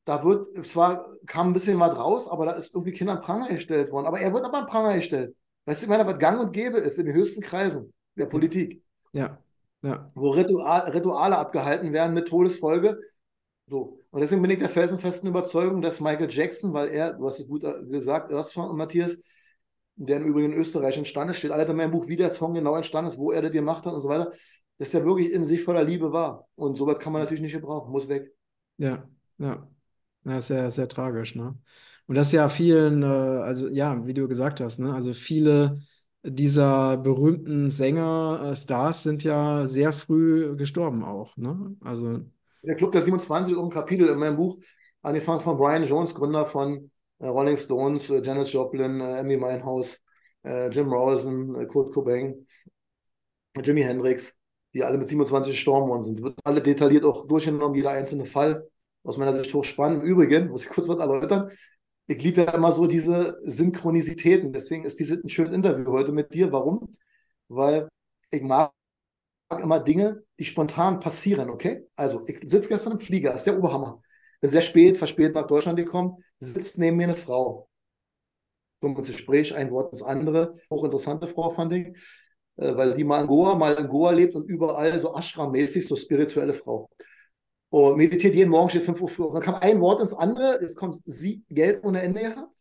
da 0.09 0.25
wird, 0.25 0.65
zwar 0.67 1.07
kam 1.27 1.49
ein 1.49 1.53
bisschen 1.53 1.79
was 1.79 1.95
raus, 1.99 2.29
aber 2.29 2.47
da 2.47 2.53
ist 2.53 2.75
irgendwie 2.75 2.93
Kinder 2.93 3.13
an 3.13 3.21
Pranger 3.21 3.49
gestellt 3.49 3.93
worden. 3.93 4.07
Aber 4.07 4.19
er 4.19 4.33
wird 4.33 4.43
aber 4.43 4.61
an 4.61 4.67
Pranger 4.67 4.95
gestellt. 4.95 5.37
Weißt 5.67 5.83
du, 5.83 5.85
ich 5.85 5.91
meine, 5.91 6.07
was 6.07 6.19
gang 6.19 6.41
und 6.41 6.53
gäbe 6.53 6.79
ist 6.79 6.99
in 6.99 7.05
den 7.05 7.15
höchsten 7.15 7.43
Kreisen 7.43 7.93
der 8.17 8.25
Politik. 8.25 8.83
Ja, 9.13 9.39
ja. 9.83 10.11
Wo 10.15 10.31
Ritual, 10.31 10.89
Rituale 10.91 11.37
abgehalten 11.37 11.93
werden 11.93 12.15
mit 12.15 12.27
Todesfolge. 12.27 12.99
So. 13.67 14.01
Und 14.11 14.21
deswegen 14.21 14.41
bin 14.41 14.51
ich 14.51 14.59
der 14.59 14.71
felsenfesten 14.71 15.29
Überzeugung, 15.29 15.83
dass 15.83 16.01
Michael 16.01 16.31
Jackson, 16.31 16.73
weil 16.73 16.89
er, 16.89 17.13
du 17.13 17.27
hast 17.27 17.41
es 17.41 17.47
gut 17.47 17.65
äh, 17.65 17.85
gesagt, 17.85 18.33
Earthsong, 18.33 18.75
Matthias, 18.79 19.19
der 19.97 20.17
im 20.17 20.25
Übrigen 20.25 20.53
in 20.53 20.59
Österreich 20.59 20.97
entstanden 20.97 21.33
ist, 21.33 21.39
steht 21.39 21.51
alle 21.51 21.67
in 21.67 21.77
meinem 21.77 21.91
Buch, 21.91 22.09
wie 22.09 22.17
der 22.17 22.33
Song 22.33 22.55
genau 22.55 22.77
entstanden 22.77 23.11
ist, 23.11 23.19
wo 23.19 23.31
er 23.31 23.43
das 23.43 23.51
gemacht 23.51 23.85
hat 23.85 23.93
und 23.93 24.01
so 24.01 24.09
weiter, 24.09 24.33
dass 24.79 24.95
er 24.95 25.05
wirklich 25.05 25.33
in 25.33 25.45
sich 25.45 25.63
voller 25.63 25.85
Liebe 25.85 26.13
war. 26.13 26.49
Und 26.55 26.77
sowas 26.77 26.99
kann 26.99 27.13
man 27.13 27.21
natürlich 27.21 27.43
nicht 27.43 27.53
gebrauchen, 27.53 27.93
muss 27.93 28.09
weg. 28.09 28.33
Ja, 28.79 29.07
ja. 29.37 29.69
Ja, 30.25 30.41
sehr, 30.41 30.71
sehr 30.71 30.89
tragisch, 30.89 31.35
ne? 31.35 31.57
Und 32.07 32.15
das 32.15 32.29
ist 32.29 32.33
ja 32.33 32.49
vielen, 32.49 33.03
äh, 33.03 33.07
also 33.07 33.69
ja, 33.69 34.07
wie 34.07 34.15
du 34.15 34.29
gesagt 34.29 34.61
hast, 34.61 34.79
ne? 34.79 34.95
Also 34.95 35.13
viele 35.15 35.81
dieser 36.23 36.97
berühmten 36.97 37.71
Sänger, 37.71 38.51
äh, 38.53 38.57
Stars 38.57 39.03
sind 39.03 39.25
ja 39.25 39.67
sehr 39.67 39.93
früh 39.93 40.57
gestorben 40.57 41.05
auch. 41.05 41.37
Ne? 41.37 41.77
Also, 41.81 42.21
der 42.63 42.75
Club 42.77 42.93
der 42.93 43.03
27 43.03 43.53
ist 43.53 43.59
auch 43.59 43.65
ein 43.65 43.71
Kapitel 43.71 44.09
in 44.09 44.19
meinem 44.19 44.37
Buch, 44.37 44.59
angefangen 45.03 45.41
von 45.41 45.57
Brian 45.57 45.85
Jones, 45.85 46.15
Gründer 46.15 46.45
von 46.45 46.91
äh, 47.21 47.27
Rolling 47.27 47.57
Stones, 47.57 48.11
äh, 48.11 48.21
Janis 48.23 48.53
Joplin, 48.53 49.01
äh, 49.01 49.19
Amy 49.21 49.41
Winehouse, 49.41 50.03
äh, 50.45 50.69
Jim 50.71 50.89
Morrison, 50.89 51.55
äh, 51.55 51.67
Kurt 51.67 51.95
Cobain, 51.95 52.47
Jimi 53.63 53.83
Hendrix, 53.83 54.37
die 54.75 54.83
alle 54.85 54.99
mit 54.99 55.09
27 55.09 55.53
gestorben 55.53 55.89
worden 55.89 56.03
sind. 56.03 56.23
Wird 56.23 56.39
alle 56.45 56.63
detailliert 56.63 57.05
auch 57.05 57.27
durchgenommen, 57.27 57.75
jeder 57.75 57.91
einzelne 57.91 58.25
Fall. 58.25 58.69
Aus 59.05 59.17
meiner 59.17 59.33
Sicht 59.33 59.53
hochspannend. 59.55 60.03
Im 60.03 60.09
Übrigen, 60.09 60.49
muss 60.49 60.65
ich 60.65 60.71
kurz 60.71 60.89
was 60.89 60.99
erläutern, 60.99 61.51
ich 62.11 62.23
liebe 62.23 62.43
ja 62.43 62.55
immer 62.55 62.73
so 62.73 62.87
diese 62.87 63.37
Synchronisitäten. 63.41 64.53
Deswegen 64.53 64.85
ist 64.85 64.99
dieses 64.99 65.23
ein 65.23 65.29
schönes 65.29 65.55
Interview 65.55 65.93
heute 65.93 66.11
mit 66.11 66.33
dir. 66.33 66.51
Warum? 66.53 66.95
Weil 67.49 67.89
ich 68.31 68.41
mag 68.41 68.73
immer 69.51 69.79
Dinge, 69.81 70.23
die 70.39 70.45
spontan 70.45 71.01
passieren, 71.01 71.51
okay? 71.51 71.87
Also, 71.97 72.25
ich 72.27 72.41
sitze 72.49 72.69
gestern 72.71 72.95
im 72.95 73.01
Flieger, 73.01 73.35
ist 73.35 73.45
der 73.45 73.59
Oberhammer. 73.59 74.01
Bin 74.41 74.51
sehr 74.51 74.63
spät, 74.63 74.97
verspätet 74.97 75.35
nach 75.35 75.47
Deutschland 75.47 75.79
gekommen, 75.79 76.17
sitzt 76.39 76.79
neben 76.79 76.97
mir 76.97 77.05
eine 77.05 77.17
Frau. 77.17 77.69
Kommt 78.81 78.99
ins 78.99 79.09
Gespräch, 79.09 79.55
ein 79.55 79.71
Wort 79.71 79.93
ins 79.93 80.03
andere. 80.03 80.55
Hochinteressante 80.71 81.27
Frau, 81.27 81.51
fand 81.51 81.73
ich. 81.73 81.89
Äh, 82.57 82.75
weil 82.77 82.95
die 82.95 83.05
mal 83.05 83.21
in 83.21 83.27
Goa, 83.27 83.55
mal 83.55 83.75
in 83.75 83.89
Goa 83.89 84.13
lebt 84.13 84.35
und 84.35 84.49
überall 84.49 84.99
so 84.99 85.15
Ashram-mäßig, 85.15 85.87
so 85.87 85.97
spirituelle 85.97 86.55
Frau 86.55 86.89
und 87.71 87.97
meditiert 87.97 88.35
jeden 88.35 88.51
Morgen, 88.51 88.71
steht 88.71 88.85
5 88.85 89.01
Uhr 89.01 89.09
früh. 89.09 89.25
Und 89.25 89.35
dann 89.35 89.43
kam 89.43 89.55
ein 89.57 89.81
Wort 89.81 90.01
ins 90.01 90.15
andere, 90.15 90.59
jetzt 90.61 90.77
kommt 90.77 91.01
sie, 91.05 91.45
Geld 91.49 91.85
ohne 91.85 92.03
Ende 92.03 92.21
gehabt, 92.21 92.57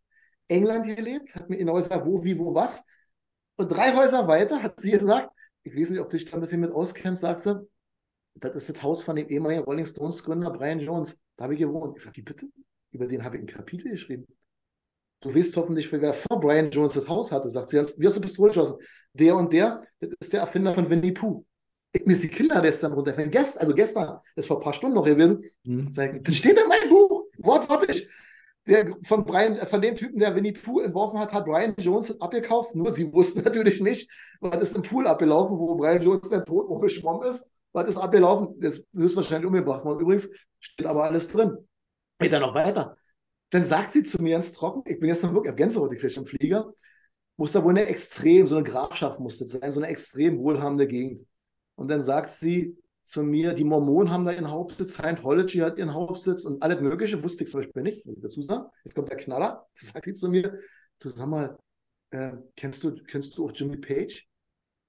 England 0.47 0.85
gelebt, 0.85 1.35
hat 1.35 1.49
mir 1.49 1.57
genau 1.57 1.75
gesagt, 1.75 2.05
wo, 2.05 2.23
wie, 2.23 2.37
wo, 2.37 2.53
was. 2.53 2.83
Und 3.55 3.69
drei 3.69 3.95
Häuser 3.95 4.27
weiter 4.27 4.61
hat 4.61 4.79
sie 4.79 4.91
gesagt, 4.91 5.29
ich 5.63 5.75
weiß 5.75 5.89
nicht, 5.89 5.99
ob 5.99 6.09
du 6.09 6.17
dich 6.17 6.25
da 6.25 6.37
ein 6.37 6.41
bisschen 6.41 6.61
mit 6.61 6.71
auskennst, 6.71 7.21
sagt 7.21 7.41
sie, 7.41 7.67
das 8.35 8.55
ist 8.55 8.69
das 8.69 8.83
Haus 8.83 9.01
von 9.01 9.15
dem 9.15 9.27
ehemaligen 9.27 9.63
Rolling 9.63 9.85
Stones 9.85 10.23
Gründer 10.23 10.51
Brian 10.51 10.79
Jones. 10.79 11.17
Da 11.37 11.45
habe 11.45 11.55
ich 11.55 11.59
gewohnt. 11.59 11.97
Ich 11.97 12.03
sage, 12.03 12.17
wie 12.17 12.21
bitte? 12.21 12.47
Über 12.91 13.07
den 13.07 13.23
habe 13.23 13.37
ich 13.37 13.43
ein 13.43 13.47
Kapitel 13.47 13.89
geschrieben. 13.89 14.27
Du 15.21 15.33
weißt 15.33 15.57
hoffentlich, 15.57 15.91
wer 15.91 16.13
vor 16.13 16.39
Brian 16.39 16.69
Jones 16.69 16.93
das 16.93 17.07
Haus 17.07 17.31
hatte, 17.31 17.49
sagt 17.49 17.71
sie. 17.71 17.77
Wie 17.97 18.05
hast 18.05 18.17
du 18.17 18.21
Pistole 18.21 18.49
geschossen? 18.49 18.77
Der 19.13 19.35
und 19.35 19.51
der, 19.51 19.83
das 19.99 20.11
ist 20.19 20.33
der 20.33 20.41
Erfinder 20.41 20.75
von 20.75 20.87
Winnie 20.87 21.11
Pooh 21.11 21.46
mir 22.05 22.13
ist 22.13 22.23
die 22.23 22.27
Kinder 22.27 22.61
gestern 22.61 22.93
runtergefallen. 22.93 23.31
Gestern, 23.31 23.61
also 23.61 23.73
gestern, 23.73 24.19
das 24.35 24.43
ist 24.43 24.47
vor 24.47 24.57
ein 24.57 24.63
paar 24.63 24.73
Stunden 24.73 24.95
noch 24.95 25.05
gewesen. 25.05 25.43
Mhm. 25.63 25.91
Das 25.93 26.35
steht 26.35 26.59
in 26.59 26.67
meinem 26.67 26.89
Buch, 26.89 27.25
wortwörtlich. 27.37 28.07
Der, 28.67 28.93
von, 29.03 29.23
Brian, 29.23 29.55
von 29.55 29.81
dem 29.81 29.95
Typen, 29.95 30.19
der 30.19 30.35
Winnie 30.35 30.51
Pooh 30.51 30.81
entworfen 30.81 31.19
hat, 31.19 31.31
hat 31.31 31.45
Brian 31.45 31.73
Jones 31.77 32.19
abgekauft. 32.19 32.75
Nur 32.75 32.93
sie 32.93 33.11
wussten 33.13 33.41
natürlich 33.45 33.79
nicht, 33.79 34.11
was 34.41 34.61
ist 34.61 34.75
im 34.75 34.81
Pool 34.81 35.07
abgelaufen, 35.07 35.57
wo 35.57 35.75
Brian 35.77 36.01
Jones 36.01 36.29
dann 36.29 36.45
tot 36.45 36.67
umgeschwommen 36.67 37.29
ist. 37.29 37.47
Was 37.71 37.87
ist 37.87 37.97
abgelaufen? 37.97 38.59
Das 38.59 38.79
ist 38.79 38.87
höchstwahrscheinlich 38.93 39.47
umgebracht 39.47 39.85
worden. 39.85 40.01
Übrigens 40.01 40.29
steht 40.59 40.85
aber 40.85 41.03
alles 41.03 41.29
drin. 41.29 41.55
Geht 42.19 42.33
dann 42.33 42.41
noch 42.41 42.55
weiter. 42.55 42.97
Dann 43.51 43.63
sagt 43.63 43.91
sie 43.91 44.03
zu 44.03 44.21
mir 44.21 44.31
ganz 44.31 44.51
trocken, 44.51 44.83
ich 44.85 44.99
bin 44.99 45.07
jetzt 45.07 45.23
dann 45.23 45.33
wirklich 45.33 45.51
auf 45.51 45.55
Gänsehaut 45.55 45.91
gekriegt 45.91 46.17
im 46.17 46.25
Flieger, 46.25 46.73
muss 47.37 47.53
da 47.53 47.63
wohl 47.63 47.71
eine 47.71 47.85
extrem, 47.85 48.47
so 48.47 48.55
eine 48.55 48.63
Grafschaft 48.63 49.19
musste 49.19 49.47
sein, 49.47 49.71
so 49.71 49.79
eine 49.79 49.89
extrem 49.89 50.39
wohlhabende 50.39 50.87
Gegend. 50.87 51.25
Und 51.77 51.89
dann 51.89 52.01
sagt 52.01 52.29
sie 52.31 52.75
zu 53.03 53.23
mir, 53.23 53.53
die 53.53 53.63
Mormonen 53.63 54.11
haben 54.11 54.25
da 54.25 54.31
ihren 54.31 54.49
Hauptsitz, 54.49 54.93
Scientology 54.93 55.59
hat 55.59 55.77
ihren 55.77 55.93
Hauptsitz 55.93 56.43
und 56.43 56.61
alles 56.61 56.81
Mögliche, 56.81 57.23
wusste 57.23 57.43
ich 57.43 57.51
zum 57.51 57.61
Beispiel 57.61 57.83
nicht, 57.83 58.05
muss 58.05 58.17
ich 58.17 58.21
dazu 58.21 58.41
sagen. 58.41 58.65
Jetzt 58.83 58.95
kommt 58.95 59.09
der 59.09 59.17
Knaller, 59.17 59.65
das 59.79 59.89
sagt 59.89 60.05
sie 60.05 60.13
zu 60.13 60.27
mir, 60.27 60.57
du 60.99 61.09
sag 61.09 61.27
mal, 61.27 61.57
äh, 62.09 62.33
kennst, 62.55 62.83
du, 62.83 62.95
kennst 63.03 63.37
du 63.37 63.45
auch 63.45 63.51
Jimmy 63.53 63.77
Page? 63.77 64.27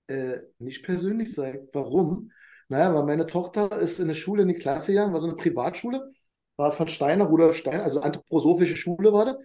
Äh, 0.09 0.39
nicht 0.59 0.83
persönlich, 0.83 1.33
sag 1.33 1.61
warum? 1.73 2.33
Naja, 2.69 2.93
weil 2.95 3.05
meine 3.05 3.27
Tochter 3.27 3.79
ist 3.81 3.99
in 3.99 4.07
eine 4.07 4.15
Schule 4.15 4.43
in 4.43 4.49
die 4.49 4.55
Klasse 4.55 4.93
gegangen, 4.93 5.13
war 5.13 5.21
so 5.21 5.27
eine 5.27 5.37
Privatschule, 5.37 6.11
war 6.57 6.73
von 6.73 6.89
Steiner, 6.89 7.27
Rudolf 7.27 7.57
Steiner, 7.57 7.85
also 7.85 8.01
anthroposophische 8.01 8.77
Schule 8.77 9.13
war 9.13 9.27
das. 9.27 9.37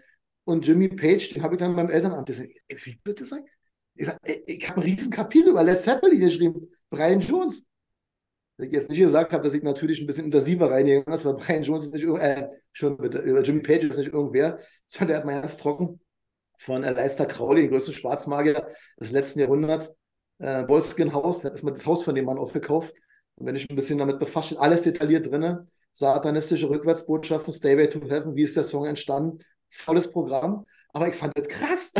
Und 0.45 0.65
Jimmy 0.65 0.89
Page, 0.89 1.29
den 1.33 1.43
habe 1.43 1.55
ich 1.55 1.59
dann 1.59 1.75
beim 1.75 1.89
Elternamt 1.89 2.27
gesagt, 2.27 2.49
wie 2.69 2.99
bitte 3.03 3.25
sein? 3.25 3.45
Ich, 3.95 4.07
ich 4.45 4.69
habe 4.69 4.81
ein 4.81 4.83
riesen 4.83 5.11
Kapitel 5.11 5.49
über 5.49 5.63
Led 5.63 5.79
Zeppelin 5.79 6.19
geschrieben, 6.19 6.69
Brian 6.89 7.19
Jones. 7.19 7.63
Wenn 8.57 8.67
ich 8.67 8.73
jetzt 8.73 8.89
nicht 8.89 8.99
gesagt 8.99 9.33
habe, 9.33 9.43
dass 9.43 9.53
ich 9.53 9.63
natürlich 9.63 9.99
ein 9.99 10.07
bisschen 10.07 10.25
intensiver 10.25 10.69
reingegangen 10.69 11.05
bin, 11.05 11.25
weil 11.25 11.33
Brian 11.33 11.63
Jones 11.63 11.85
ist 11.85 11.93
nicht 11.93 12.03
äh, 12.03 12.49
schon 12.71 12.97
bitte, 12.97 13.19
Jimmy 13.43 13.61
Page 13.61 13.85
ist 13.85 13.97
nicht 13.97 14.13
irgendwer, 14.13 14.59
sondern 14.87 15.07
der 15.09 15.17
hat 15.17 15.25
mal 15.25 15.41
ganz 15.41 15.57
trocken 15.57 15.99
von 16.57 16.81
Leicester 16.81 17.25
Crowley, 17.25 17.63
den 17.63 17.71
größten 17.71 17.93
Schwarzmagier 17.93 18.65
des 18.99 19.11
letzten 19.11 19.39
Jahrhunderts, 19.39 19.95
äh, 20.39 20.63
Bolskin 20.63 21.13
Haus, 21.13 21.43
hat 21.43 21.53
erstmal 21.53 21.73
das 21.73 21.85
Haus 21.85 22.03
von 22.03 22.15
dem 22.15 22.25
Mann 22.25 22.37
aufgekauft. 22.37 22.95
Und 23.35 23.47
wenn 23.47 23.55
ich 23.55 23.69
ein 23.69 23.75
bisschen 23.75 23.97
damit 23.97 24.19
befasst, 24.19 24.47
steht 24.47 24.59
alles 24.59 24.83
detailliert 24.83 25.31
drin. 25.31 25.67
Satanistische 25.93 26.69
Rückwärtsbotschaften, 26.69 27.53
Stay 27.53 27.87
to 27.87 28.01
Heaven, 28.01 28.35
wie 28.35 28.43
ist 28.43 28.55
der 28.55 28.63
Song 28.63 28.85
entstanden? 28.85 29.39
Volles 29.69 30.09
Programm. 30.09 30.65
Aber 30.89 31.07
ich 31.07 31.15
fand 31.15 31.37
das 31.37 31.47
krass. 31.47 31.91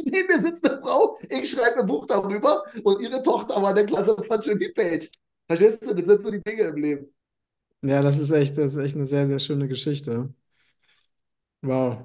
Neben 0.04 0.26
mir 0.26 0.40
sitzt 0.40 0.68
eine 0.68 0.80
Frau, 0.80 1.18
ich 1.28 1.50
schreibe 1.50 1.80
ein 1.80 1.86
Buch 1.86 2.06
darüber 2.06 2.64
und 2.82 3.00
ihre 3.00 3.22
Tochter 3.22 3.60
war 3.60 3.70
in 3.70 3.76
der 3.76 3.86
Klasse 3.86 4.16
von 4.22 4.40
Jimmy 4.40 4.68
Page. 4.70 5.10
Verstehst 5.46 5.86
du? 5.86 5.94
Das 5.94 6.06
sind 6.06 6.20
so 6.20 6.30
die 6.30 6.42
Dinge 6.42 6.62
im 6.62 6.76
Leben. 6.76 7.14
Ja, 7.82 8.02
das 8.02 8.18
ist 8.18 8.30
echt, 8.30 8.58
das 8.58 8.72
ist 8.72 8.78
echt 8.78 8.96
eine 8.96 9.06
sehr, 9.06 9.26
sehr 9.26 9.38
schöne 9.38 9.66
Geschichte. 9.66 10.32
Wow. 11.62 12.04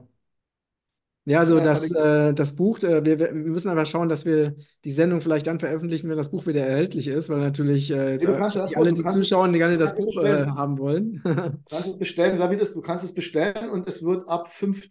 Ja, 1.27 1.39
also 1.39 1.58
Ja, 1.58 1.63
das, 1.63 1.91
äh, 1.91 2.34
das 2.34 2.55
Buch, 2.55 2.77
äh, 2.84 3.03
wir, 3.03 3.19
wir 3.19 3.34
müssen 3.34 3.69
aber 3.69 3.86
schauen, 3.86 4.10
dass 4.10 4.25
wir 4.25 4.55
die 4.84 4.91
Sendung 4.91 5.21
vielleicht 5.21 5.47
dann 5.47 5.60
veröffentlichen, 5.60 6.08
wenn 6.08 6.17
das 6.17 6.29
Buch 6.29 6.45
wieder 6.45 6.63
erhältlich 6.63 7.08
ist, 7.08 7.29
weil 7.29 7.39
natürlich 7.39 7.89
äh, 7.91 8.13
jetzt 8.13 8.27
nee, 8.27 8.38
kannst 8.38 8.58
erstmal, 8.58 8.86
alle, 8.86 8.93
die 8.93 9.03
zuschauen, 9.03 9.51
die 9.51 9.58
gerne 9.58 9.77
das 9.79 9.97
Buch 9.97 10.23
äh, 10.23 10.45
haben 10.45 10.77
wollen. 10.77 11.21
Du 11.25 11.75
kannst 11.75 11.88
es 11.88 11.97
bestellen, 11.97 12.38
das, 12.60 12.73
du 12.73 12.81
kannst 12.81 13.03
es 13.03 13.13
bestellen 13.13 13.69
und 13.71 13.88
es 13.88 14.03
wird 14.03 14.29
ab 14.29 14.49
5. 14.49 14.88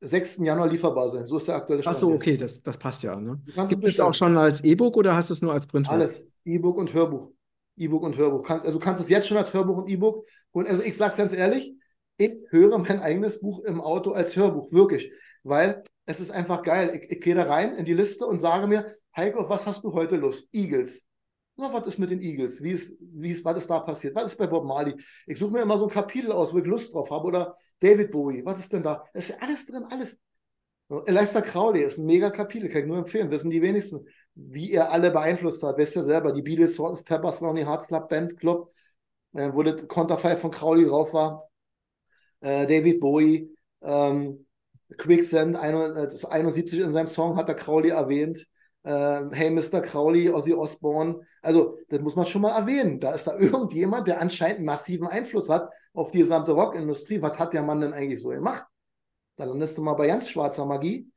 6. 0.00 0.38
Januar 0.38 0.68
lieferbar 0.68 1.08
sein. 1.08 1.26
So 1.26 1.38
ist 1.38 1.48
der 1.48 1.56
aktuelle 1.56 1.82
Stand 1.82 1.96
so, 1.96 2.12
jetzt. 2.12 2.20
okay, 2.20 2.36
das, 2.36 2.62
das 2.62 2.76
passt 2.76 3.02
ja, 3.02 3.16
ne? 3.16 3.40
Es 3.56 3.68
Gibt 3.68 3.84
es 3.84 3.98
auch 3.98 4.14
schon 4.14 4.36
als 4.36 4.62
E-Book 4.62 4.96
oder 4.96 5.14
hast 5.14 5.30
du 5.30 5.34
es 5.34 5.42
nur 5.42 5.52
als 5.52 5.66
Printversion? 5.66 6.02
Alles. 6.02 6.26
E-Book 6.44 6.76
und 6.76 6.92
Hörbuch. 6.92 7.30
E-Book 7.76 8.02
und 8.02 8.16
Hörbuch. 8.16 8.42
Kannst, 8.42 8.64
also 8.66 8.78
du 8.78 8.84
kannst 8.84 9.00
es 9.00 9.08
jetzt 9.08 9.26
schon 9.26 9.36
als 9.36 9.52
Hörbuch 9.52 9.78
und 9.78 9.88
E-Book. 9.88 10.26
Und 10.52 10.68
also 10.68 10.82
ich 10.82 10.96
sag's 10.96 11.16
ganz 11.16 11.32
ehrlich, 11.32 11.74
ich 12.18 12.32
höre 12.50 12.78
mein 12.78 13.00
eigenes 13.00 13.40
Buch 13.40 13.64
im 13.64 13.80
Auto 13.80 14.12
als 14.12 14.36
Hörbuch, 14.36 14.70
wirklich. 14.72 15.10
Weil 15.42 15.82
es 16.06 16.20
ist 16.20 16.30
einfach 16.30 16.62
geil. 16.62 16.92
Ich, 16.94 17.10
ich 17.10 17.20
gehe 17.20 17.34
da 17.34 17.44
rein 17.44 17.76
in 17.76 17.84
die 17.84 17.94
Liste 17.94 18.26
und 18.26 18.38
sage 18.38 18.66
mir, 18.66 18.94
Heiko, 19.16 19.40
auf 19.40 19.48
was 19.48 19.66
hast 19.66 19.82
du 19.82 19.92
heute 19.92 20.16
Lust? 20.16 20.48
Eagles. 20.52 21.05
Na, 21.58 21.72
was 21.72 21.86
ist 21.86 21.98
mit 21.98 22.10
den 22.10 22.20
Eagles? 22.20 22.62
Wie 22.62 22.72
ist, 22.72 22.96
wie 23.00 23.30
ist, 23.30 23.44
was 23.44 23.56
ist 23.58 23.70
da 23.70 23.80
passiert? 23.80 24.14
Was 24.14 24.32
ist 24.32 24.38
bei 24.38 24.46
Bob 24.46 24.64
Marley? 24.66 24.94
Ich 25.26 25.38
suche 25.38 25.52
mir 25.52 25.62
immer 25.62 25.78
so 25.78 25.86
ein 25.86 25.90
Kapitel 25.90 26.30
aus, 26.30 26.52
wo 26.52 26.58
ich 26.58 26.66
Lust 26.66 26.92
drauf 26.92 27.10
habe. 27.10 27.26
Oder 27.26 27.54
David 27.80 28.10
Bowie, 28.10 28.44
was 28.44 28.60
ist 28.60 28.72
denn 28.74 28.82
da? 28.82 29.04
Es 29.14 29.30
ist 29.30 29.42
alles 29.42 29.64
drin, 29.64 29.86
alles. 29.90 30.18
Leicester 30.88 31.42
Crowley 31.42 31.82
ist 31.82 31.98
ein 31.98 32.06
mega 32.06 32.30
Kapitel, 32.30 32.68
kann 32.68 32.82
ich 32.82 32.86
nur 32.86 32.98
empfehlen. 32.98 33.30
Wissen 33.30 33.50
die 33.50 33.62
wenigsten, 33.62 34.06
wie 34.34 34.72
er 34.72 34.92
alle 34.92 35.10
beeinflusst 35.10 35.62
hat. 35.62 35.78
Wisst 35.78 35.96
ihr 35.96 36.04
selber, 36.04 36.30
die 36.32 36.42
Beatles, 36.42 36.76
Salt 36.76 37.04
Peppers, 37.04 37.40
Lonely 37.40 37.64
Hearts 37.64 37.88
Club, 37.88 38.08
Band 38.08 38.38
Club, 38.38 38.70
äh, 39.32 39.50
wo 39.52 39.62
das 39.62 39.88
Konterfei 39.88 40.36
von 40.36 40.50
Crowley 40.50 40.84
drauf 40.86 41.12
war. 41.14 41.48
Äh, 42.40 42.66
David 42.66 43.00
Bowie, 43.00 43.50
ähm, 43.82 44.46
Quicksand, 44.98 45.56
ein, 45.56 45.74
äh, 45.74 46.08
71 46.28 46.80
in 46.80 46.92
seinem 46.92 47.08
Song 47.08 47.36
hat 47.36 47.48
er 47.48 47.54
Crowley 47.54 47.90
erwähnt. 47.90 48.46
Äh, 48.86 49.24
hey 49.32 49.50
Mr. 49.50 49.80
Crowley, 49.80 50.30
Ozzy 50.30 50.54
Osbourne. 50.54 51.20
Also, 51.42 51.76
das 51.88 52.00
muss 52.00 52.14
man 52.14 52.24
schon 52.24 52.42
mal 52.42 52.56
erwähnen. 52.56 53.00
Da 53.00 53.12
ist 53.12 53.26
da 53.26 53.36
irgendjemand, 53.38 54.06
der 54.06 54.20
anscheinend 54.20 54.64
massiven 54.64 55.08
Einfluss 55.08 55.48
hat 55.48 55.68
auf 55.92 56.12
die 56.12 56.18
gesamte 56.18 56.52
Rockindustrie. 56.52 57.20
Was 57.20 57.38
hat 57.38 57.52
der 57.52 57.62
Mann 57.62 57.80
denn 57.80 57.92
eigentlich 57.92 58.22
so 58.22 58.28
gemacht? 58.28 58.64
Da 59.36 59.44
landest 59.44 59.76
du 59.76 59.82
mal 59.82 59.94
bei 59.94 60.06
ganz 60.06 60.28
schwarzer 60.28 60.64
Magie, 60.66 61.10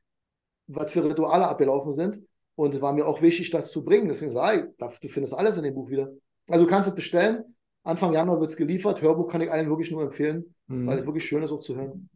was 0.66 0.90
für 0.90 1.04
Rituale 1.04 1.46
abgelaufen 1.46 1.92
sind. 1.92 2.20
Und 2.56 2.74
es 2.74 2.82
war 2.82 2.92
mir 2.92 3.06
auch 3.06 3.22
wichtig, 3.22 3.50
das 3.50 3.70
zu 3.70 3.84
bringen. 3.84 4.08
Deswegen 4.08 4.32
sage 4.32 4.72
ich, 4.76 4.98
du 4.98 5.08
findest 5.08 5.34
alles 5.34 5.56
in 5.56 5.62
dem 5.62 5.74
Buch 5.74 5.88
wieder. 5.88 6.10
Also 6.48 6.64
du 6.64 6.70
kannst 6.70 6.88
es 6.88 6.94
bestellen. 6.94 7.56
Anfang 7.84 8.12
Januar 8.12 8.40
wird 8.40 8.50
es 8.50 8.56
geliefert. 8.56 9.00
Hörbuch 9.00 9.28
kann 9.28 9.40
ich 9.40 9.50
allen 9.50 9.68
wirklich 9.68 9.90
nur 9.92 10.02
empfehlen, 10.02 10.54
Mhm. 10.66 10.86
weil 10.88 10.98
es 10.98 11.06
wirklich 11.06 11.24
schön 11.24 11.42
ist, 11.42 11.52
auch 11.52 11.60
zu 11.60 11.76
hören. 11.76 12.10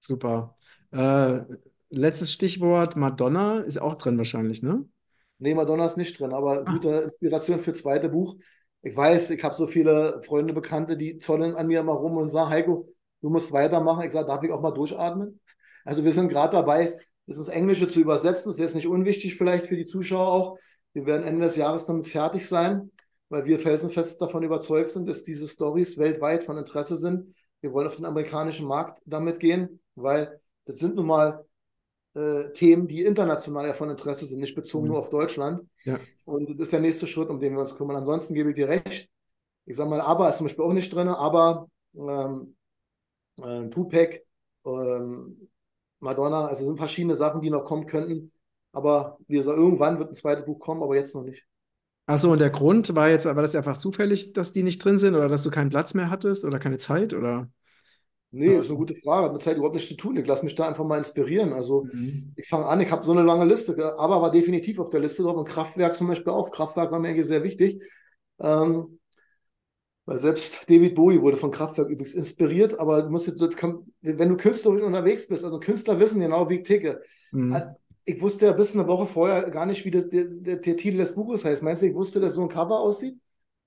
Super. 0.00 0.56
Äh, 0.90 1.40
letztes 1.90 2.32
Stichwort, 2.32 2.96
Madonna 2.96 3.60
ist 3.60 3.80
auch 3.80 3.94
drin 3.94 4.18
wahrscheinlich, 4.18 4.62
ne? 4.62 4.84
Nee, 5.38 5.54
Madonna 5.54 5.86
ist 5.86 5.96
nicht 5.96 6.18
drin, 6.18 6.32
aber 6.32 6.64
Ah. 6.66 6.72
gute 6.72 6.88
Inspiration 6.88 7.58
für 7.58 7.72
das 7.72 7.80
zweite 7.80 8.08
Buch. 8.08 8.36
Ich 8.82 8.96
weiß, 8.96 9.30
ich 9.30 9.42
habe 9.42 9.54
so 9.54 9.66
viele 9.66 10.20
Freunde, 10.24 10.52
Bekannte, 10.52 10.96
die 10.96 11.18
zollen 11.18 11.54
an 11.54 11.66
mir 11.66 11.80
immer 11.80 11.92
rum 11.94 12.16
und 12.16 12.28
sagen, 12.28 12.50
Heiko, 12.50 12.88
du 13.22 13.30
musst 13.30 13.52
weitermachen. 13.52 14.04
Ich 14.04 14.12
sage, 14.12 14.26
darf 14.26 14.42
ich 14.42 14.52
auch 14.52 14.60
mal 14.60 14.72
durchatmen? 14.72 15.40
Also 15.84 16.04
wir 16.04 16.12
sind 16.12 16.28
gerade 16.28 16.52
dabei, 16.56 16.96
das 17.26 17.38
ins 17.38 17.48
Englische 17.48 17.88
zu 17.88 18.00
übersetzen. 18.00 18.50
Das 18.50 18.56
ist 18.56 18.62
jetzt 18.62 18.74
nicht 18.74 18.86
unwichtig 18.86 19.36
vielleicht 19.36 19.66
für 19.66 19.76
die 19.76 19.86
Zuschauer 19.86 20.26
auch. 20.28 20.58
Wir 20.92 21.06
werden 21.06 21.24
Ende 21.26 21.46
des 21.46 21.56
Jahres 21.56 21.86
damit 21.86 22.06
fertig 22.08 22.46
sein, 22.46 22.90
weil 23.30 23.44
wir 23.46 23.58
felsenfest 23.58 24.20
davon 24.20 24.42
überzeugt 24.42 24.90
sind, 24.90 25.08
dass 25.08 25.24
diese 25.24 25.48
Stories 25.48 25.98
weltweit 25.98 26.44
von 26.44 26.56
Interesse 26.58 26.96
sind. 26.96 27.34
Wir 27.62 27.72
wollen 27.72 27.86
auf 27.88 27.96
den 27.96 28.04
amerikanischen 28.04 28.66
Markt 28.66 29.00
damit 29.06 29.40
gehen, 29.40 29.80
weil 29.94 30.40
das 30.66 30.76
sind 30.76 30.94
nun 30.96 31.06
mal 31.06 31.44
äh, 32.14 32.50
Themen, 32.52 32.86
die 32.88 33.02
international 33.04 33.66
ja 33.66 33.74
von 33.74 33.90
Interesse 33.90 34.26
sind, 34.26 34.40
nicht 34.40 34.54
bezogen 34.54 34.86
Mhm. 34.86 34.90
nur 34.90 34.98
auf 34.98 35.10
Deutschland. 35.10 35.62
Ja. 35.84 36.00
Und 36.24 36.50
das 36.50 36.64
ist 36.68 36.72
der 36.72 36.80
nächste 36.80 37.06
Schritt, 37.06 37.28
um 37.30 37.40
den 37.40 37.54
wir 37.54 37.60
uns 37.60 37.76
kümmern. 37.76 37.96
Ansonsten 37.96 38.34
gebe 38.34 38.50
ich 38.50 38.56
dir 38.56 38.68
recht. 38.68 39.10
Ich 39.66 39.76
sage 39.76 39.90
mal, 39.90 40.00
ABBA 40.00 40.30
ist 40.30 40.38
zum 40.38 40.46
Beispiel 40.46 40.64
auch 40.64 40.72
nicht 40.72 40.94
drin, 40.94 41.08
aber 41.08 41.68
ähm, 41.96 42.56
äh, 43.38 43.68
Tupac, 43.70 44.22
ähm, 44.66 45.48
Madonna, 46.00 46.46
also 46.46 46.66
sind 46.66 46.76
verschiedene 46.78 47.14
Sachen, 47.14 47.40
die 47.40 47.50
noch 47.50 47.64
kommen 47.64 47.86
könnten. 47.86 48.32
Aber 48.72 49.18
wie 49.28 49.36
gesagt, 49.36 49.58
irgendwann 49.58 49.98
wird 49.98 50.10
ein 50.10 50.14
zweites 50.14 50.44
Buch 50.44 50.58
kommen, 50.58 50.82
aber 50.82 50.96
jetzt 50.96 51.14
noch 51.14 51.24
nicht. 51.24 51.46
Ach 52.06 52.18
so, 52.18 52.32
und 52.32 52.38
der 52.40 52.50
Grund 52.50 52.94
war 52.94 53.08
jetzt, 53.08 53.24
war 53.24 53.34
das 53.34 53.56
einfach 53.56 53.78
zufällig, 53.78 54.34
dass 54.34 54.52
die 54.52 54.62
nicht 54.62 54.84
drin 54.84 54.98
sind 54.98 55.14
oder 55.14 55.28
dass 55.28 55.42
du 55.42 55.50
keinen 55.50 55.70
Platz 55.70 55.94
mehr 55.94 56.10
hattest 56.10 56.44
oder 56.44 56.58
keine 56.58 56.76
Zeit 56.78 57.14
oder? 57.14 57.48
Nee, 58.34 58.56
ist 58.56 58.68
eine 58.68 58.78
gute 58.78 58.94
Frage. 58.94 59.26
Hat 59.26 59.32
mit 59.32 59.42
Zeit 59.42 59.56
überhaupt 59.56 59.74
nichts 59.74 59.88
zu 59.88 59.96
tun. 59.96 60.16
Ich 60.16 60.26
lasse 60.26 60.44
mich 60.44 60.54
da 60.54 60.68
einfach 60.68 60.84
mal 60.84 60.98
inspirieren. 60.98 61.52
Also 61.52 61.86
Mhm. 61.92 62.34
ich 62.36 62.48
fange 62.48 62.66
an, 62.66 62.80
ich 62.80 62.90
habe 62.90 63.04
so 63.04 63.12
eine 63.12 63.22
lange 63.22 63.44
Liste, 63.44 63.76
aber 63.98 64.20
war 64.22 64.30
definitiv 64.30 64.78
auf 64.78 64.90
der 64.90 65.00
Liste 65.00 65.22
drauf 65.22 65.36
und 65.36 65.48
Kraftwerk 65.48 65.94
zum 65.94 66.08
Beispiel 66.08 66.32
auch. 66.32 66.50
Kraftwerk 66.50 66.90
war 66.90 66.98
mir 66.98 67.08
eigentlich 67.08 67.26
sehr 67.26 67.44
wichtig. 67.44 67.82
Ähm, 68.40 68.98
weil 70.06 70.18
selbst 70.18 70.68
David 70.68 70.94
Bowie 70.94 71.20
wurde 71.22 71.36
von 71.38 71.50
Kraftwerk 71.50 71.88
übrigens 71.88 72.14
inspiriert, 72.14 72.78
aber 72.78 73.02
du 73.02 73.10
musst 73.10 73.26
jetzt, 73.26 73.40
wenn 73.40 74.28
du 74.28 74.36
künstlerisch 74.36 74.82
unterwegs 74.82 75.26
bist, 75.28 75.44
also 75.44 75.58
Künstler 75.58 75.98
wissen 75.98 76.20
genau, 76.20 76.48
wie 76.50 76.56
ich 76.56 76.66
ticke. 76.66 77.00
Mhm. 77.32 77.74
Ich 78.04 78.20
wusste 78.20 78.46
ja 78.46 78.52
bis 78.52 78.74
eine 78.74 78.86
Woche 78.86 79.06
vorher 79.06 79.50
gar 79.50 79.64
nicht, 79.64 79.84
wie 79.86 79.90
das, 79.90 80.08
der, 80.10 80.24
der, 80.24 80.56
der 80.56 80.76
Titel 80.76 80.98
des 80.98 81.14
Buches 81.14 81.44
heißt. 81.44 81.62
Meinst 81.62 81.80
du, 81.82 81.86
ich 81.86 81.94
wusste, 81.94 82.20
dass 82.20 82.34
so 82.34 82.42
ein 82.42 82.48
Cover 82.50 82.78
aussieht? 82.80 83.18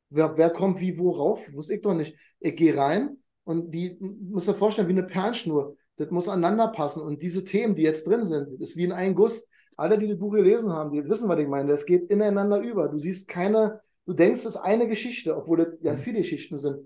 Wer, 0.10 0.38
wer 0.38 0.50
kommt 0.52 0.80
wie 0.80 0.98
wo 1.00 1.12
rauf? 1.12 1.42
Wusste 1.54 1.76
ich 1.76 1.82
doch 1.82 1.94
nicht. 1.96 2.16
Ich 2.40 2.56
gehe 2.56 2.78
rein 2.78 3.18
und 3.48 3.72
die 3.72 3.98
muss 4.02 4.46
dir 4.46 4.54
vorstellen, 4.54 4.88
wie 4.90 4.92
eine 4.92 5.04
Perlenschnur. 5.04 5.78
Das 5.96 6.12
muss 6.12 6.28
aneinander 6.28 6.68
passen. 6.68 7.02
Und 7.02 7.22
diese 7.22 7.44
Themen, 7.44 7.76
die 7.76 7.82
jetzt 7.84 8.06
drin 8.08 8.24
sind, 8.24 8.62
ist 8.62 8.76
wie 8.76 8.84
in 8.84 8.92
ein 8.92 9.16
Guss. 9.16 9.48
Alle, 9.78 9.98
die 9.98 10.08
das 10.08 10.20
Buch 10.20 10.34
gelesen 10.34 10.72
haben, 10.72 10.92
die 10.92 11.04
wissen, 11.08 11.30
was 11.30 11.40
ich 11.40 11.48
meine. 11.48 11.70
Das 11.70 11.86
geht 11.86 12.10
ineinander 12.12 12.60
über. 12.60 12.90
Du 12.90 13.00
siehst 13.00 13.28
keine, 13.28 13.80
du 14.06 14.14
denkst, 14.14 14.42
es 14.42 14.48
ist 14.48 14.58
eine 14.58 14.88
Geschichte, 14.88 15.36
obwohl 15.36 15.58
das 15.58 15.68
ganz 15.82 16.02
viele 16.02 16.20
Geschichten 16.20 16.58
sind. 16.58 16.78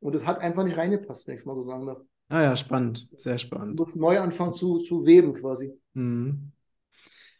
Und 0.00 0.14
das 0.14 0.26
hat 0.26 0.40
einfach 0.40 0.64
nicht 0.64 0.76
reingepasst, 0.76 1.26
wenn 1.26 1.34
ich 1.34 1.40
es 1.40 1.46
mal 1.46 1.54
so 1.54 1.62
sagen 1.62 1.86
darf. 1.86 1.98
Ah 2.28 2.42
ja, 2.42 2.56
spannend, 2.56 3.08
sehr 3.16 3.34
Du 3.34 3.38
spannend. 3.38 3.78
musst 3.78 3.96
neu 3.96 4.18
anfangen 4.20 4.52
zu, 4.52 4.78
zu 4.78 5.06
weben 5.06 5.32
quasi. 5.32 5.72
Mhm. 5.94 6.52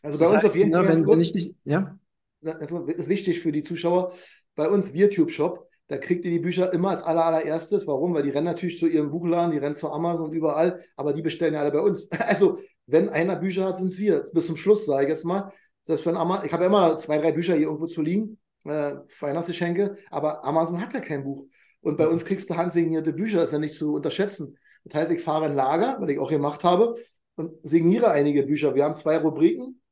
Also 0.03 0.19
bei 0.19 0.25
Das 0.25 0.35
uns 0.35 0.45
auf 0.45 0.51
heißt, 0.51 0.57
jeden 0.57 0.71
ne, 0.71 0.85
Fall 0.85 0.89
wenn, 0.97 1.07
wenn 1.07 1.21
ich 1.21 1.35
nicht, 1.35 1.55
ja? 1.65 1.99
das 2.41 2.71
ist 2.73 3.09
wichtig 3.09 3.41
für 3.41 3.53
die 3.53 3.63
Zuschauer. 3.63 4.13
Bei 4.55 4.69
uns 4.69 4.91
VirTube-Shop, 4.91 5.67
da 5.93 5.99
kriegt 5.99 6.25
ihr 6.25 6.31
die 6.31 6.39
Bücher 6.39 6.73
immer 6.73 6.89
als 6.89 7.03
aller, 7.03 7.27
allererstes. 7.27 7.87
Warum? 7.87 8.15
Weil 8.15 8.23
die 8.23 8.31
rennen 8.31 8.47
natürlich 8.47 8.79
zu 8.79 8.87
ihrem 8.87 9.11
Buchladen, 9.11 9.53
die 9.53 9.59
rennen 9.59 9.75
zu 9.75 9.91
Amazon 9.91 10.31
und 10.31 10.33
überall, 10.33 10.83
aber 10.97 11.13
die 11.13 11.21
bestellen 11.21 11.53
ja 11.53 11.61
alle 11.61 11.71
bei 11.71 11.81
uns. 11.81 12.09
Also, 12.19 12.59
wenn 12.87 13.11
einer 13.11 13.37
Bücher 13.37 13.67
hat, 13.67 13.77
sind 13.77 13.89
es 13.89 13.99
wir. 13.99 14.25
Bis 14.33 14.47
zum 14.47 14.57
Schluss, 14.57 14.87
sage 14.87 15.05
ich 15.05 15.11
jetzt 15.11 15.27
mal. 15.27 15.53
Selbst 15.83 16.07
wenn 16.07 16.17
Amazon, 16.17 16.47
ich 16.47 16.53
habe 16.55 16.63
ja 16.63 16.69
immer 16.71 16.97
zwei, 16.97 17.19
drei 17.19 17.33
Bücher 17.33 17.55
hier 17.55 17.67
irgendwo 17.67 17.85
zu 17.85 18.01
liegen, 18.01 18.39
äh, 18.65 18.95
Weihnachtsgeschenke, 19.21 19.97
aber 20.11 20.43
Amazon 20.47 20.81
hat 20.81 20.95
ja 20.95 21.01
kein 21.01 21.25
Buch. 21.25 21.45
Und 21.83 21.99
bei 21.99 22.09
uns 22.09 22.25
kriegst 22.25 22.49
du 22.49 22.57
handsignierte 22.57 23.13
Bücher, 23.13 23.43
ist 23.43 23.53
ja 23.53 23.59
nicht 23.59 23.75
zu 23.75 23.93
unterschätzen. 23.93 24.57
Das 24.85 25.03
heißt, 25.03 25.13
ich 25.13 25.21
fahre 25.21 25.45
ein 25.45 25.55
Lager, 25.55 25.99
was 26.01 26.09
ich 26.09 26.19
auch 26.19 26.31
gemacht 26.31 26.65
habe, 26.65 26.95
und 27.35 27.53
signiere 27.63 28.11
einige 28.11 28.45
Bücher. 28.45 28.75
Wir 28.75 28.85
haben 28.85 28.95
zwei 28.95 29.19
Rubriken, 29.19 29.83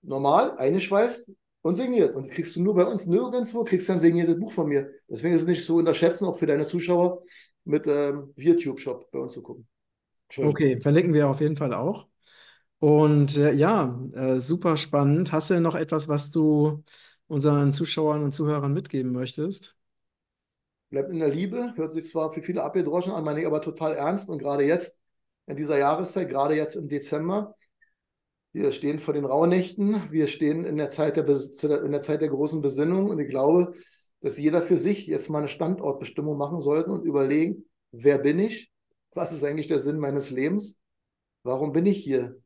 normal, 0.00 0.56
eingeschweißt 0.56 1.30
und 1.62 1.74
signiert. 1.74 2.14
Und 2.14 2.30
kriegst 2.30 2.56
du 2.56 2.62
nur 2.62 2.74
bei 2.74 2.84
uns 2.84 3.06
nirgendwo, 3.06 3.64
kriegst 3.64 3.88
du 3.88 3.92
ein 3.94 4.00
signiertes 4.00 4.38
Buch 4.38 4.52
von 4.52 4.68
mir. 4.68 4.90
Deswegen 5.08 5.34
ist 5.34 5.42
es 5.42 5.46
nicht 5.48 5.64
zu 5.64 5.76
unterschätzen, 5.76 6.26
auch 6.26 6.38
für 6.38 6.46
deine 6.46 6.66
Zuschauer 6.66 7.22
mit 7.64 7.86
ähm, 7.86 8.32
VirTube-Shop 8.36 9.10
bei 9.10 9.18
uns 9.18 9.34
zu 9.34 9.42
gucken. 9.42 9.66
Okay, 10.36 10.80
verlinken 10.80 11.14
wir 11.14 11.28
auf 11.28 11.40
jeden 11.40 11.56
Fall 11.56 11.74
auch. 11.74 12.06
Und 12.80 13.36
äh, 13.36 13.52
ja, 13.54 13.98
äh, 14.14 14.38
super 14.38 14.76
spannend. 14.76 15.32
Hast 15.32 15.50
du 15.50 15.60
noch 15.60 15.74
etwas, 15.74 16.08
was 16.08 16.30
du 16.30 16.84
unseren 17.26 17.72
Zuschauern 17.72 18.22
und 18.22 18.32
Zuhörern 18.32 18.72
mitgeben 18.72 19.12
möchtest? 19.12 19.76
Bleibt 20.90 21.10
in 21.10 21.18
der 21.18 21.28
Liebe, 21.28 21.74
hört 21.76 21.92
sich 21.92 22.08
zwar 22.08 22.30
für 22.30 22.42
viele 22.42 22.62
abgedroschen 22.62 23.12
an, 23.12 23.24
meine 23.24 23.40
ich 23.40 23.46
aber 23.46 23.60
total 23.60 23.94
ernst. 23.94 24.30
Und 24.30 24.38
gerade 24.38 24.64
jetzt, 24.64 24.98
in 25.46 25.56
dieser 25.56 25.78
Jahreszeit, 25.78 26.28
gerade 26.28 26.54
jetzt 26.54 26.76
im 26.76 26.88
Dezember. 26.88 27.56
Wir 28.52 28.72
stehen 28.72 28.98
vor 28.98 29.14
den 29.14 29.24
Rauhnächten, 29.24 30.10
wir 30.10 30.26
stehen 30.26 30.64
in 30.64 30.76
der 30.76 30.90
Zeit 30.90 31.16
der, 31.16 31.26
in 31.84 31.92
der 31.92 32.00
Zeit 32.00 32.22
der 32.22 32.30
großen 32.30 32.62
Besinnung 32.62 33.10
und 33.10 33.18
ich 33.18 33.28
glaube, 33.28 33.72
dass 34.20 34.38
jeder 34.38 34.62
für 34.62 34.76
sich 34.76 35.06
jetzt 35.06 35.28
mal 35.28 35.38
eine 35.38 35.48
Standortbestimmung 35.48 36.36
machen 36.38 36.60
sollte 36.60 36.90
und 36.90 37.04
überlegen, 37.04 37.66
wer 37.92 38.18
bin 38.18 38.38
ich? 38.38 38.72
Was 39.14 39.32
ist 39.32 39.44
eigentlich 39.44 39.66
der 39.66 39.80
Sinn 39.80 39.98
meines 39.98 40.30
Lebens? 40.30 40.80
Warum 41.42 41.72
bin 41.72 41.86
ich 41.86 41.98
hier? 41.98 42.36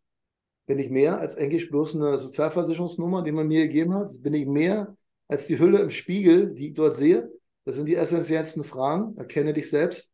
Bin 0.66 0.78
ich 0.78 0.90
mehr 0.90 1.18
als 1.18 1.36
eigentlich 1.36 1.70
bloß 1.70 1.96
eine 1.96 2.18
Sozialversicherungsnummer, 2.18 3.22
die 3.22 3.32
man 3.32 3.48
mir 3.48 3.62
gegeben 3.62 3.94
hat? 3.94 4.10
Bin 4.20 4.34
ich 4.34 4.46
mehr 4.46 4.96
als 5.28 5.46
die 5.46 5.58
Hülle 5.58 5.80
im 5.80 5.90
Spiegel, 5.90 6.52
die 6.52 6.68
ich 6.68 6.74
dort 6.74 6.94
sehe? 6.94 7.30
Das 7.64 7.76
sind 7.76 7.86
die 7.86 7.96
essentiellsten 7.96 8.64
Fragen. 8.64 9.16
Erkenne 9.16 9.52
dich 9.52 9.70
selbst. 9.70 10.10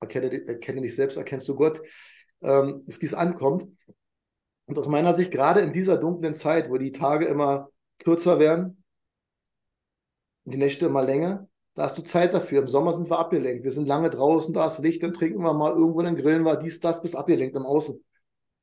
Erkenne, 0.00 0.46
erkenne 0.46 0.82
dich 0.82 0.94
selbst, 0.94 1.16
erkennst 1.16 1.48
du 1.48 1.54
Gott, 1.54 1.80
ähm, 2.42 2.84
auf 2.88 2.98
die 2.98 3.06
es 3.06 3.14
ankommt. 3.14 3.66
Und 4.72 4.78
aus 4.78 4.88
meiner 4.88 5.12
Sicht, 5.12 5.30
gerade 5.30 5.60
in 5.60 5.70
dieser 5.70 5.98
dunklen 5.98 6.32
Zeit, 6.32 6.70
wo 6.70 6.78
die 6.78 6.92
Tage 6.92 7.26
immer 7.26 7.68
kürzer 7.98 8.38
werden, 8.38 8.82
die 10.44 10.56
Nächte 10.56 10.86
immer 10.86 11.04
länger, 11.04 11.46
da 11.74 11.82
hast 11.82 11.98
du 11.98 12.02
Zeit 12.02 12.32
dafür. 12.32 12.60
Im 12.60 12.68
Sommer 12.68 12.94
sind 12.94 13.10
wir 13.10 13.18
abgelenkt. 13.18 13.64
Wir 13.64 13.70
sind 13.70 13.86
lange 13.86 14.08
draußen, 14.08 14.54
da 14.54 14.66
ist 14.66 14.78
Licht, 14.78 15.02
dann 15.02 15.12
trinken 15.12 15.42
wir 15.42 15.52
mal 15.52 15.72
irgendwo, 15.72 16.00
dann 16.00 16.16
grillen 16.16 16.42
wir 16.44 16.56
dies, 16.56 16.80
das, 16.80 17.02
bis 17.02 17.14
abgelenkt 17.14 17.54
im 17.54 17.66
Außen. 17.66 18.02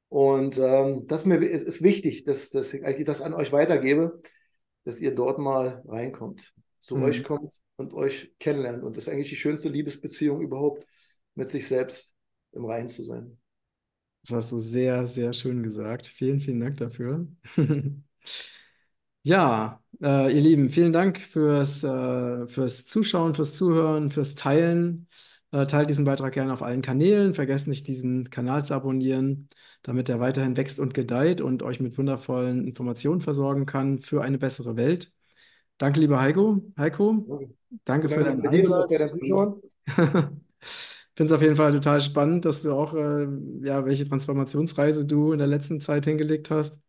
Und 0.08 0.58
ähm, 0.58 1.06
das 1.06 1.28
mir, 1.28 1.48
ist 1.48 1.84
wichtig, 1.84 2.24
dass, 2.24 2.50
dass 2.50 2.74
ich 2.74 3.04
das 3.04 3.22
an 3.22 3.36
euch 3.36 3.52
weitergebe, 3.52 4.20
dass 4.86 5.00
ihr 5.00 5.14
dort 5.14 5.38
mal 5.38 5.84
reinkommt, 5.86 6.56
zu 6.80 6.96
mhm. 6.96 7.04
euch 7.04 7.24
kommt 7.24 7.54
und 7.76 7.94
euch 7.94 8.34
kennenlernt. 8.40 8.84
Und 8.84 8.98
das 8.98 9.06
ist 9.06 9.14
eigentlich 9.14 9.30
die 9.30 9.36
schönste 9.36 9.70
Liebesbeziehung 9.70 10.42
überhaupt, 10.42 10.88
mit 11.36 11.52
sich 11.52 11.68
selbst 11.68 12.16
im 12.54 12.66
Reinen 12.66 12.90
zu 12.90 13.04
sein. 13.04 13.39
Das 14.30 14.44
hast 14.46 14.52
du 14.52 14.60
sehr, 14.60 15.08
sehr 15.08 15.34
schön 15.34 15.64
gesagt. 15.64 16.06
Vielen, 16.08 16.40
vielen 16.40 16.60
Dank 16.60 16.78
dafür. 16.78 17.28
Ja, 19.24 19.84
äh, 20.02 20.34
ihr 20.34 20.42
Lieben, 20.42 20.70
vielen 20.70 20.94
Dank 20.94 21.20
fürs, 21.20 21.84
äh, 21.84 22.48
fürs 22.48 22.86
Zuschauen, 22.86 23.36
fürs 23.36 23.56
Zuhören, 23.58 24.10
fürs 24.10 24.36
Teilen. 24.36 25.08
Äh, 25.52 25.66
teilt 25.66 25.90
diesen 25.90 26.06
Beitrag 26.06 26.34
gerne 26.34 26.54
auf 26.54 26.64
allen 26.64 26.82
Kanälen. 26.82 27.34
Vergesst 27.34 27.68
nicht, 27.68 27.88
diesen 27.88 28.30
Kanal 28.30 28.64
zu 28.66 28.74
abonnieren, 28.76 29.50
damit 29.84 30.08
er 30.10 30.20
weiterhin 30.20 30.56
wächst 30.58 30.80
und 30.80 30.94
gedeiht 30.94 31.42
und 31.42 31.64
euch 31.64 31.80
mit 31.80 31.98
wundervollen 31.98 32.66
Informationen 32.66 33.22
versorgen 33.22 33.66
kann 33.66 34.00
für 34.00 34.22
eine 34.22 34.38
bessere 34.38 34.78
Welt. 34.78 35.12
Danke, 35.78 36.00
lieber 36.00 36.22
Heiko. 36.22 36.62
Heiko, 36.78 37.28
danke 37.84 38.10
für 38.10 38.24
deinen 38.24 38.46
Einsatz. 38.48 39.10
Ich 41.20 41.22
finde 41.22 41.34
es 41.34 41.38
auf 41.38 41.42
jeden 41.44 41.56
Fall 41.58 41.74
total 41.74 42.00
spannend, 42.00 42.46
dass 42.46 42.62
du 42.62 42.74
auch, 42.74 42.94
äh, 42.94 43.28
ja, 43.62 43.84
welche 43.86 44.08
Transformationsreise 44.08 45.06
du 45.06 45.34
in 45.34 45.40
der 45.40 45.48
letzten 45.48 45.82
Zeit 45.82 46.06
hingelegt 46.06 46.50
hast. 46.50 46.82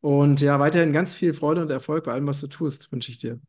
Und 0.00 0.40
ja, 0.40 0.60
weiterhin 0.60 0.92
ganz 0.92 1.14
viel 1.14 1.34
Freude 1.34 1.62
und 1.62 1.70
Erfolg 1.70 2.04
bei 2.04 2.12
allem, 2.12 2.26
was 2.28 2.40
du 2.40 2.46
tust, 2.46 2.92
wünsche 2.92 3.10
ich 3.10 3.18
dir. 3.18 3.40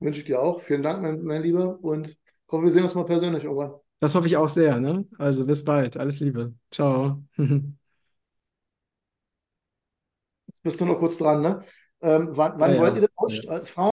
Wünsche 0.00 0.20
ich 0.20 0.26
dir 0.26 0.40
auch. 0.40 0.60
Vielen 0.62 0.82
Dank, 0.82 1.02
mein, 1.02 1.22
mein 1.22 1.42
Lieber. 1.42 1.78
Und 1.82 2.16
hoffe, 2.50 2.64
wir 2.64 2.70
sehen 2.70 2.84
uns 2.84 2.94
mal 2.94 3.04
persönlich 3.04 3.44
irgendwann. 3.44 3.74
Das 4.00 4.14
hoffe 4.14 4.26
ich 4.26 4.36
auch 4.36 4.48
sehr. 4.48 4.78
Ne? 4.80 5.06
Also 5.18 5.46
bis 5.46 5.64
bald. 5.64 5.96
Alles 5.96 6.20
Liebe. 6.20 6.54
Ciao. 6.70 7.24
Jetzt 10.46 10.62
bist 10.62 10.80
du 10.80 10.84
noch 10.86 10.98
kurz 10.98 11.16
dran. 11.16 11.42
Ne? 11.42 11.64
Ähm, 12.02 12.28
wann 12.32 12.58
wann 12.60 12.76
Ja, 12.76 12.78
wollt 12.78 12.96
ja. 12.96 12.96
ihr 12.96 13.08
das 13.08 13.46
als 13.48 13.68
Frau? 13.68 13.84